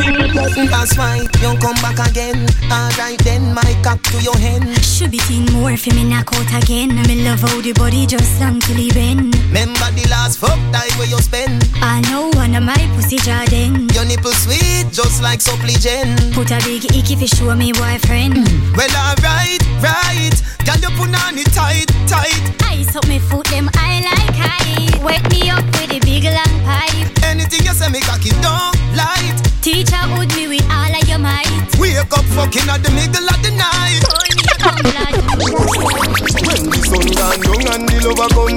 That's 0.69 0.93
why 0.97 1.25
you 1.25 1.51
come 1.57 1.79
back 1.81 1.97
again. 2.07 2.45
Alright 2.69 3.17
then, 3.25 3.53
my 3.57 3.65
cock 3.81 3.99
to 4.19 4.23
your 4.23 4.37
hand. 4.37 4.67
Should 4.83 5.11
be 5.11 5.19
seen 5.19 5.45
more 5.53 5.75
for 5.77 5.93
me 5.93 6.03
knock 6.03 6.29
out 6.35 6.63
again. 6.63 6.95
Me 7.07 7.23
love 7.23 7.41
how 7.41 7.61
the 7.61 7.73
body 7.73 8.05
just 8.05 8.39
long 8.39 8.59
till 8.59 8.75
he 8.75 8.91
bend. 8.91 9.35
Remember 9.47 9.87
the 9.95 10.07
last 10.09 10.39
fuck 10.39 10.59
time 10.71 10.91
where 10.97 11.07
you 11.07 11.17
spend. 11.19 11.67
I 11.81 12.01
know 12.09 12.29
one 12.35 12.55
of 12.55 12.63
my 12.63 12.79
pussy 12.95 13.17
Jordan. 13.17 13.87
Your 13.89 14.05
nipple 14.05 14.31
sweet, 14.31 14.91
just 14.91 15.21
like 15.21 15.39
Supligen. 15.39 16.33
Put 16.33 16.51
a 16.51 16.59
big 16.63 16.85
icky 16.95 17.15
fi 17.15 17.25
show 17.25 17.55
me 17.55 17.71
boyfriend. 17.71 18.35
Mm. 18.35 18.77
Well, 18.77 18.93
alright, 18.95 19.61
right. 19.81 20.35
Girl, 20.65 20.79
you 20.83 20.91
put 20.97 21.09
on 21.09 21.37
it 21.37 21.51
tight, 21.53 21.87
tight. 22.07 22.43
Ice 22.71 22.95
up 22.95 23.07
me 23.07 23.19
foot, 23.19 23.47
them 23.47 23.69
I 23.75 24.03
like 24.03 24.35
high. 24.35 25.03
Wake 25.03 25.27
me 25.31 25.49
up 25.49 25.63
with 25.65 25.91
a 25.95 25.99
big 25.99 26.25
long 26.25 26.55
pipe. 26.67 27.07
Anything 27.23 27.65
you 27.65 27.73
say, 27.73 27.89
me 27.89 28.01
cocky 28.01 28.31
don't 28.41 28.75
light. 28.95 29.37
Teacher 29.61 30.01
would 30.17 30.33
me 30.35 30.47
with 30.47 30.65
all 30.71 30.91
of 30.91 31.07
your 31.07 31.19
might. 31.19 31.47
Wake 31.79 31.99
up 31.99 32.25
fucking 32.35 32.67
at 32.69 32.83
the 32.83 32.91
middle 32.91 33.27
of 33.27 33.39
the 33.43 33.48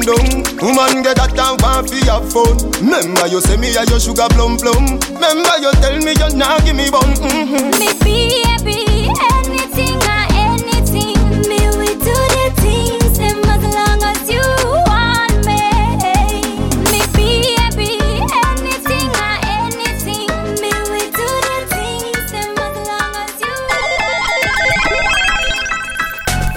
down 0.04 0.42
Woman 0.62 1.02
get 1.02 1.16
that 1.16 1.32
down 1.34 1.56
want 1.58 1.90
fi 1.90 1.98
have 2.10 2.26
fun 2.32 2.58
Remember 2.82 3.26
you 3.26 3.40
say 3.40 3.56
me 3.56 3.74
a 3.76 3.84
your 3.86 4.00
sugar 4.00 4.28
plum 4.30 4.56
plum 4.58 4.98
Remember 5.14 5.54
you 5.62 5.72
tell 5.82 5.96
me 5.98 6.12
you 6.12 6.28
nah 6.36 6.58
give 6.60 6.76
me 6.76 6.90
bun 6.90 7.14
mm-hmm. 7.22 7.70
Me 7.78 7.88
baby, 8.02 9.10
anything 9.32 9.98
or 10.02 10.24
anything. 10.38 11.18
Me 11.48 11.58
we 11.78 11.88
do 11.98 12.14
the 12.34 12.46
things 12.62 13.18
them 13.18 13.38
as 13.46 13.62
long 13.62 14.02
as 14.02 14.22
you 14.30 14.42
want 14.86 15.34
me. 15.46 15.62
Me 16.90 17.00
baby, 17.14 17.90
anything 18.42 19.10
or 19.10 19.34
anything. 19.46 20.30
Me 20.62 20.70
we 20.90 21.02
do 21.10 21.28
the 21.46 21.58
things 21.74 22.26
them 22.32 22.54
as 22.58 22.76
long 22.86 23.14
as 23.22 23.34
you. 23.42 23.56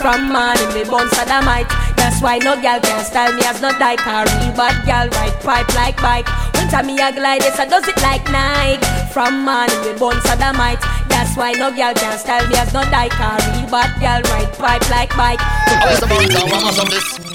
From 0.01 0.29
morning 0.31 0.71
me 0.73 0.83
bun 0.89 1.07
sodomite 1.09 1.69
That's 1.69 1.84
why 2.25 2.39
no 2.39 2.59
gal 2.59 2.79
can 2.81 3.05
style 3.05 3.31
me 3.35 3.43
as 3.45 3.61
no 3.61 3.69
dyke 3.77 4.01
A 4.07 4.25
real 4.25 4.51
bad 4.57 4.83
gal 4.87 5.07
ride 5.09 5.39
pipe 5.45 5.69
like 5.75 5.97
bike. 6.01 6.27
Winter 6.55 6.81
me 6.81 6.97
a 6.97 7.13
glide 7.13 7.43
yes 7.45 7.59
I 7.59 7.65
does 7.67 7.87
it 7.87 8.01
like 8.01 8.25
Nike. 8.33 8.81
From 9.13 9.45
morning 9.45 9.79
me 9.85 9.93
bun 9.93 10.17
sodomite 10.25 10.81
That's 11.07 11.37
why 11.37 11.51
no 11.51 11.69
gal 11.69 11.93
can 11.93 12.17
style 12.17 12.47
me 12.49 12.55
as 12.55 12.73
no 12.73 12.81
dyke 12.89 13.13
A 13.21 13.37
real 13.45 13.69
bad 13.69 13.93
gal 14.01 14.21
ride 14.33 14.51
pipe 14.57 14.89
like 14.89 15.13
bike. 15.15 15.39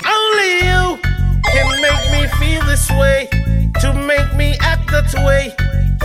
Only 0.03 0.51
you 0.67 0.99
can 1.55 1.69
make 1.87 2.05
me 2.11 2.23
feel 2.39 2.63
this 2.67 2.91
way, 2.91 3.29
to 3.81 3.95
make 3.95 4.35
me 4.35 4.57
act 4.61 4.91
that 4.91 5.15
way. 5.27 5.55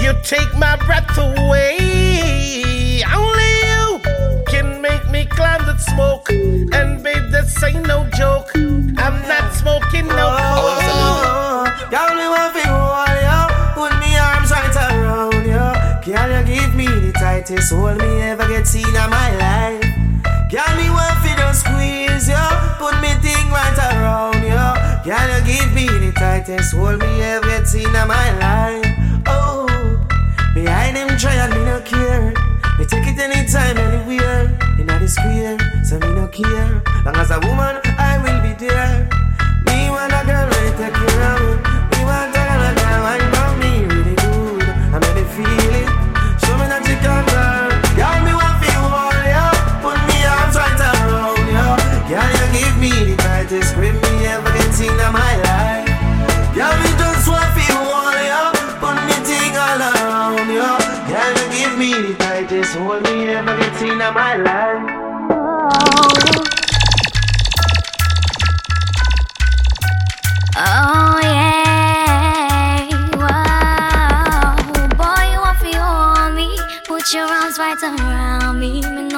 You 0.01 0.13
take 0.23 0.53
my 0.57 0.75
breath 0.85 1.17
away. 1.17 3.01
Only 3.09 3.51
you 3.65 3.99
can 4.45 4.81
make 4.81 5.09
me 5.09 5.25
climb 5.25 5.54
that 5.54 5.54
smoke, 5.95 6.29
and 6.29 7.03
babe, 7.03 7.31
this 7.31 7.63
ain't 7.63 7.87
no 7.87 8.07
joke. 8.17 8.51
I'm 8.55 9.15
not 9.31 9.53
smoking 9.53 10.07
no 10.07 10.27
oh, 10.27 10.59
coke. 10.59 10.83
Oh, 10.91 11.23
oh 11.23 11.89
Girl, 11.89 12.11
me 12.19 12.25
want 12.27 12.51
fi 12.55 12.63
hold 12.67 13.19
you, 13.23 13.41
put 13.75 13.93
me 14.01 14.11
arms 14.17 14.51
right 14.51 14.75
around 14.75 15.45
you. 15.47 15.67
Girl, 16.05 16.29
you 16.35 16.43
give 16.51 16.75
me 16.75 16.87
the 16.87 17.11
tightest 17.13 17.71
hold 17.73 17.97
me 17.97 18.21
ever 18.21 18.47
get 18.47 18.67
seen 18.67 18.87
in 18.87 19.09
my 19.09 19.29
life. 19.39 19.83
Girl, 20.51 20.71
me 20.75 20.89
want 20.91 21.15
fi 21.23 21.31
just 21.39 21.63
squeeze 21.63 22.27
you, 22.27 22.45
put 22.79 22.95
me 23.01 23.11
thing 23.23 23.47
right 23.49 23.79
around 23.91 24.43
you. 24.43 24.65
Girl, 25.07 25.27
you 25.31 25.41
give 25.47 25.71
me 25.73 25.87
the 25.87 26.11
tightest 26.15 26.73
hold 26.73 26.99
me 26.99 27.21
ever 27.21 27.47
get 27.47 27.67
seen 27.67 27.87
in 27.87 28.07
my 28.07 28.27
life. 28.43 28.85
Oh, 29.27 29.65
behind 30.53 30.97
them 30.97 31.17
trial 31.17 31.49
me 31.55 31.63
no 31.63 31.79
care. 31.81 32.33
Me 32.77 32.85
take 32.85 33.07
it 33.07 33.17
anytime, 33.17 33.77
anywhere. 33.77 34.24
So 35.07 35.99
me 35.99 36.07
no 36.15 36.27
care. 36.29 36.81
Long 37.05 37.15
as 37.17 37.29
a 37.29 37.39
woman, 37.41 37.79
I 37.85 38.17
will 38.23 38.41
be 38.41 38.65
there. 38.65 39.24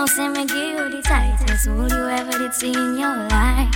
Say 0.07 0.27
me 0.29 0.45
give 0.45 0.55
you 0.57 0.89
the 0.89 1.01
tightest 1.01 1.47
tightest 1.47 1.67
hold 1.67 1.91
you 1.91 2.07
ever 2.09 2.37
did 2.37 2.53
see 2.53 2.73
in 2.73 2.97
your 2.97 3.15
life. 3.27 3.73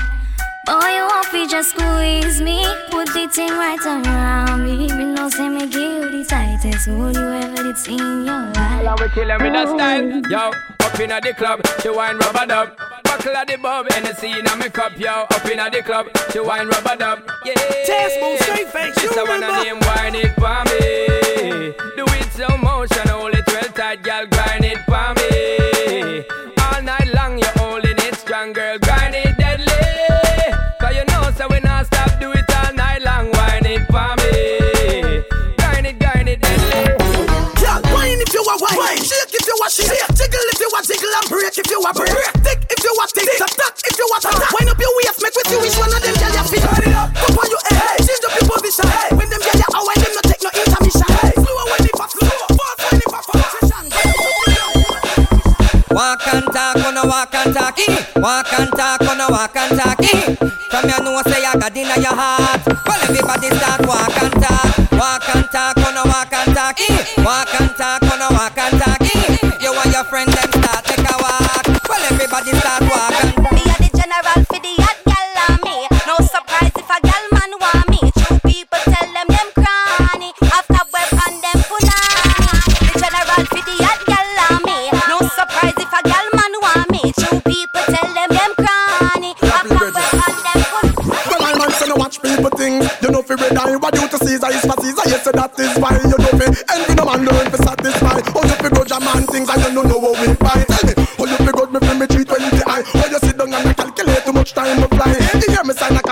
Boy, 0.66 0.90
you 0.96 1.04
want 1.04 1.28
to 1.32 1.48
just 1.48 1.72
squeeze 1.72 2.40
me, 2.42 2.64
put 2.90 3.08
the 3.08 3.28
thing 3.32 3.52
right 3.52 3.80
around 3.86 4.64
me. 4.64 4.88
Me 4.94 5.06
know 5.14 5.30
say 5.30 5.50
me 5.50 5.68
give 5.68 5.82
you 5.82 6.10
the 6.12 6.26
tightest 6.28 6.88
hold 6.88 7.16
you 7.16 7.22
ever 7.22 7.64
did 7.64 7.78
see 7.78 7.98
in 7.98 8.26
your 8.26 8.46
life. 8.54 8.84
Now 8.84 8.96
we 9.00 9.10
kill 9.10 9.30
him 9.30 9.42
with 9.42 9.56
a 9.56 9.68
style. 9.68 10.22
Yo, 10.30 10.52
up 10.80 11.00
inna 11.00 11.20
the 11.22 11.34
club, 11.34 11.66
she 11.82 11.90
wine 11.90 12.18
rubber 12.18 12.46
dub. 12.46 12.78
Buckle 13.04 13.36
at 13.36 13.48
the 13.48 13.58
bub, 13.58 13.92
Hennessy 13.92 14.32
inna 14.32 14.56
me 14.56 14.70
cup, 14.70 14.98
yo. 14.98 15.26
Up 15.30 15.46
inna 15.46 15.70
the 15.70 15.82
club, 15.82 16.08
she 16.32 16.40
wine 16.40 16.68
rubber 16.68 16.96
dub. 16.96 17.20
Yeah. 17.46 17.54
Test 17.86 18.20
move, 18.22 18.40
straight 18.40 18.68
face, 18.70 18.96
This 18.96 19.16
you 19.16 19.22
a 19.22 19.26
one 19.28 19.42
remember? 19.42 19.64
name 19.64 19.80
wine 19.82 20.16
it 20.16 20.34
for 20.36 20.64
me. 20.70 21.74
Do 21.98 22.06
it 22.08 22.32
slow 22.34 22.58
motion, 22.58 23.08
hold 23.10 23.34
it 23.34 23.46
well 23.48 23.72
tight, 23.74 24.02
girl. 24.04 24.26
Grind 24.28 24.66
it 24.66 24.80
for 24.86 25.14
me. 25.16 25.61
If 39.62 39.78
you 39.78 40.08
jiggle 40.18 40.48
if 40.50 40.60
you 40.60 40.70
a 40.74 40.80
jiggle 40.82 41.14
and 41.22 41.28
break. 41.30 41.54
If 41.58 41.68
you 41.70 41.80
a 41.82 41.92
break, 41.94 42.14
tick 42.42 42.60
if 42.66 42.82
you 42.82 42.94
a 42.98 43.06
tick, 43.14 43.30
tap 43.38 43.74
if 43.78 43.98
you 43.98 44.08
a 44.10 44.18
tap. 44.22 44.42
Wind 44.58 44.70
up 44.70 44.80
your 44.82 44.92
waist, 44.98 45.22
make 45.22 45.36
we 45.38 45.44
see 45.46 45.60
which 45.62 45.78
one 45.78 45.94
of 45.94 46.02
them 46.02 46.16
girl 46.18 46.34
you 46.34 46.46
fit. 46.50 46.62
Turn 46.66 46.90
it 46.90 46.96
up, 46.98 47.10
up 47.14 47.38
on 47.38 47.48
your 47.50 47.64
head, 47.70 47.98
change 48.02 48.26
up 48.26 48.34
your 48.34 48.46
position. 48.50 48.90
When 49.14 49.28
them 49.30 49.42
girl 49.42 49.58
you 49.62 49.70
a 49.70 49.80
wine, 49.86 50.00
them 50.02 50.12
no 50.18 50.22
take 50.26 50.42
no 50.42 50.50
intermission. 50.50 51.10
Slow 51.38 51.66
when 51.70 51.86
it 51.86 51.94
fast, 51.94 52.14
slow, 52.18 52.30
fast 52.58 52.80
when 52.90 53.02
it 53.02 53.10
fast, 53.12 53.30
Walk 55.92 56.26
and 56.34 56.46
talk, 56.54 56.76
wanna 56.78 57.06
walk 57.06 57.36
and 57.36 57.54
talk, 57.54 57.78
eh? 57.78 58.06
Walk 58.16 58.54
and 58.58 58.72
talk, 58.72 59.02
wanna 59.02 59.28
walk 59.30 59.56
and 59.56 59.78
talk, 59.78 60.00
eh? 60.02 60.36
From 60.72 60.88
your 60.88 61.04
know 61.04 61.22
say 61.28 61.44
I 61.44 61.54
got 61.60 61.76
inna 61.76 62.00
your 62.00 62.16
heart. 62.16 62.64
Well, 62.66 63.02
everybody 63.04 63.52
start 63.52 63.86
walk 63.86 64.16
and 64.24 64.32
talk, 64.40 64.92
walk 64.96 65.36
and 65.36 65.46
talk, 65.52 65.76
wanna 65.84 66.04
walk 66.08 66.32
and 66.32 66.56
talk, 66.56 66.80
eh? 66.80 67.24
Walk 67.24 67.51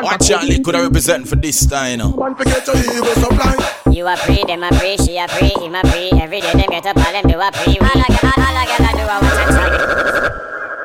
Watch 0.10 0.32
out, 0.32 0.42
could 0.66 0.74
I 0.74 0.82
represent 0.82 1.28
for 1.28 1.36
this 1.36 1.68
time, 1.68 1.92
you 1.92 1.98
know. 1.98 2.10
Man 2.18 2.34
forget 2.34 2.66
your 2.66 2.78
evil 2.78 3.14
supply. 3.14 3.54
You 3.94 4.08
a 4.08 4.18
pre, 4.18 4.44
them 4.44 4.64
a 4.64 4.70
pre, 4.74 4.98
she 4.98 5.20
a 5.20 5.28
pre, 5.28 5.50
him 5.50 5.76
a 5.76 5.82
pre. 5.86 6.10
Every 6.18 6.42
day 6.42 6.52
them 6.52 6.66
get 6.66 6.88
up, 6.88 6.98
all 6.98 7.12
them 7.14 7.28
do 7.30 7.38
a 7.38 7.52
pre. 7.54 7.78
All 7.78 7.94
I 7.94 8.06
get, 8.10 8.24
all 8.26 8.42
I 8.42 8.66
get, 8.66 8.82
I 8.82 8.90
do 8.98 9.06
a 9.06 9.22
watch 9.22 9.38
and 9.38 9.54
check. 9.54 9.70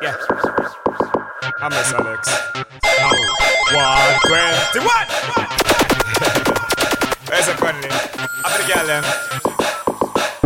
Yeah. 0.05 0.13
I'm 1.57 1.73
Miss 1.73 1.89
Alex. 1.97 2.21
One 3.73 4.13
twenty-one. 4.29 5.09
Where's 7.25 7.49
the 7.49 7.57
funny? 7.57 7.89
Up 8.45 8.53
the 8.53 8.61
girl 8.69 8.85
them. 8.85 9.01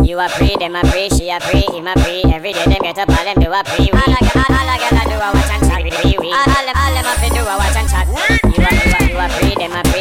You 0.08 0.16
a 0.20 0.28
pre, 0.30 0.56
them 0.56 0.76
a 0.76 0.80
pre, 0.88 1.10
she 1.10 1.28
a 1.28 1.38
pre, 1.38 1.60
him 1.68 1.86
a 1.86 1.92
pre. 2.00 2.24
Every 2.32 2.54
day 2.54 2.64
them 2.64 2.78
get 2.80 2.96
up, 2.96 3.10
all 3.10 3.24
them 3.28 3.36
do 3.44 3.52
a 3.52 3.60
pre. 3.60 3.90
All 3.92 4.08
I 4.08 4.16
get, 4.24 4.36
all, 4.36 4.44
all 4.48 4.68
I 4.72 4.78
get, 4.80 4.94
I 4.96 5.04
do 5.04 5.20
a 5.20 5.28
watch 5.36 5.52
and 5.52 5.68
check. 5.68 5.84
All, 5.84 6.48
all 6.48 6.64
them, 6.64 6.80
all 6.80 6.96
them 6.96 7.04
a 7.04 7.12
pre, 7.20 7.28
do 7.28 7.44
a 7.44 7.60
watch 7.60 7.76
and 7.76 7.84
check. 7.86 8.08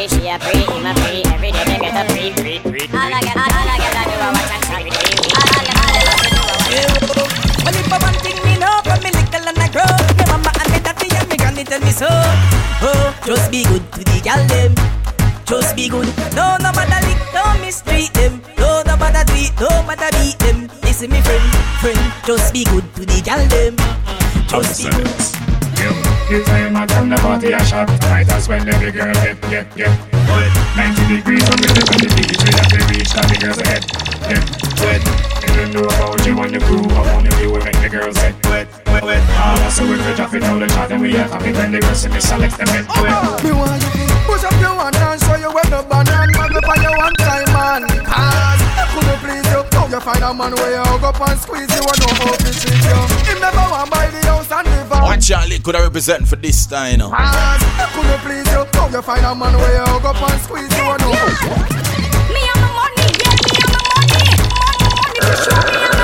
She 0.09 0.27
a 0.27 0.39
pre, 0.39 0.65
him 0.65 0.85
a 0.85 0.93
pre. 0.97 1.21
Every 1.29 1.51
day 1.53 1.63
them 1.65 1.79
get 1.79 1.93
up, 1.93 2.07
pre, 2.09 2.33
pre, 2.33 2.59
pre. 2.59 2.81
All 2.89 3.13
I 3.13 3.21
get, 3.21 3.37
all, 3.37 3.45
all 3.45 3.69
I 3.69 3.77
get, 3.77 3.93
I 3.93 4.03
do 4.09 4.15
a 4.17 4.27
watch 4.33 4.51
and 4.51 4.63
check. 4.65 4.83
Pre, 4.89 5.13
we. 5.21 5.29
All, 5.37 5.45
all 5.45 5.63
them, 5.63 5.77
all 5.77 5.93
them 5.93 6.09
a 6.09 6.15
pre, 6.17 6.29
do 6.29 6.41
a 6.41 6.49
watch 6.49 6.65
and 6.65 6.81
check. 6.81 7.39
Well, 7.63 7.77
if 7.77 7.93
I 7.93 7.97
one 8.01 8.17
thing 8.25 8.39
me 8.43 8.53
know 8.57 8.73
from 8.83 8.99
me 9.05 9.09
little 9.13 9.47
and 9.49 9.59
I 9.61 9.67
grow, 9.69 9.93
me 10.17 10.23
mama 10.25 10.51
and 10.57 10.69
me 10.73 10.79
daddy 10.81 11.07
and 11.13 11.27
me 11.29 11.37
granny 11.37 11.63
tell 11.63 11.81
me 11.81 11.91
so. 11.93 12.09
Oh, 12.09 13.13
just 13.25 13.51
be 13.51 13.63
good 13.63 13.85
to 13.93 14.01
the 14.01 14.17
gal 14.23 14.41
them. 14.47 14.73
Just 15.45 15.75
be 15.75 15.89
good. 15.89 16.07
No, 16.33 16.57
no 16.61 16.69
matter 16.73 17.01
lick, 17.05 17.19
no 17.33 17.43
mistreat 17.61 18.13
them. 18.13 18.41
No, 18.57 18.81
no 18.85 18.95
matter 18.97 19.25
tweet, 19.31 19.53
no 19.59 19.69
matter 19.83 20.09
beat 20.17 20.37
them. 20.39 20.69
Listen, 20.83 21.09
me 21.09 21.21
friend, 21.21 21.43
friend, 21.81 22.01
just 22.25 22.53
be 22.53 22.63
good 22.65 22.85
to 22.95 23.05
the 23.05 23.21
gal 23.21 23.41
them. 23.47 23.75
Just 24.47 24.77
be 24.81 24.89
good. 24.89 25.58
You 26.29 26.43
time 26.45 26.77
I 26.77 26.85
come 26.85 27.09
the 27.09 27.17
party 27.17 27.53
a 27.53 27.65
shot. 27.65 27.89
Might 28.05 28.29
as 28.29 28.47
well 28.47 28.61
every 28.61 28.91
girl 28.91 29.11
get, 29.25 29.41
get, 29.49 29.65
get. 29.73 29.89
Wet. 30.29 30.53
90 30.77 31.17
degrees 31.17 31.41
on 31.49 31.57
the 31.57 31.73
tip 31.73 31.89
of 31.89 31.97
the 32.05 32.09
beach 32.13 32.37
We 32.37 32.53
have 32.53 32.69
to 32.69 32.79
reach 32.85 33.09
all 33.17 33.25
the 33.25 33.37
girls 33.41 33.57
ahead 33.65 33.81
Get 34.29 34.45
wet. 34.77 35.01
Even 35.41 35.73
though 35.73 35.89
about 35.89 36.21
you 36.21 36.37
and 36.37 36.53
the 36.53 36.61
crew 36.61 36.85
I 36.85 37.01
only 37.17 37.33
you 37.41 37.49
will 37.49 37.65
make 37.65 37.81
the 37.81 37.89
girls 37.89 38.13
get 38.21 38.37
wet, 38.45 38.69
wet, 38.93 39.01
wet. 39.01 39.25
All 39.41 39.57
of 39.57 39.73
us 39.73 39.81
we 39.81 39.97
could 39.97 40.13
drop 40.21 40.29
it 40.37 40.45
all 40.45 40.61
the 40.61 40.69
shot 40.69 40.93
And 40.93 41.01
we 41.01 41.17
are 41.17 41.25
happy 41.25 41.49
when 41.49 41.73
the 41.73 41.81
girls 41.81 41.97
see 41.97 42.13
me 42.13 42.21
select 42.21 42.61
them 42.61 42.69
get 42.77 42.85
wet. 42.85 43.09
Uh-huh. 43.09 43.41
Me 43.41 43.49
want 43.49 43.81
you 43.81 44.05
push 44.29 44.45
up 44.45 44.53
your 44.61 44.77
hand 44.77 45.01
and 45.01 45.17
show 45.25 45.33
you 45.33 45.49
where 45.49 45.65
the 45.65 45.81
banana 45.81 46.29
Mag 46.37 46.53
up 46.53 46.69
on 46.69 46.77
your 46.77 46.93
one 46.93 47.15
time 47.17 47.49
man. 47.57 47.81
Cause 48.05 48.61
I 48.77 48.85
couldn't 48.93 49.17
please 49.25 49.49
you 49.49 49.65
Now 49.65 49.89
you 49.89 49.97
find 49.97 50.21
a 50.21 50.29
man 50.29 50.53
where 50.53 50.77
you 50.77 50.83
hug 50.93 51.09
up 51.09 51.17
and 51.25 51.39
squeeze 51.41 51.73
you 51.73 51.81
And 51.81 51.97
know 52.05 52.13
how 52.21 52.37
to 52.37 52.49
treat 52.53 52.85
you. 52.85 53.01
Him 53.25 53.41
never 53.41 53.65
want 53.65 53.89
buy 53.89 54.13
the 54.13 54.21
house 54.29 54.53
and 54.53 54.69
the 54.69 54.78
van 54.89 55.03
Watch 55.03 55.31
out, 55.31 55.47
could 55.63 55.75
I 55.75 55.83
represent 55.83 56.27
for 56.27 56.35
this 56.35 56.65
time, 56.65 56.91
you 56.91 56.97
know. 56.97 57.09
Cause 57.09 57.61
couldn't 57.93 58.19
please 58.25 58.49
you 58.51 58.65
Now 58.73 58.87
you 58.89 59.01
find 59.01 59.25
a 59.25 59.35
man 59.35 59.53
where 59.55 59.73
you 59.73 59.85
hug 59.85 60.05
up 60.05 60.21
and 60.21 60.41
squeeze 60.41 60.73
you 60.73 60.83
And 60.83 61.01
know 61.01 61.13
how 61.13 61.27
Me 62.33 62.41
and 62.49 62.59
my 62.59 62.69
money, 62.79 63.07
yeah, 63.21 63.33
me 63.37 63.53
and 63.61 63.71
my 63.73 63.81
money. 63.93 64.25
Money, 64.49 64.89
money, 64.97 65.21
for 65.21 65.37
sure, 65.45 65.63
me 65.69 65.79
and 65.85 65.97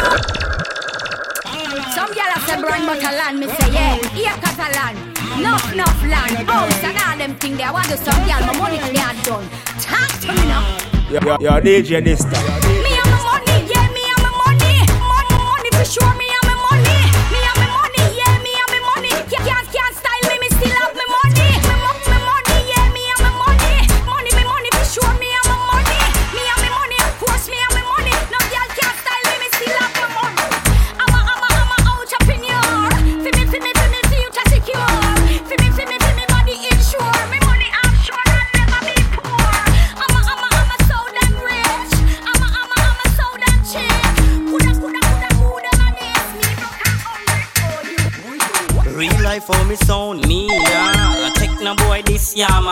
Some 1.98 2.12
gyal 2.14 2.32
a 2.36 2.38
say 2.46 2.58
brand 2.62 2.86
but 2.86 3.02
a 3.02 3.12
land, 3.18 3.36
me 3.42 3.48
say 3.58 3.70
yeah, 3.74 3.98
here 4.14 4.38
Catalan. 4.44 4.96
Nuff, 5.42 5.66
nuff 5.76 6.00
land, 6.06 6.48
house 6.48 6.84
and 6.84 6.98
all 6.98 7.18
them 7.18 7.34
thing 7.36 7.58
there. 7.58 7.68
I 7.68 7.72
want 7.72 7.88
to 7.90 7.98
some 7.98 8.22
gyal, 8.30 8.46
my 8.48 8.54
money 8.58 8.78
can't 8.78 9.20
done. 9.26 9.46
Talk 9.82 10.10
to 10.22 10.28
me 10.32 10.44
now. 10.48 10.64
You're, 11.12 11.22
you're 11.42 11.62
DJ 11.62 12.04
this 12.04 12.24
time. 12.24 12.34
Me 12.84 12.92
and 12.96 13.10
my 13.12 13.20
money, 13.30 13.58
yeah, 13.68 13.88
me 13.92 14.04
and 14.10 14.22
my 14.24 14.32
money. 14.46 14.76
Money, 15.12 15.38
money 15.44 15.70
for 15.76 15.86
sure, 15.86 16.14
me 16.16 16.35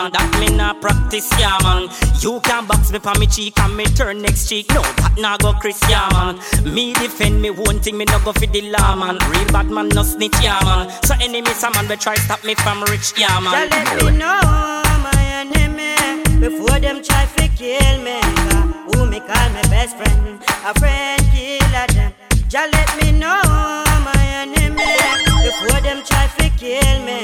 man. 0.04 0.12
That 0.12 0.40
me 0.40 0.56
not 0.56 0.82
practice, 0.82 1.30
yeah, 1.40 1.58
man. 1.64 1.90
You 2.20 2.40
can 2.42 2.66
box 2.66 2.92
me 2.92 3.00
pa 3.00 3.14
me 3.20 3.28
cheek 3.28 3.60
and 3.60 3.76
me 3.76 3.86
turn 3.86 4.22
next 4.22 4.50
cheek. 4.50 4.70
No, 4.70 4.82
that 4.82 5.16
nah 5.18 5.38
go 5.38 5.54
Chris, 5.54 5.80
yeah, 5.90 6.08
man. 6.12 6.40
Me 6.74 6.94
defend 6.94 7.42
me 7.42 7.50
one 7.50 7.80
thing, 7.80 7.98
me 7.98 8.06
no 8.06 8.20
go 8.24 8.34
for 8.34 8.46
the 8.46 8.62
law, 8.72 8.96
man. 8.96 9.18
Real 9.32 9.46
bad 9.52 9.70
man, 9.70 9.90
no 9.90 10.04
snitch, 10.04 10.36
yeah, 10.42 10.60
man. 10.64 10.90
So 11.04 11.16
enemies, 11.22 11.64
a 11.64 11.72
man, 11.72 11.88
we 11.88 11.96
try 11.96 12.16
stop 12.16 12.44
me 12.44 12.56
from 12.56 12.84
rich, 12.84 13.14
yeah, 13.18 13.40
man. 13.40 13.70
Just 13.70 14.00
let 14.00 14.04
me 14.04 14.18
know 14.18 14.40
my 15.04 15.22
enemy 15.42 16.40
before 16.40 16.80
them 16.80 17.04
try 17.04 17.26
to 17.38 17.48
kill 17.50 17.98
me. 18.04 18.20
Who 18.94 19.06
me 19.06 19.20
call 19.20 19.50
my 19.56 19.64
best 19.72 19.98
friend, 19.98 20.42
a 20.66 20.74
friend 20.80 21.22
killer 21.32 21.88
them. 21.94 22.14
Just 22.48 22.74
let 22.74 22.90
me 23.02 23.12
know 23.12 23.42
my 24.04 24.24
enemy 24.44 24.86
before 25.44 25.82
them 25.82 26.04
try 26.06 26.28
to 26.38 26.50
kill 26.58 27.00
me. 27.04 27.22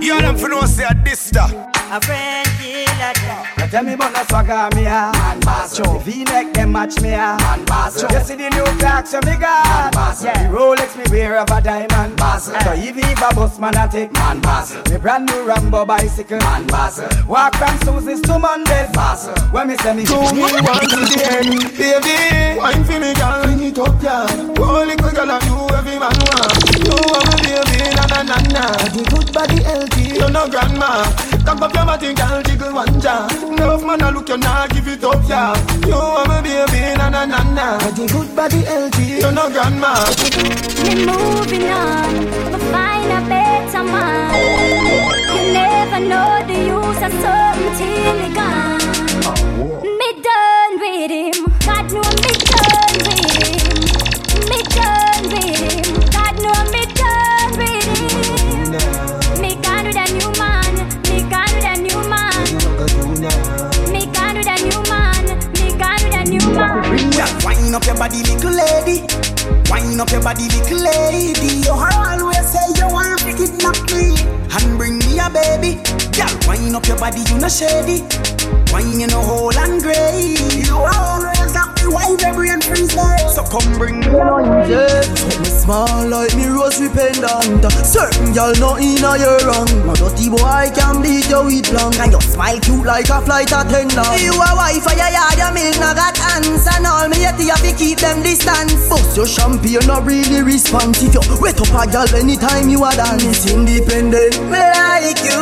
You 0.00 0.20
them 0.20 0.36
for 0.38 0.48
no 0.48 0.64
say 0.64 0.84
a 0.88 0.94
this 1.04 1.17
da. 1.30 1.46
A 1.90 2.00
friend 2.00 2.48
killer. 2.60 3.12
Now 3.56 3.66
tell 3.66 3.82
me 3.82 3.94
about 3.94 4.12
the 4.12 4.24
swagger 4.26 4.76
me 4.76 4.84
a 4.86 5.10
man 5.14 5.40
boss 5.40 5.76
Show 5.76 5.98
V-neck 5.98 6.52
them 6.52 6.72
match 6.72 7.00
me 7.00 7.14
a 7.14 7.36
man 7.40 7.64
boss. 7.64 8.02
You 8.02 8.20
see 8.20 8.34
the 8.36 8.50
new 8.50 8.64
clocks 8.78 9.10
so 9.10 9.20
me 9.24 9.36
got. 9.36 9.94
man 9.94 10.16
Yeah, 10.22 10.48
the 10.50 10.56
Rolex 10.56 10.96
me 10.98 11.04
wear 11.10 11.38
of 11.38 11.50
a 11.50 11.60
diamond 11.62 12.16
boss. 12.16 12.44
So 12.46 12.72
if 12.74 12.94
he 12.94 13.12
a 13.12 13.34
bus 13.34 13.58
man 13.58 13.76
I 13.76 13.86
take 13.86 14.12
man 14.12 14.40
boss. 14.40 14.74
Me 14.90 14.98
brand 14.98 15.26
new 15.26 15.46
Rambo 15.46 15.86
bicycle 15.86 16.38
man 16.38 16.66
boss. 16.66 17.00
Walk 17.26 17.54
from 17.56 17.78
Susie's 17.80 18.20
to 18.22 18.38
Mondays 18.38 18.90
boss. 18.92 19.28
When 19.50 19.68
me 19.68 19.76
say 19.78 19.94
me 19.94 20.04
Do 20.04 20.20
me 20.34 20.42
one 20.42 20.88
to 20.92 21.00
the 21.08 21.18
end, 21.24 21.72
baby. 21.78 22.58
Wine 22.58 22.84
for 22.84 22.98
me, 23.00 23.14
girl, 23.14 23.42
bring 23.44 23.62
it 23.62 23.78
up, 23.78 24.02
yeah. 24.02 24.26
Holy 24.58 24.96
girl, 24.96 25.30
and 25.30 25.44
you 25.44 25.56
every 25.76 25.98
man 25.98 26.12
want. 26.26 26.52
You 26.84 26.92
are 26.92 27.24
my 27.24 27.36
baby, 27.40 27.94
na 27.96 28.04
na 28.12 28.22
na 28.22 28.36
na. 28.52 28.64
The 28.92 29.06
good 29.08 29.32
body 29.32 29.62
healthy, 29.62 30.18
you 30.18 30.28
no 30.28 30.48
grandma. 30.48 31.06
Cock 31.44 31.62
up 31.62 31.74
your 31.74 31.84
body, 31.86 32.14
girl, 32.14 32.42
jiggle 32.42 32.74
one 32.74 33.00
jar. 33.00 33.28
Love 33.58 33.84
man, 33.84 34.02
I 34.02 34.10
look 34.10 34.28
you 34.28 34.36
now, 34.36 34.66
give 34.68 34.88
it 34.88 35.04
up, 35.04 35.22
yeah. 35.28 35.54
You 35.86 35.94
are 35.94 36.26
my 36.26 36.40
baby, 36.42 36.96
na 36.98 37.08
na 37.08 37.24
na 37.26 37.42
na. 37.56 37.78
The 37.78 38.06
good 38.12 38.34
body 38.36 38.60
healthy, 38.62 39.04
you 39.22 39.30
no 39.32 39.48
grandma. 39.50 39.92
Me 40.84 41.06
moving 41.06 41.68
on, 41.70 42.26
but 42.52 42.62
find 42.72 43.10
a 43.10 43.20
better 43.28 43.84
man. 43.84 44.34
You 45.34 45.52
never 45.52 46.00
know 46.00 46.30
the 46.46 46.58
use 46.76 47.02
of 47.02 47.12
something 47.24 47.72
till 47.78 48.18
it 48.26 48.34
gone. 48.34 49.97
Body, 68.08 68.22
little 68.22 68.52
lady. 68.52 69.00
Wind 69.70 70.00
up 70.00 70.10
your 70.10 70.22
body, 70.22 70.48
little 70.48 70.78
lady. 70.78 71.60
You 71.66 71.72
always 71.72 72.46
say 72.48 72.64
you 72.76 72.88
want 72.88 73.20
to 73.20 73.32
kidnap 73.36 73.76
me 73.92 74.16
and 74.50 74.78
bring 74.78 74.98
me 74.98 75.18
a 75.18 75.28
baby. 75.28 75.80
Girl, 76.16 76.32
wind 76.48 76.74
up 76.74 76.86
your 76.86 76.98
body, 76.98 77.20
you 77.28 77.38
no 77.38 77.48
shady. 77.48 78.02
Wine 78.72 79.00
you 79.00 79.06
no 79.06 79.20
whole 79.22 79.56
and 79.56 79.82
grey. 79.82 80.36
You 80.52 80.76
always 80.76 81.54
have 81.54 81.74
to 81.76 81.90
wipe 81.90 82.22
every 82.22 82.50
and 82.50 82.62
freeze. 82.62 82.92
So 83.34 83.44
come 83.44 83.78
bring 83.78 84.00
me 84.00 84.06
a 84.06 84.68
Yeah, 84.68 85.00
something 85.02 85.44
small 85.44 86.08
like 86.08 86.34
me 86.34 86.46
rosary 86.46 86.88
pendant 86.88 87.64
Certain 87.84 88.34
y'all 88.34 88.52
not 88.58 88.80
in 88.80 89.04
a 89.04 89.16
your 89.16 89.38
wrong. 89.46 89.68
My 89.86 89.94
dirty 89.94 90.28
boy 90.28 90.68
can 90.74 91.00
beat 91.02 91.28
you 91.28 91.44
with 91.44 91.70
long 91.72 91.94
And 91.96 92.12
you 92.12 92.20
smile 92.20 92.58
cute 92.60 92.84
like 92.84 93.08
a 93.08 93.20
flight 93.22 93.52
attendant. 93.52 94.20
You 94.20 94.32
a 94.32 94.50
wife 94.56 94.82
for 94.82 94.96
your 94.96 95.08
yard, 95.08 95.38
your 95.38 95.52
milk 95.52 95.78
not 95.80 95.96
got 95.96 96.16
hands. 96.16 96.66
And 96.66 96.86
all 96.86 97.08
me 97.08 97.20
yet 97.20 97.38
you 97.38 97.48
have 97.48 97.62
to 97.62 97.72
keep 97.72 97.98
them 97.98 98.22
distance. 98.22 98.88
Bust 98.88 99.16
your 99.16 99.26
champagne 99.26 99.86
not 99.86 100.04
really 100.04 100.42
responsive 100.42 101.14
You 101.14 101.22
wet 101.40 101.60
up 101.60 101.72
a 101.72 101.90
girl 101.90 102.08
anytime 102.16 102.68
you 102.68 102.84
a 102.84 102.90
dance. 102.92 103.48
Independent, 103.48 104.36
me 104.50 104.60
like 104.60 105.22
you. 105.24 105.40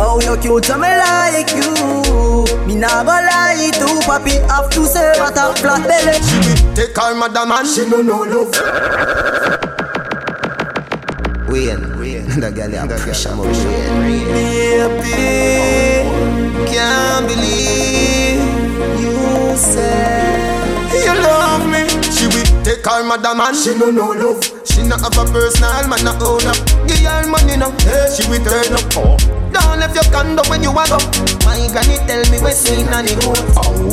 Oh 0.00 0.18
you 0.22 0.36
cute, 0.40 0.64
so 0.64 0.78
me 0.78 0.88
like 0.88 1.50
you 1.54 2.63
Me 2.66 2.74
nah 2.76 3.04
go 3.04 3.10
lie 3.12 3.70
to 3.74 3.86
Papi 4.08 4.40
have 4.48 4.70
to 4.70 4.86
say 4.86 5.12
what 5.20 5.36
a 5.36 5.52
flat 5.60 5.86
belly 5.86 6.16
She 6.24 6.36
will 6.40 6.74
take 6.74 6.96
her 6.96 7.14
madam 7.14 7.52
and 7.52 7.68
she 7.68 7.86
no 7.88 8.00
no 8.00 8.22
love. 8.24 8.52
Wayne, 11.48 11.98
Wayne, 12.00 12.26
the 12.40 12.50
girl 12.50 12.70
have 12.72 13.00
pressure, 13.00 13.34
more 13.36 13.46
Wayne. 13.46 14.32
Baby, 14.32 15.12
can't 16.72 17.28
believe 17.28 18.42
you 18.98 19.56
said 19.56 20.64
You 21.04 21.14
love 21.22 21.68
me. 21.68 21.84
She 22.10 22.26
will 22.26 22.64
take 22.64 22.84
her 22.86 23.04
madam 23.04 23.40
and 23.40 23.56
she 23.56 23.76
no 23.78 23.90
no 23.90 24.08
love. 24.12 24.42
She 24.66 24.82
not 24.88 25.00
have 25.02 25.18
a 25.20 25.30
personal 25.30 25.86
man 25.88 26.02
not 26.02 26.22
own 26.22 26.46
up. 26.48 26.56
Give 26.88 26.98
her 27.04 27.26
money 27.28 27.56
now, 27.56 27.70
hey, 27.84 28.08
she 28.16 28.28
will 28.28 28.42
turn 28.42 28.72
up. 28.72 28.96
Oh. 28.96 29.33
Don't 29.54 29.78
left 29.78 29.94
your 29.94 30.04
condo 30.10 30.42
when 30.50 30.62
you 30.62 30.72
walk 30.74 30.90
up. 30.90 31.02
My 31.46 31.62
granny 31.70 32.02
tell 32.10 32.26
me 32.28 32.42
we 32.42 32.50
seen 32.50 32.90
on 32.90 33.06
the 33.06 33.14
road. 33.22 33.38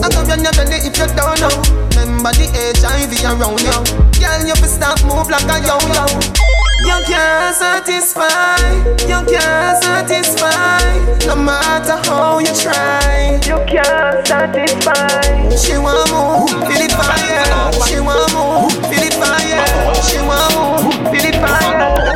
I 0.01 0.09
come 0.09 0.25
your 0.25 0.53
belly 0.57 0.81
if 0.81 0.97
you 0.97 1.07
don't 1.13 1.37
know. 1.37 1.53
Remember 1.93 2.33
the 2.33 2.49
HIV 2.81 3.13
around 3.29 3.61
you. 3.61 3.77
Girl, 4.17 4.41
you 4.41 4.57
fi 4.57 4.67
stop 4.67 4.97
move 5.05 5.29
like 5.29 5.45
a 5.45 5.61
yo 5.61 5.77
yo. 5.93 6.51
You 6.81 6.97
can't 7.05 7.55
satisfy, 7.55 8.57
you 9.05 9.21
can't 9.29 9.83
satisfy 9.83 10.81
No 11.27 11.35
matter 11.35 11.97
how 12.09 12.39
you 12.39 12.47
try 12.55 13.39
You 13.45 13.63
can't 13.69 14.25
satisfy 14.25 15.49
She 15.55 15.77
want 15.77 16.09
move, 16.09 16.49
feel 16.65 16.81
it 16.81 16.91
fire 16.91 17.71
She 17.85 17.99
want 17.99 18.33
move, 18.33 18.71
feel 18.89 19.03
it 19.03 19.13
fire 19.13 19.63
She 20.01 20.17
want 20.25 20.55
move, 20.55 21.11
feel 21.11 21.25
it 21.25 21.35
fire 21.35 22.10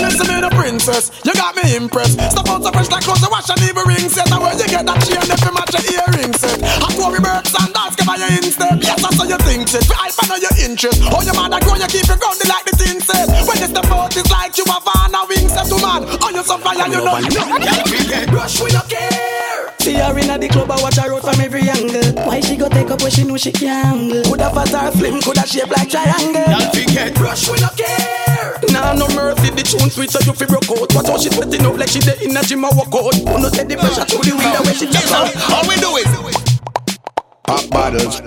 You 0.00 0.10
see 0.10 0.28
me 0.28 0.40
the 0.40 0.50
princess, 0.54 1.10
you 1.24 1.32
got 1.34 1.56
me 1.56 1.76
impressed. 1.76 2.20
Stop 2.32 2.48
out 2.48 2.62
so 2.64 2.70
fresh 2.72 2.90
like 2.90 3.04
clothes, 3.04 3.20
you 3.20 3.30
wash 3.30 3.48
and 3.50 3.60
even 3.66 3.84
ring 3.84 4.08
set. 4.08 4.30
And 4.32 4.40
where 4.40 4.56
you 4.56 4.68
get 4.68 4.86
that 4.86 4.98
chain 5.04 5.20
if 5.20 5.40
you 5.44 5.52
match 5.52 5.72
your 5.76 5.84
earring 5.92 6.32
set. 6.32 6.62
Eh. 6.62 6.84
I 6.84 6.88
go 6.96 7.12
birds 7.12 7.52
and 7.52 7.72
dance, 7.74 7.96
give 7.96 8.08
your 8.08 8.32
instep. 8.40 8.76
Yes, 8.80 8.98
that's 9.02 9.16
how 9.16 9.28
you 9.28 9.38
think 9.44 9.68
it. 9.68 9.84
For 9.84 9.96
I 9.98 10.08
find 10.08 10.40
your 10.40 10.56
interest. 10.64 11.02
Oh, 11.12 11.20
your 11.20 11.36
I 11.36 11.60
grow, 11.60 11.76
you 11.76 11.88
keep 11.92 12.08
it 12.08 12.18
grounded 12.20 12.48
like 12.48 12.64
the 12.64 12.74
tin 12.78 13.00
said. 13.00 13.28
When 13.44 13.58
you 13.60 13.68
step 13.68 13.88
out, 13.92 14.16
it's 14.16 14.30
like 14.30 14.56
you 14.56 14.64
have 14.68 14.86
on 14.86 15.12
a 15.62 15.68
wing 15.68 15.68
set 15.68 15.68
to 15.68 15.76
man. 15.82 16.18
Oh, 16.22 16.30
you 16.30 16.42
so 16.42 16.58
fire, 16.58 16.88
you 16.88 17.04
know. 17.04 18.34
Rush, 18.34 18.60
we 18.60 18.70
don't 18.70 18.88
care. 18.88 19.72
See 19.80 19.94
her 19.94 20.16
inna 20.18 20.38
the 20.38 20.48
club, 20.48 20.70
I 20.70 20.80
watch 20.80 20.96
her 20.96 21.12
out 21.12 21.22
from 21.22 21.40
every 21.40 21.68
angle. 21.68 22.12
Why 22.24 22.40
she 22.40 22.56
go 22.56 22.68
take 22.68 22.90
up 22.90 23.02
what 23.02 23.12
she 23.12 23.24
know 23.24 23.36
she 23.36 23.50
can't 23.50 23.84
handle? 23.84 24.22
Coulda 24.22 24.50
fat 24.50 24.74
or 24.74 24.92
slim, 24.96 25.20
coulda 25.20 25.46
shape 25.46 25.70
like 25.70 25.90
triangle. 25.90 26.46
Y'all 26.46 26.70
forget. 26.70 27.18
Rush, 27.18 27.50
we 27.50 27.58
don't 27.58 27.76
care. 27.76 28.58
Nah, 28.70 28.94
no 28.94 29.08
mercy, 29.14 29.50
the 29.50 29.62
tune 29.62 29.90
sweet 29.90 30.10
so 30.10 30.20
you 30.22 30.32
feel 30.32 30.48
broke 30.48 30.70
out. 30.70 30.88
But 30.94 31.06
how 31.06 31.18
she 31.18 31.30
sweating 31.30 31.66
up 31.66 31.76
like 31.76 31.88
she 31.88 31.98
dey 31.98 32.14
in 32.22 32.36
a 32.36 32.42
gym 32.42 32.62
a 32.62 32.70
work 32.70 32.94
out. 32.94 33.14
Who 33.14 33.42
no 33.42 33.50
take 33.50 33.68
the 33.68 33.76
pressure 33.76 34.06
to 34.06 34.16
the 34.22 34.32
window 34.38 34.62
when 34.62 34.74
she 34.74 34.86
jump 34.86 35.10
out. 35.10 35.34
All 35.50 35.66
we 35.66 35.74
do 35.82 35.90
is 35.98 36.10
Pop 37.42 37.68
bottles. 37.70 38.22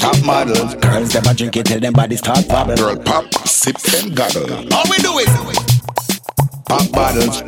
Top 0.00 0.16
models. 0.24 0.74
Girls, 0.76 1.12
them 1.12 1.26
a 1.28 1.34
drink 1.34 1.56
it 1.56 1.66
till 1.66 1.80
them 1.80 1.92
bodies 1.92 2.20
start 2.20 2.48
popping. 2.48 2.76
Girl, 2.76 2.96
pop, 2.96 3.28
sip, 3.44 3.76
and 4.00 4.16
goggle. 4.16 4.48
All 4.72 4.84
we 4.88 4.96
do 4.98 5.12
is 5.20 5.28
Pop 6.68 6.90
bottles. 6.92 7.42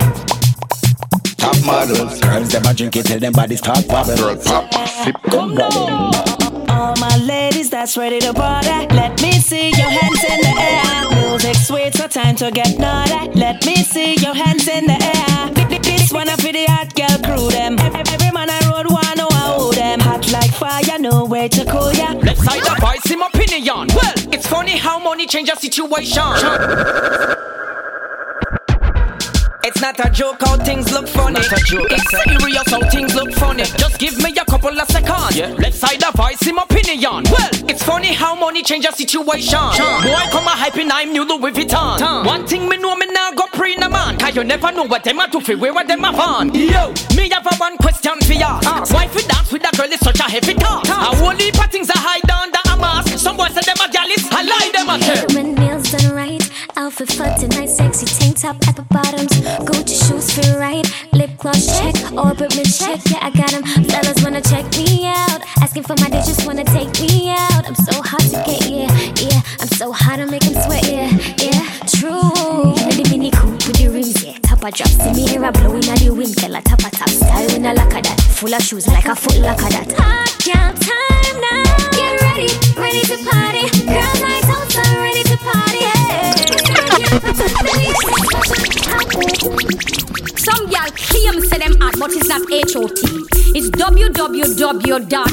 Top 1.37 1.57
models. 1.65 2.21
Girls, 2.21 2.49
them 2.51 2.67
a 2.67 2.75
drink 2.75 2.97
it 2.97 3.07
till 3.07 3.19
them 3.19 3.33
bodies 3.33 3.59
start 3.59 3.87
popping. 3.89 4.17
Girl, 4.17 4.37
pop, 4.37 4.73
sip, 4.89 5.17
and 5.33 5.57
goggle. 5.57 6.15
All 6.71 6.95
my 6.97 7.17
ladies 7.25 7.71
that's 7.71 7.97
ready 7.97 8.21
to 8.21 8.33
party, 8.33 8.69
let 8.95 9.21
me 9.23 9.33
see 9.33 9.69
your 9.71 9.89
hands 9.91 10.25
in 10.25 10.41
the 10.41 10.55
air. 10.59 11.29
Music 11.31 11.57
sweet, 11.57 11.95
so 11.95 12.07
time 12.07 12.37
to 12.37 12.51
get 12.51 12.79
naughty. 12.79 13.31
Let 13.39 13.65
me 13.67 13.77
see 13.77 14.15
your 14.17 14.35
hands 14.35 14.69
in 14.69 14.87
the 14.87 14.93
air. 15.03 15.55
Th- 15.55 15.69
th- 15.69 15.83
This 15.83 16.13
one 16.13 16.29
up 16.29 16.41
for 16.41 16.53
the 16.53 16.65
hot 16.67 16.95
girl 16.95 17.19
crew 17.25 17.51
them. 17.51 17.79
Every, 17.79 18.01
every 18.01 18.31
man 18.33 18.49
I 18.51 18.61
road 18.71 18.91
want 18.91 19.17
know 19.17 19.29
oh, 19.31 19.57
I 19.57 19.57
owe 19.59 19.73
them. 19.73 20.01
Hot 20.01 20.31
like 20.33 20.53
fire, 20.53 20.99
no 20.99 21.25
way 21.25 21.49
to 21.49 21.65
cool 21.65 21.93
ya. 21.93 22.13
Let's 22.23 22.45
side 22.45 22.63
the 22.63 22.77
voice 22.81 23.11
in 23.11 23.19
my 23.19 23.27
opinion. 23.33 23.89
Well, 23.95 24.15
it's 24.33 24.47
funny 24.47 24.77
how 24.77 24.99
money 24.99 25.27
change 25.27 25.49
a 25.49 25.57
situation. 25.57 26.23
It's 29.65 29.81
not 29.81 29.99
a 30.05 30.09
joke 30.11 30.37
how 30.41 30.57
things 30.57 30.91
look 30.93 31.09
funny. 31.09 31.35
Not 31.35 31.53
a 31.53 31.65
joke, 31.65 31.89
it's 31.91 32.11
that's 32.11 32.27
it. 32.27 32.41
serious 32.41 32.69
how 32.71 32.81
things 32.91 33.15
look 33.15 33.33
funny. 33.35 33.65
Just 33.65 33.99
give 33.99 34.17
me 34.23 34.31
a 34.31 34.45
couple 34.45 34.71
of 34.71 34.89
seconds. 34.89 35.37
Let's 35.59 35.79
side 35.79 36.01
the 36.01 36.11
voice 36.15 36.41
in 36.47 36.55
my 36.55 36.63
opinion. 36.63 37.25
Well, 37.31 37.51
it's 37.69 37.83
funny 37.83 38.15
how 38.15 38.35
money 38.35 38.63
change 38.63 38.87
a 38.87 38.93
situation. 38.93 39.59
Boy, 39.59 40.25
come 40.31 40.47
a 40.47 40.55
hyping, 40.57 40.89
I'm 40.93 41.13
new 41.13 41.25
Louis 41.25 41.53
Vuitton. 41.53 42.25
One 42.25 42.47
thing 42.47 42.69
me 42.69 42.77
know 42.79 42.95
me 42.97 43.07
now 43.13 43.33
go 43.33 43.47
pre 43.53 43.77
na 43.77 43.89
man. 43.89 44.17
Cause 44.19 44.37
you 44.37 44.45
never 44.45 44.71
know 44.73 44.85
what 44.85 45.05
them 45.05 45.19
a 45.19 45.29
do 45.29 45.41
for 45.41 45.57
where 45.57 45.75
what 45.75 45.87
them 45.89 46.05
a 46.05 46.13
van. 46.13 46.55
Yo, 46.55 46.95
me 47.17 47.29
have 47.31 47.47
a 47.47 47.55
one 47.57 47.77
question 47.79 48.19
for 48.21 48.33
ya. 48.35 48.61
Why 48.91 49.09
fi 49.09 49.21
dance 49.27 49.53
with 49.53 49.67
a 49.67 49.77
girl 49.77 49.93
is 49.93 50.01
such 50.01 50.21
a 50.21 50.25
heavy 50.31 50.55
task? 50.55 50.89
A 50.89 51.17
whole 51.17 51.37
heap 51.37 51.59
of 51.59 51.71
things 51.71 51.91
are 51.91 51.99
hide 51.99 52.31
under 52.31 52.59
a 52.73 52.77
mask. 52.81 53.19
Some 53.19 53.37
boys 53.37 53.53
say 53.55 53.61
them 53.67 53.77
a 53.85 53.91
gal 53.93 54.09
is, 54.09 54.27
I 54.31 54.43
lie 54.43 54.71
them 54.73 54.89
a 54.89 55.03
say. 55.03 55.35
When 55.35 55.55
nails 55.55 55.91
done 55.91 56.15
right, 56.15 56.48
outfit 56.79 57.11
for 57.11 57.29
tonight, 57.39 57.69
sexy 57.69 58.07
tank 58.07 58.39
top, 58.39 58.57
apple 58.69 58.85
bottoms, 58.91 59.33
Gucci 59.67 59.99
shoes 60.07 60.33
fit 60.33 60.55
right, 60.57 60.87
lip 61.13 61.31
gloss 61.37 61.67
check, 61.67 61.95
orbit 62.13 62.53
check, 62.53 63.01
yeah 63.11 63.19
I 63.21 63.31
got 63.31 63.53
'em. 63.53 63.65
Fellas 63.65 64.23
wanna 64.23 64.41
check 64.41 64.65
me 64.77 65.07
out, 65.07 65.41
asking 65.61 65.83
for 65.83 65.97
my 65.99 66.09
digits, 66.09 66.45
wanna 66.47 66.65
take 66.65 66.93
me 67.01 67.31
out. 67.31 67.67
I'm 67.67 67.75
so 67.75 68.01
hot 68.01 68.23
to 68.31 68.39
get, 68.47 68.71
yeah, 68.71 68.91
yeah. 69.17 69.41
I'm 69.61 69.69
so 69.69 69.93
hot 69.93 70.17
to 70.19 70.27
make 70.27 70.45
'em 70.47 70.55
sweat, 70.55 70.87
yeah, 70.87 71.11
yeah. 71.43 71.63
True. 71.97 72.75
In 72.89 72.95
the 72.99 73.07
mini 73.11 73.31
coupe 73.31 73.67
with 73.67 73.77
the 73.77 73.89
rims, 73.89 74.23
yeah. 74.23 74.39
Top 74.43 74.63
a 74.65 74.71
drop, 74.71 74.89
see 74.89 75.13
me 75.13 75.27
here 75.27 75.45
a 75.45 75.51
blowing 75.51 75.89
at 75.91 75.99
the 75.99 76.11
wind, 76.15 76.37
girl 76.37 76.55
a 76.55 76.63
top 76.63 76.81
a 76.87 76.91
top 76.91 77.11
style 77.11 77.51
in 77.57 77.67
a 77.67 77.75
lock 77.75 77.93
of 77.93 78.03
that, 78.05 78.21
full 78.39 78.55
of 78.55 78.63
shoes 78.63 78.87
like 78.87 79.09
a 79.09 79.17
foot 79.17 79.37
of 79.37 79.43
that. 79.43 79.93
Hot 79.99 80.31
girl 80.47 80.71
time 80.87 81.37
now, 81.43 81.91
get 81.99 82.15
ready, 82.23 82.49
ready 82.79 83.03
to 83.11 83.17
party. 83.29 83.65
Girls 83.85 84.28
Some 87.19 87.35
girl 90.71 90.87
claim 90.95 91.43
say 91.43 91.59
them 91.59 91.75
hot, 91.81 91.99
but 91.99 92.13
it's 92.15 92.29
not 92.29 92.47
H-O-T. 92.47 92.95
It's 93.59 93.71
www.flop 93.75 95.27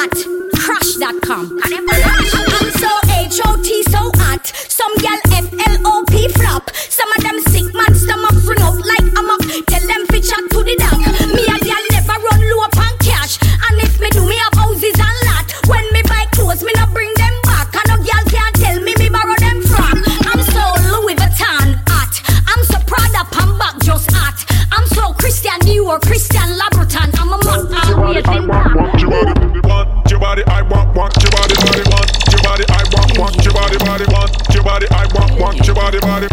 at 0.00 0.16
crash.com. 0.64 1.60
I'm 1.62 2.70
so 2.72 2.88
H-O-T, 3.20 3.82
so 3.84 4.10
hot. 4.16 4.46
Some 4.46 4.94
gal 5.04 5.20
F-L-O-P 5.28 6.28
flop. 6.28 6.70
Some 6.72 7.12
of 7.18 7.22
them 7.22 7.38
sick 7.52 7.68
man 7.74 7.94
stomach 7.94 8.34
fring 8.48 8.62
up 8.62 8.80
like 8.80 9.12
amok. 9.20 9.44
Tell 9.68 9.84
them 9.86 10.06
fi 10.08 10.20
chat 10.24 10.40
to 10.56 10.64
the 10.64 10.74
dock. 10.80 11.04
Me 11.36 11.44
a 11.44 11.56
gal 11.60 11.84
never 11.92 12.16
run 12.16 12.40
low 12.48 12.64
upon 12.64 12.96
cash. 13.04 13.36
And 13.44 13.76
if 13.78 14.00
me 14.00 14.08
do 14.08 14.24
me 14.24 14.36
have 14.40 14.54
houses 14.56 14.96
and 14.96 15.18
lot. 15.28 15.52
When 15.68 15.84
me 15.92 16.00
buy 16.08 16.24
clothes, 16.32 16.64
me 16.64 16.72
not 16.76 16.92
bring 16.94 17.13
Christian 25.74 25.82
Dior, 25.82 26.00
Christian 26.00 26.48
Louboutin. 26.54 27.10
I'm 27.18 27.32
a 27.32 27.38
man. 27.42 27.74
I'm 27.74 28.14
waiting. 28.14 28.48
Want 28.48 29.00
your 29.00 29.10
body, 29.10 29.60
want 29.66 30.10
your 30.10 30.20
body, 30.20 30.42
I 30.46 30.62
want, 30.62 30.96
want 30.96 31.16
your 31.22 31.30
body, 31.30 31.54
body, 31.54 31.82
want 31.90 32.10
your 32.30 32.42
body, 32.42 32.64
I 32.68 32.84
want, 32.94 33.18
want 33.18 33.44
your 33.44 33.54
body, 33.54 33.78
body, 33.78 34.04
want 34.12 34.54
your 34.54 34.62
body, 34.62 34.86
I 34.90 35.06
want, 35.14 35.40
want 35.40 35.66
your 35.66 35.74
body, 35.74 35.98
body. 35.98 36.28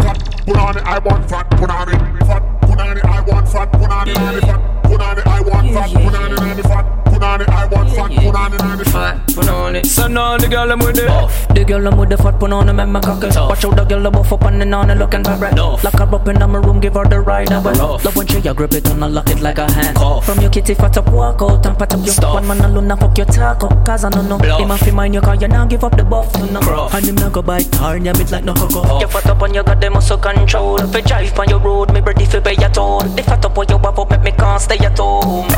Put 0.46 0.56
on 0.56 0.76
it, 0.76 0.82
I 0.84 0.98
want 0.98 1.28
fat. 1.28 1.50
Put 1.50 1.70
on 1.70 1.88
it, 1.88 1.98
fat. 2.26 2.42
Put 2.62 2.80
on 2.80 2.96
it, 2.96 3.04
I 3.04 3.20
want 3.22 3.48
fat. 3.48 3.72
Put 3.72 3.90
on 3.90 4.08
it, 4.08 4.18
on 4.18 4.36
it, 4.36 4.40
fat. 4.42 4.82
Put 4.84 5.00
on 5.00 5.18
it, 5.18 5.26
I 5.26 5.40
want 5.40 5.72
fat. 5.72 5.90
Put 5.90 6.14
on 6.14 6.32
it, 6.32 6.40
on 6.40 6.58
it, 6.58 6.62
fat. 6.62 7.04
Put 7.04 7.22
on 7.22 7.40
it, 7.40 7.48
I 7.48 7.66
want 7.66 7.90
fat. 7.90 8.10
Put 8.10 8.34
on 8.36 8.54
it, 8.54 8.60
on 8.62 8.80
it, 8.80 8.86
fat. 8.86 9.26
Put 9.34 9.48
on 9.48 9.76
it. 9.76 9.86
So 9.86 10.06
now 10.06 10.31
the 10.42 10.48
girl 10.48 10.72
I'm 10.72 10.78
with 10.80 10.98
it. 10.98 11.06
Buff. 11.06 11.48
The 11.54 11.64
girl 11.64 11.86
I'm 11.86 11.96
with 11.96 12.10
the 12.10 12.16
fat 12.16 12.38
put 12.38 12.52
on 12.52 12.68
him 12.68 12.80
and 12.80 12.92
my 12.92 13.00
cocky. 13.00 13.28
Watch 13.28 13.64
out 13.64 13.76
the 13.76 13.84
girl 13.84 14.06
I'm 14.06 14.12
buff 14.12 14.32
up 14.32 14.42
and 14.42 14.60
then 14.60 14.74
on 14.74 14.90
and 14.90 14.98
looking 14.98 15.22
bad. 15.22 15.56
Lock 15.56 15.94
her 15.94 16.14
up 16.14 16.28
in 16.28 16.38
my 16.38 16.58
room, 16.58 16.80
give 16.80 16.94
her 16.94 17.04
the 17.04 17.20
ride 17.20 17.52
away. 17.52 17.74
Love 17.74 18.16
when 18.16 18.26
she 18.26 18.38
a 18.38 18.54
grip 18.54 18.74
it 18.74 18.88
and 18.88 19.04
I 19.04 19.06
lock 19.06 19.30
it 19.30 19.40
like 19.40 19.58
a 19.58 19.70
hand. 19.70 19.96
From 20.24 20.40
your 20.40 20.50
kitty 20.50 20.74
fat 20.74 20.96
up, 20.96 21.08
walk 21.10 21.42
out 21.42 21.64
and 21.66 21.78
pat 21.78 21.94
up 21.94 22.04
your 22.04 22.14
One 22.34 22.46
man 22.46 22.60
alone 22.60 22.90
and 22.90 23.00
fuck 23.00 23.16
your 23.16 23.26
taco. 23.26 23.68
Cause 23.84 24.04
I 24.04 24.10
don't 24.10 24.28
know. 24.28 24.38
Him 24.38 24.70
a 24.70 24.76
fi 24.78 24.90
mind 24.90 25.14
you 25.14 25.20
cause 25.20 25.40
you 25.40 25.48
now 25.48 25.64
give 25.66 25.84
up 25.84 25.96
the 25.96 26.04
buff 26.04 26.32
to 26.32 26.46
no. 26.50 26.88
And 26.92 27.06
him 27.06 27.14
now 27.14 27.28
go 27.28 27.42
buy 27.42 27.62
tar 27.62 27.96
and 27.96 28.06
you 28.06 28.12
bit 28.12 28.30
like 28.30 28.44
no 28.44 28.54
cocoa. 28.54 29.00
You 29.00 29.06
fat 29.06 29.26
up 29.26 29.42
and 29.42 29.54
you 29.54 29.62
got 29.62 29.80
them 29.80 29.92
muscle 29.92 30.18
control. 30.18 30.78
Fi 30.78 31.00
drive 31.02 31.38
on 31.38 31.48
your 31.48 31.60
road, 31.60 31.92
me 31.92 32.00
ready 32.00 32.24
fi 32.24 32.40
pay 32.40 32.54
your 32.58 32.70
toll. 32.70 33.00
The 33.00 33.22
fat 33.22 33.44
up 33.44 33.56
when 33.56 33.68
you 33.68 33.78
have 33.78 33.98
up, 33.98 34.10
make 34.10 34.22
me 34.22 34.32
can't 34.32 34.60
stay 34.60 34.78
at 34.78 34.98
home. 34.98 35.48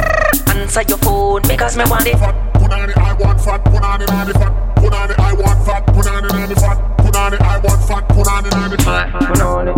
Answer 0.48 0.82
your 0.88 0.98
phone 0.98 1.42
because 1.42 1.76
me 1.76 1.84
want 1.88 2.06
it. 2.06 2.14
Put 2.14 2.72
on 2.72 2.90
it, 2.90 2.96
I 2.96 3.14
want 3.14 3.40
fat. 3.40 3.64
Put 3.64 3.82
on 3.82 4.02
it, 4.02 4.10
on 4.10 4.30
it, 4.30 4.34
fat. 4.34 4.73
Put 4.76 4.92
on 4.94 5.10
it, 5.10 5.18
I 5.18 5.32
want 5.34 5.66
fat. 5.66 5.86
Put 5.86 6.06
on 6.06 6.24
it, 6.24 6.32
on 6.32 6.50
it, 6.50 6.58
fat. 6.58 6.98
Put 6.98 7.16
on 7.16 7.34
it, 7.34 7.40
I 7.40 7.58
want 7.58 7.82
fat. 7.84 8.08
Put 8.08 8.28
on 8.28 8.46
it, 8.46 8.54
on 8.54 8.72
it, 8.72 8.82
fat. 8.82 9.12
Put 9.12 9.40
on 9.40 9.68
it. 9.68 9.74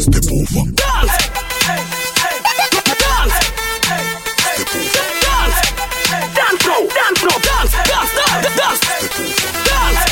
Step 0.00 0.24
over. 0.30 0.64
Dance. 0.70 1.14
Dance. 1.60 2.76
Dance. 5.20 5.58
Dance 6.36 6.62
now. 6.66 6.80
Dance 6.96 7.22
now. 7.22 7.38
Dance. 7.48 7.72
Dance. 7.90 8.12
Dance. 8.16 8.40
Dance. 8.56 8.82
Dance. 9.68 10.02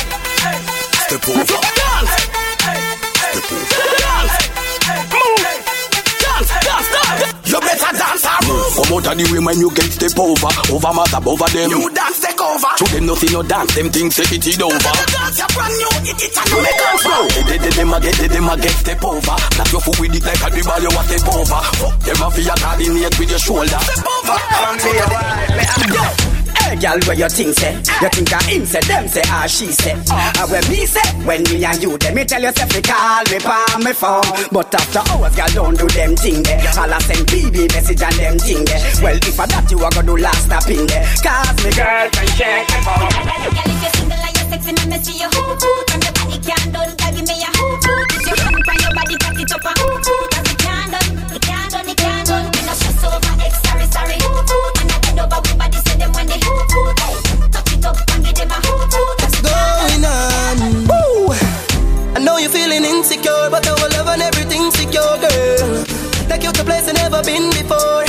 Step 1.05 1.27
over. 1.29 1.59
Dance. 1.79 2.13
Step 3.29 3.51
over. 3.51 3.83
Dance. 3.99 4.35
Move. 5.13 5.43
Dance. 6.23 6.49
Dance. 6.63 6.89
Dance. 6.95 7.49
You 7.49 7.59
better 7.59 7.91
dance 7.97 8.25
or 8.25 8.39
move. 8.47 8.73
Come 8.77 8.93
out 8.93 9.07
of 9.07 9.17
the 9.17 9.23
way 9.33 9.41
when 9.43 9.59
you 9.59 9.69
get 9.73 9.89
step 9.91 10.17
over 10.19 10.47
Over 10.71 10.93
matter, 10.93 11.21
over 11.27 11.49
them 11.49 11.69
You 11.71 11.89
dance 11.89 11.98
take 11.98 11.98
over. 12.59 12.75
To 12.75 12.85
them 12.91 13.05
nothing 13.05 13.31
no 13.31 13.43
dance, 13.43 13.75
them 13.75 13.89
things 13.89 14.15
say 14.15 14.35
it 14.35 14.45
is 14.47 14.61
over 14.61 14.75
Dance 14.75 15.39
your 15.39 15.47
brand 15.55 15.73
new. 15.79 15.91
It 16.11 16.19
it 16.19 16.35
make 16.35 16.77
dance 16.77 17.05
now. 17.05 17.27
They, 17.47 17.57
they, 17.57 17.71
them 17.71 17.93
a 17.93 17.99
get, 17.99 18.15
they, 18.15 18.27
them 18.27 18.49
a 18.49 18.55
get 18.57 18.75
step 18.75 19.03
over 19.03 19.35
Knock 19.57 19.71
your 19.71 19.81
foot 19.81 19.99
with 19.99 20.15
it 20.15 20.23
like 20.25 20.43
a 20.43 20.49
dribble, 20.49 20.81
you 20.83 20.91
a 20.91 21.03
step 21.07 21.27
over 21.31 21.61
Fuck 21.79 21.99
them 22.03 22.21
a 22.21 22.27
fear 22.31 22.55
coordinate 22.59 23.19
with 23.19 23.29
your 23.29 23.39
shoulder 23.39 23.79
Step 23.79 24.05
over. 24.05 24.39
Hey, 26.69 26.77
girl, 26.77 27.01
where 27.09 27.17
you 27.17 27.29
think 27.29 27.57
say? 27.57 27.73
Eh? 27.73 27.81
You 27.81 28.09
think 28.13 28.29
I 28.29 28.43
him 28.45 28.63
say, 28.63 28.79
them 28.85 29.07
say, 29.07 29.25
ah, 29.25 29.49
she 29.49 29.73
say. 29.73 29.97
Ah, 30.13 30.29
ah 30.37 30.45
where 30.53 30.61
me 30.69 30.85
say, 30.85 31.01
when 31.25 31.41
me 31.49 31.65
and 31.65 31.81
you, 31.81 31.97
them 31.97 32.13
me 32.13 32.23
tell 32.25 32.39
yourself, 32.39 32.69
fi 32.69 32.81
call 32.85 33.25
me 33.25 33.39
pa 33.41 33.65
me 33.81 33.91
phone. 33.91 34.21
But 34.53 34.69
after 34.77 35.01
hours, 35.09 35.33
girl, 35.33 35.49
don't 35.49 35.79
do 35.81 35.87
them 35.97 36.13
thing 36.15 36.45
eh? 36.45 36.61
there. 36.61 36.77
All 36.77 36.93
I 36.93 36.99
send 37.01 37.25
BB 37.25 37.73
message 37.73 38.05
and 38.05 38.13
them 38.21 38.37
thing 38.37 38.65
there. 38.69 38.77
Well, 39.01 39.17
if 39.17 39.39
I 39.39 39.47
that 39.49 39.65
you, 39.73 39.81
I 39.81 39.89
go 39.89 40.01
do 40.05 40.15
last 40.21 40.45
stopping 40.45 40.85
there. 40.85 41.01
Cause 41.25 41.57
me 41.65 41.73
can 41.73 42.13
check 42.37 42.69
my 42.69 42.77
phone. 42.85 43.17
Girl, 43.49 43.65
if 43.65 43.81
you're 43.81 43.93
single 43.97 44.21
and 44.21 44.33
you're 44.37 44.49
sexy, 44.53 44.71
me 44.77 44.97
see 45.01 45.17
you 45.17 45.29
hoo 45.33 45.57
hoo. 45.57 45.89
Your 45.89 46.13
body 46.21 46.37
can't 46.37 46.69
done, 46.69 46.93
girl, 46.93 47.11
give 47.17 47.25
me 47.25 47.49
a 47.49 47.58
but 63.49 63.67
our 63.67 63.89
love 63.89 64.07
and 64.07 64.21
everything 64.21 64.69
secure, 64.71 65.17
girl. 65.17 65.83
Take 66.27 66.43
you 66.43 66.51
to 66.51 66.63
place 66.63 66.87
you 66.87 66.93
never 66.93 67.21
been 67.23 67.49
before. 67.51 68.08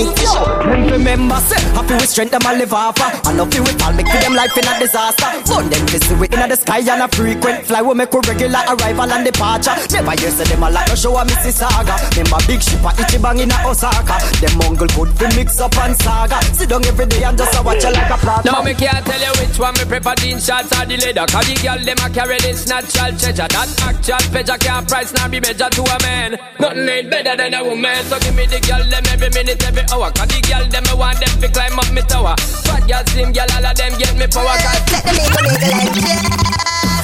King 0.00 0.12
for 0.16 0.26
sure. 0.32 0.48
Remember, 0.96 1.36
say, 1.44 1.60
happy 1.76 1.94
with 1.94 2.08
strength, 2.08 2.32
them 2.32 2.44
a 2.48 2.52
live 2.56 2.72
off. 2.72 2.96
I 3.00 3.32
love 3.32 3.52
you 3.54 3.62
with 3.62 3.80
all, 3.82 3.92
make 3.92 4.08
them 4.08 4.34
life 4.34 4.56
in 4.56 4.64
a 4.64 4.74
disaster. 4.80 5.28
Fun 5.46 5.68
them 5.68 5.84
visit 5.88 6.16
we 6.18 6.26
in 6.28 6.48
the 6.48 6.56
sky 6.56 6.80
and 6.80 7.02
a 7.04 7.08
frequent 7.08 7.66
fly. 7.66 7.82
We 7.82 7.94
make 7.94 8.12
a 8.12 8.20
regular 8.20 8.62
arrival 8.68 9.10
and 9.12 9.24
departure. 9.24 9.76
Never 9.92 10.14
hear 10.16 10.30
say 10.32 10.44
them 10.48 10.62
a 10.62 10.70
like 10.70 10.88
no 10.88 10.94
show 10.94 11.16
a 11.16 11.24
Mississauga. 11.24 11.94
Remember 12.16 12.40
big 12.48 12.62
ship 12.62 12.80
a 12.80 12.90
Ichiban 12.96 13.40
in 13.40 13.52
a 13.52 13.58
Osaka. 13.68 14.16
Them 14.40 14.54
mongle 14.58 14.88
good 14.96 15.10
fi 15.16 15.28
mix 15.36 15.60
up 15.60 15.76
and 15.78 15.96
saga. 16.00 16.38
Sit 16.54 16.68
down 16.68 16.84
every 16.84 17.06
day 17.06 17.22
and 17.24 17.36
just 17.36 17.56
a 17.56 17.62
watch 17.62 17.84
you 17.84 17.92
like 17.92 18.10
a 18.10 18.18
plasma. 18.18 18.50
Now 18.50 18.62
me 18.62 18.74
can't 18.74 19.04
tell 19.04 19.20
you 19.20 19.32
which 19.40 19.58
one 19.58 19.74
me 19.74 19.84
prefer 19.84 20.14
jeans 20.16 20.46
shots 20.46 20.72
or 20.78 20.86
the 20.86 20.96
leather 20.96 21.26
Cause 21.26 21.46
the 21.46 21.54
girl 21.60 21.78
them 21.78 22.00
a 22.00 22.08
carry 22.10 22.38
this 22.40 22.66
natural 22.66 23.12
treasure 23.18 23.48
That 23.48 23.68
actual 23.84 24.22
pleasure 24.32 24.58
can't 24.58 24.88
price 24.88 25.12
nor 25.14 25.28
be 25.28 25.40
measured 25.40 25.72
to 25.72 25.82
a 25.82 25.96
man 26.02 26.38
Nothing 26.58 26.88
ain't 26.88 27.10
better 27.10 27.36
than 27.36 27.54
a 27.54 27.64
woman 27.64 28.02
So 28.08 28.18
give 28.20 28.34
me 28.34 28.46
the 28.46 28.60
girl 28.64 28.82
them 28.88 29.04
every 29.10 29.30
minute, 29.30 29.62
every 29.66 29.84
hour 29.92 30.10
Cause 30.12 30.28
the 30.28 30.40
girl 30.46 30.64
them 30.68 30.84
I 30.90 30.94
want 30.94 31.18
them 31.20 31.34
to 31.40 31.48
climb 31.50 31.78
up 31.78 31.90
me 31.92 32.02
tower. 32.02 32.34
Fat 32.66 32.86
girl, 32.86 33.04
slim 33.10 33.32
girl, 33.32 33.50
all 33.54 33.66
of 33.66 33.74
them 33.76 33.92
get 33.98 34.14
me 34.16 34.26
power. 34.26 34.54
Cause 34.58 34.82
Let 34.90 35.04
them 35.06 35.14
make 35.14 35.30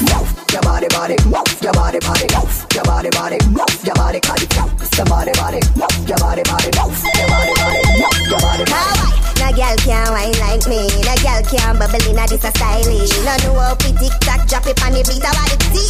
Move 0.06 0.30
your 0.52 0.62
body, 0.62 0.88
body, 0.92 1.16
move 1.26 1.62
your 1.62 1.72
body, 1.72 1.98
body, 2.00 2.26
move 2.34 2.66
your 2.74 2.84
body, 2.84 3.10
body, 3.10 3.38
move 3.50 3.76
your 3.82 3.94
body, 3.96 4.20
body, 4.22 4.46
move 4.54 4.86
your 4.94 5.04
body, 5.06 5.32
body, 5.34 5.60
move 5.74 6.02
your 6.06 6.18
body, 6.18 6.42
body, 6.44 6.70
move 6.76 7.02
your 7.16 7.28
body, 7.28 7.52
body, 7.56 7.80
move 7.96 8.22
your 8.30 8.40
body, 8.40 8.64
body. 8.66 9.26
No 9.36 9.52
girl 9.52 9.76
can 9.84 10.10
wine 10.10 10.34
like 10.40 10.64
me. 10.66 10.88
No 11.06 11.14
girl 11.22 11.42
can't 11.46 11.78
bubble 11.78 12.02
in 12.08 12.18
a 12.18 12.24
this 12.26 12.42
a 12.44 12.50
stylish. 12.50 13.12
No 13.22 13.34
know 13.44 13.60
how 13.60 13.76
we 13.84 13.92
tick 13.94 14.14
tock 14.24 14.42
drop 14.48 14.66
it 14.66 14.80
on 14.82 14.92
the 14.92 15.02
beat. 15.06 15.22
I 15.22 15.30
want 15.36 15.52
the 15.54 15.85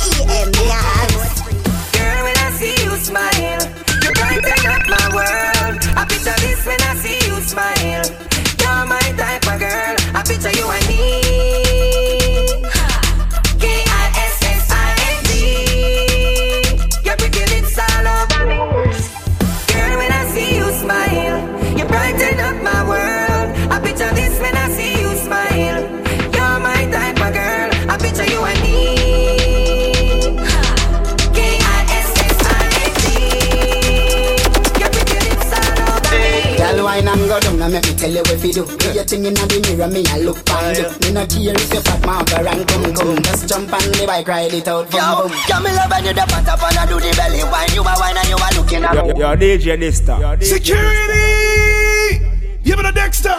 the 44.06 44.12
bike, 44.12 44.28
ride 44.28 44.54
it 44.54 44.68
out, 44.68 44.90
boom 44.90 45.28
boom. 45.28 45.32
Yo, 45.48 45.60
me 45.60 45.72
love 45.72 45.90
when 45.90 46.04
you 46.04 46.14
the 46.14 46.22
put 46.22 46.48
up 46.48 46.62
and 46.62 46.78
I 46.78 46.86
do 46.86 47.00
the 47.00 47.14
belly 47.16 47.42
wine. 47.44 47.68
You 47.74 47.82
are 47.82 47.98
wine 47.98 48.16
and 48.16 48.28
you 48.28 48.36
are 48.36 48.52
looking 48.54 48.84
at 48.84 48.94
me. 48.94 49.20
Yo, 49.20 49.36
DJ 49.36 49.76
Dysta. 49.76 50.42
Security! 50.42 52.36
Give 52.62 52.78
it 52.78 52.86
a 52.86 52.92
Dexter. 52.92 53.34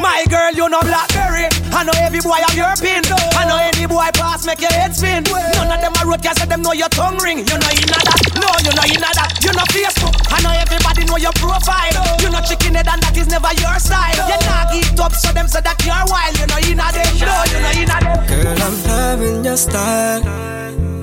My 0.00 0.24
girl, 0.28 0.52
you 0.52 0.68
know 0.68 0.80
Blackberry. 0.80 1.48
I 1.78 1.84
know 1.84 1.94
every 2.02 2.18
boy 2.18 2.42
have 2.42 2.58
your 2.58 2.74
pin. 2.82 3.06
I 3.06 3.46
know 3.46 3.54
any 3.54 3.86
boy 3.86 4.10
pass 4.18 4.42
make 4.44 4.60
your 4.60 4.74
head 4.74 4.96
spin. 4.96 5.22
None 5.22 5.70
of 5.70 5.78
them 5.78 5.94
are 5.94 6.10
road 6.10 6.18
cause 6.26 6.42
them 6.42 6.60
know 6.60 6.74
your 6.74 6.90
tongue 6.90 7.22
ring. 7.22 7.38
You 7.46 7.54
know 7.54 7.70
you 7.70 7.86
know 7.86 8.02
that. 8.02 8.18
No, 8.34 8.50
you 8.66 8.74
know 8.74 8.82
you 8.82 8.98
know 8.98 9.14
that. 9.14 9.30
You 9.38 9.54
know 9.54 9.62
Facebook. 9.70 10.10
I 10.26 10.42
know 10.42 10.50
everybody 10.58 11.06
know 11.06 11.22
your 11.22 11.30
profile. 11.38 12.18
You 12.18 12.34
know 12.34 12.42
chicken 12.42 12.74
head 12.74 12.90
and 12.90 12.98
that 12.98 13.14
is 13.16 13.30
never 13.30 13.54
your 13.62 13.78
style. 13.78 14.26
You 14.26 14.38
not 14.50 14.74
eat 14.74 14.98
up, 14.98 15.14
so 15.14 15.30
them 15.30 15.46
say 15.46 15.62
that 15.62 15.78
you're 15.86 16.02
wild. 16.10 16.34
You 16.34 16.46
know, 16.50 16.58
you 16.66 16.74
know 16.74 16.90
them, 16.90 17.06
no, 17.14 17.46
you 17.46 17.60
know, 17.62 17.70
you 17.78 17.86
know 17.86 18.00
them. 18.02 18.26
Girl, 18.26 18.58
I'm 18.58 18.76
loving 18.90 19.44
your 19.44 19.56
style, 19.56 20.22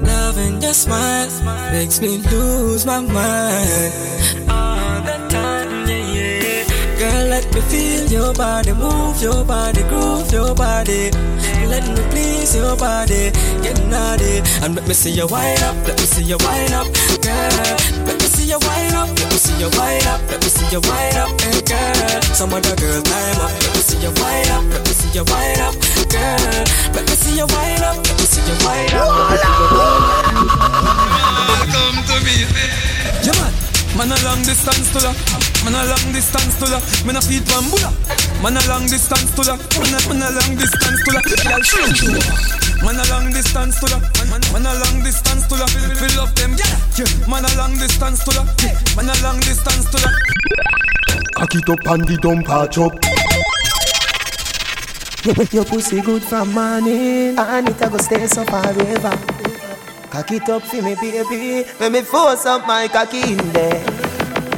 loving 0.04 0.62
your 0.62 0.74
smile, 0.74 1.72
makes 1.72 2.02
me 2.02 2.18
lose 2.20 2.86
my 2.86 3.00
mind 3.00 4.85
let 7.36 7.54
me 7.54 7.60
feel 7.68 8.08
your 8.08 8.34
body, 8.34 8.72
move 8.72 9.22
your 9.22 9.44
body, 9.44 9.84
groove 9.92 10.32
your 10.32 10.56
body. 10.56 11.12
Let 11.68 11.84
me 11.84 12.02
please 12.12 12.56
your 12.56 12.78
body, 12.78 13.32
get 13.62 13.76
naughty, 13.92 14.40
and 14.64 14.74
let 14.76 14.88
me 14.88 14.94
see 14.94 15.12
you 15.12 15.28
wind 15.28 15.62
up, 15.64 15.76
let 15.86 16.00
me 16.00 16.06
see 16.08 16.24
you 16.24 16.38
wind 16.40 16.72
up, 16.72 16.88
girl. 17.20 17.76
Let 18.08 18.16
me 18.22 18.28
see 18.32 18.48
you 18.48 18.60
wind 18.64 18.96
up, 18.96 19.10
let 19.20 19.28
me 19.28 19.38
see 19.38 19.60
you 19.60 19.70
wind 19.76 20.08
up, 20.08 20.22
let 20.32 20.40
me 20.44 20.48
see 20.48 20.68
you 20.72 20.80
wind 20.80 21.18
up, 21.18 21.42
hey 21.42 21.60
girl. 21.68 22.22
Some 22.40 22.54
other 22.54 22.76
girl 22.80 23.02
time 23.04 23.40
up, 23.44 23.52
let 23.52 23.72
me 23.76 23.82
see 23.84 24.00
you 24.00 24.12
wind 24.16 24.50
up, 24.56 24.64
let 24.72 24.82
me 24.88 24.94
see 24.96 25.12
you 25.12 25.26
wind 25.28 25.60
up, 25.60 25.76
girl. 26.08 26.64
Let 26.96 27.04
me 27.04 27.16
see 27.20 27.36
you 27.36 27.48
wind 27.52 27.84
up, 27.84 27.98
let 28.00 28.16
me 28.16 28.26
see 28.32 28.44
you 28.48 28.56
wind 28.64 28.94
up. 28.96 29.12
Welcome 31.52 32.00
to 32.08 32.16
me. 32.24 32.48
Yeah, 33.28 33.36
man. 33.44 33.65
Man 33.96 34.12
a 34.12 34.18
long 34.28 34.44
distance 34.44 34.92
to 34.92 35.00
that. 35.00 35.16
Man 35.64 35.72
a 35.72 35.88
long 35.88 36.12
distance 36.12 36.60
to 36.60 36.68
that. 36.68 36.84
Man 37.08 37.16
a 37.16 37.22
feed 37.24 37.48
bambula. 37.48 37.90
Man 38.44 38.60
a 38.60 38.62
long 38.68 38.84
distance 38.92 39.32
to 39.32 39.42
that. 39.48 39.60
Man 39.80 39.96
a, 39.96 40.00
man 40.12 40.20
a 40.20 40.30
long 40.36 40.52
distance 40.60 41.00
to 41.00 41.10
that. 41.16 41.24
Girl, 41.24 41.64
show 41.64 41.88
you. 42.04 42.20
Man 42.84 43.00
a 43.00 43.04
long 43.08 43.32
distance 43.32 43.80
to 43.80 43.88
that. 43.88 44.04
Man, 44.20 44.28
man, 44.36 44.44
man 44.52 44.68
a 44.68 44.74
long 44.84 45.00
distance 45.00 45.48
to 45.48 45.56
that. 45.56 45.72
Fill 45.96 46.20
up 46.20 46.36
them, 46.36 46.60
yeah. 46.60 46.76
yeah. 47.00 47.08
Man 47.32 47.48
a 47.48 47.52
long 47.56 47.72
distance 47.80 48.20
to 48.28 48.32
that. 48.36 48.48
Man 49.00 49.08
a 49.08 49.16
long 49.24 49.40
distance 49.40 49.88
to 49.88 49.98
that. 50.04 50.14
Cock 51.40 51.56
it 51.56 51.70
up 51.72 51.88
and 51.88 52.04
the 52.04 52.18
dump 52.20 52.46
patch 52.46 52.78
up. 52.78 52.94
Your 55.52 55.66
pussy 55.66 56.02
good 56.02 56.22
from 56.22 56.54
morning 56.54 57.40
And 57.40 57.68
it 57.68 57.82
a 57.82 57.90
go 57.90 57.98
stay 57.98 58.28
so 58.28 58.46
forever 58.46 59.35
Cock 60.16 60.32
it 60.32 60.48
up 60.48 60.64
for 60.64 60.82
me 60.82 60.96
baby 60.96 61.68
When 61.78 61.92
me 61.92 62.02
force 62.02 62.46
up 62.46 62.66
my 62.66 62.88
cocky 62.88 63.34
in 63.34 63.52
there 63.52 63.84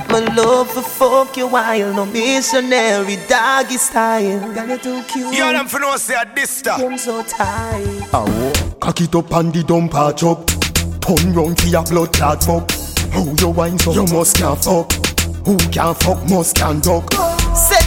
My 0.08 0.20
love 0.36 0.70
for 0.70 0.84
fuck 0.84 1.36
you 1.36 1.48
while 1.48 1.94
No 1.96 2.06
missionary 2.06 3.18
doggy 3.28 3.78
style 3.78 4.54
Girl 4.54 4.68
you 4.70 4.78
too 4.78 5.02
cute 5.08 5.34
Yo, 5.34 5.52
them 5.52 5.68
for 5.68 5.80
no 5.80 5.98
say 5.98 6.14
a 6.14 6.32
this 6.36 6.52
stuff. 6.52 6.80
I'm 6.80 6.96
so 6.96 7.24
tight 7.24 8.08
oh, 8.14 8.76
Cock 8.80 9.02
it 9.02 9.16
up 9.16 9.32
and 9.32 9.52
the 9.52 9.64
dump 9.64 9.94
patch 9.94 10.24
up. 10.24 10.46
Turn 11.02 11.34
round 11.34 11.60
for 11.60 11.68
your 11.70 11.84
blood 11.86 12.14
clot 12.14 12.44
fuck. 12.44 12.70
How 13.12 13.24
you 13.24 13.50
wine 13.50 13.80
so 13.80 13.94
you 13.94 14.06
must 14.14 14.38
can't 14.38 14.64
fuck. 14.64 14.92
Who 15.48 15.58
can't 15.72 15.98
fuck 15.98 16.24
must 16.30 16.56
can 16.56 16.82
duck. 16.82 17.12
Set 17.56 17.87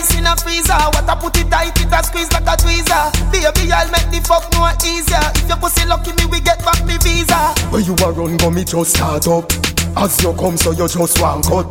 ice 0.00 0.16
in 0.16 0.26
a 0.26 0.34
freezer 0.36 0.80
What 0.96 1.08
I 1.08 1.14
put 1.20 1.36
it 1.36 1.50
tight, 1.50 1.76
it 1.76 1.92
a 1.92 2.00
squeeze 2.02 2.32
like 2.32 2.48
a 2.48 2.56
tweezer 2.56 3.04
Baby, 3.28 3.72
I'll 3.72 3.90
make 3.92 4.08
the 4.08 4.20
fuck 4.24 4.48
more 4.56 4.72
easier 4.80 5.20
If 5.36 5.48
your 5.48 5.60
pussy 5.60 5.84
lucky 5.86 6.12
me, 6.16 6.24
we 6.32 6.40
get 6.40 6.58
back 6.64 6.80
me 6.88 6.96
visa 7.04 7.52
When 7.68 7.84
you 7.84 7.94
a 8.00 8.08
run 8.12 8.36
go 8.38 8.50
me 8.50 8.64
just 8.64 8.96
start 8.96 9.28
up. 9.28 9.52
As 9.96 10.16
you 10.22 10.32
come 10.34 10.56
so 10.56 10.72
you 10.72 10.88
just 10.88 11.20
want 11.20 11.44
cut. 11.44 11.68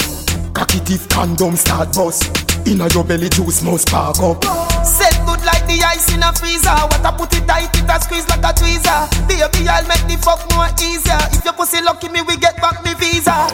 Cock 0.53 0.75
it 0.75 0.89
if 0.91 1.09
condom 1.09 1.55
start 1.55 1.93
bust. 1.95 2.30
Inna 2.67 2.88
your 2.93 3.03
belly 3.03 3.30
juice 3.30 3.63
must 3.63 3.88
spark 3.88 4.19
up. 4.19 4.43
Set 4.86 5.15
good 5.25 5.41
like 5.45 5.65
the 5.65 5.82
ice 5.84 6.13
in 6.13 6.21
a 6.21 6.32
freezer 6.34 6.69
What 6.69 7.03
I 7.03 7.11
put 7.15 7.34
it 7.34 7.47
tight, 7.47 7.73
it 7.75 7.89
a 7.89 7.99
squeeze 7.99 8.27
like 8.30 8.43
a 8.43 8.53
tweezer 8.53 9.09
Baby, 9.27 9.67
I'll 9.67 9.88
make 9.88 10.05
the 10.07 10.17
fuck 10.21 10.39
more 10.55 10.67
easier 10.80 11.19
If 11.36 11.43
your 11.43 11.53
pussy 11.53 11.82
lucky 11.82 12.09
me, 12.09 12.21
we 12.21 12.38
get 12.38 12.55
back 12.57 12.84
me 12.84 12.93
visa 12.95 13.49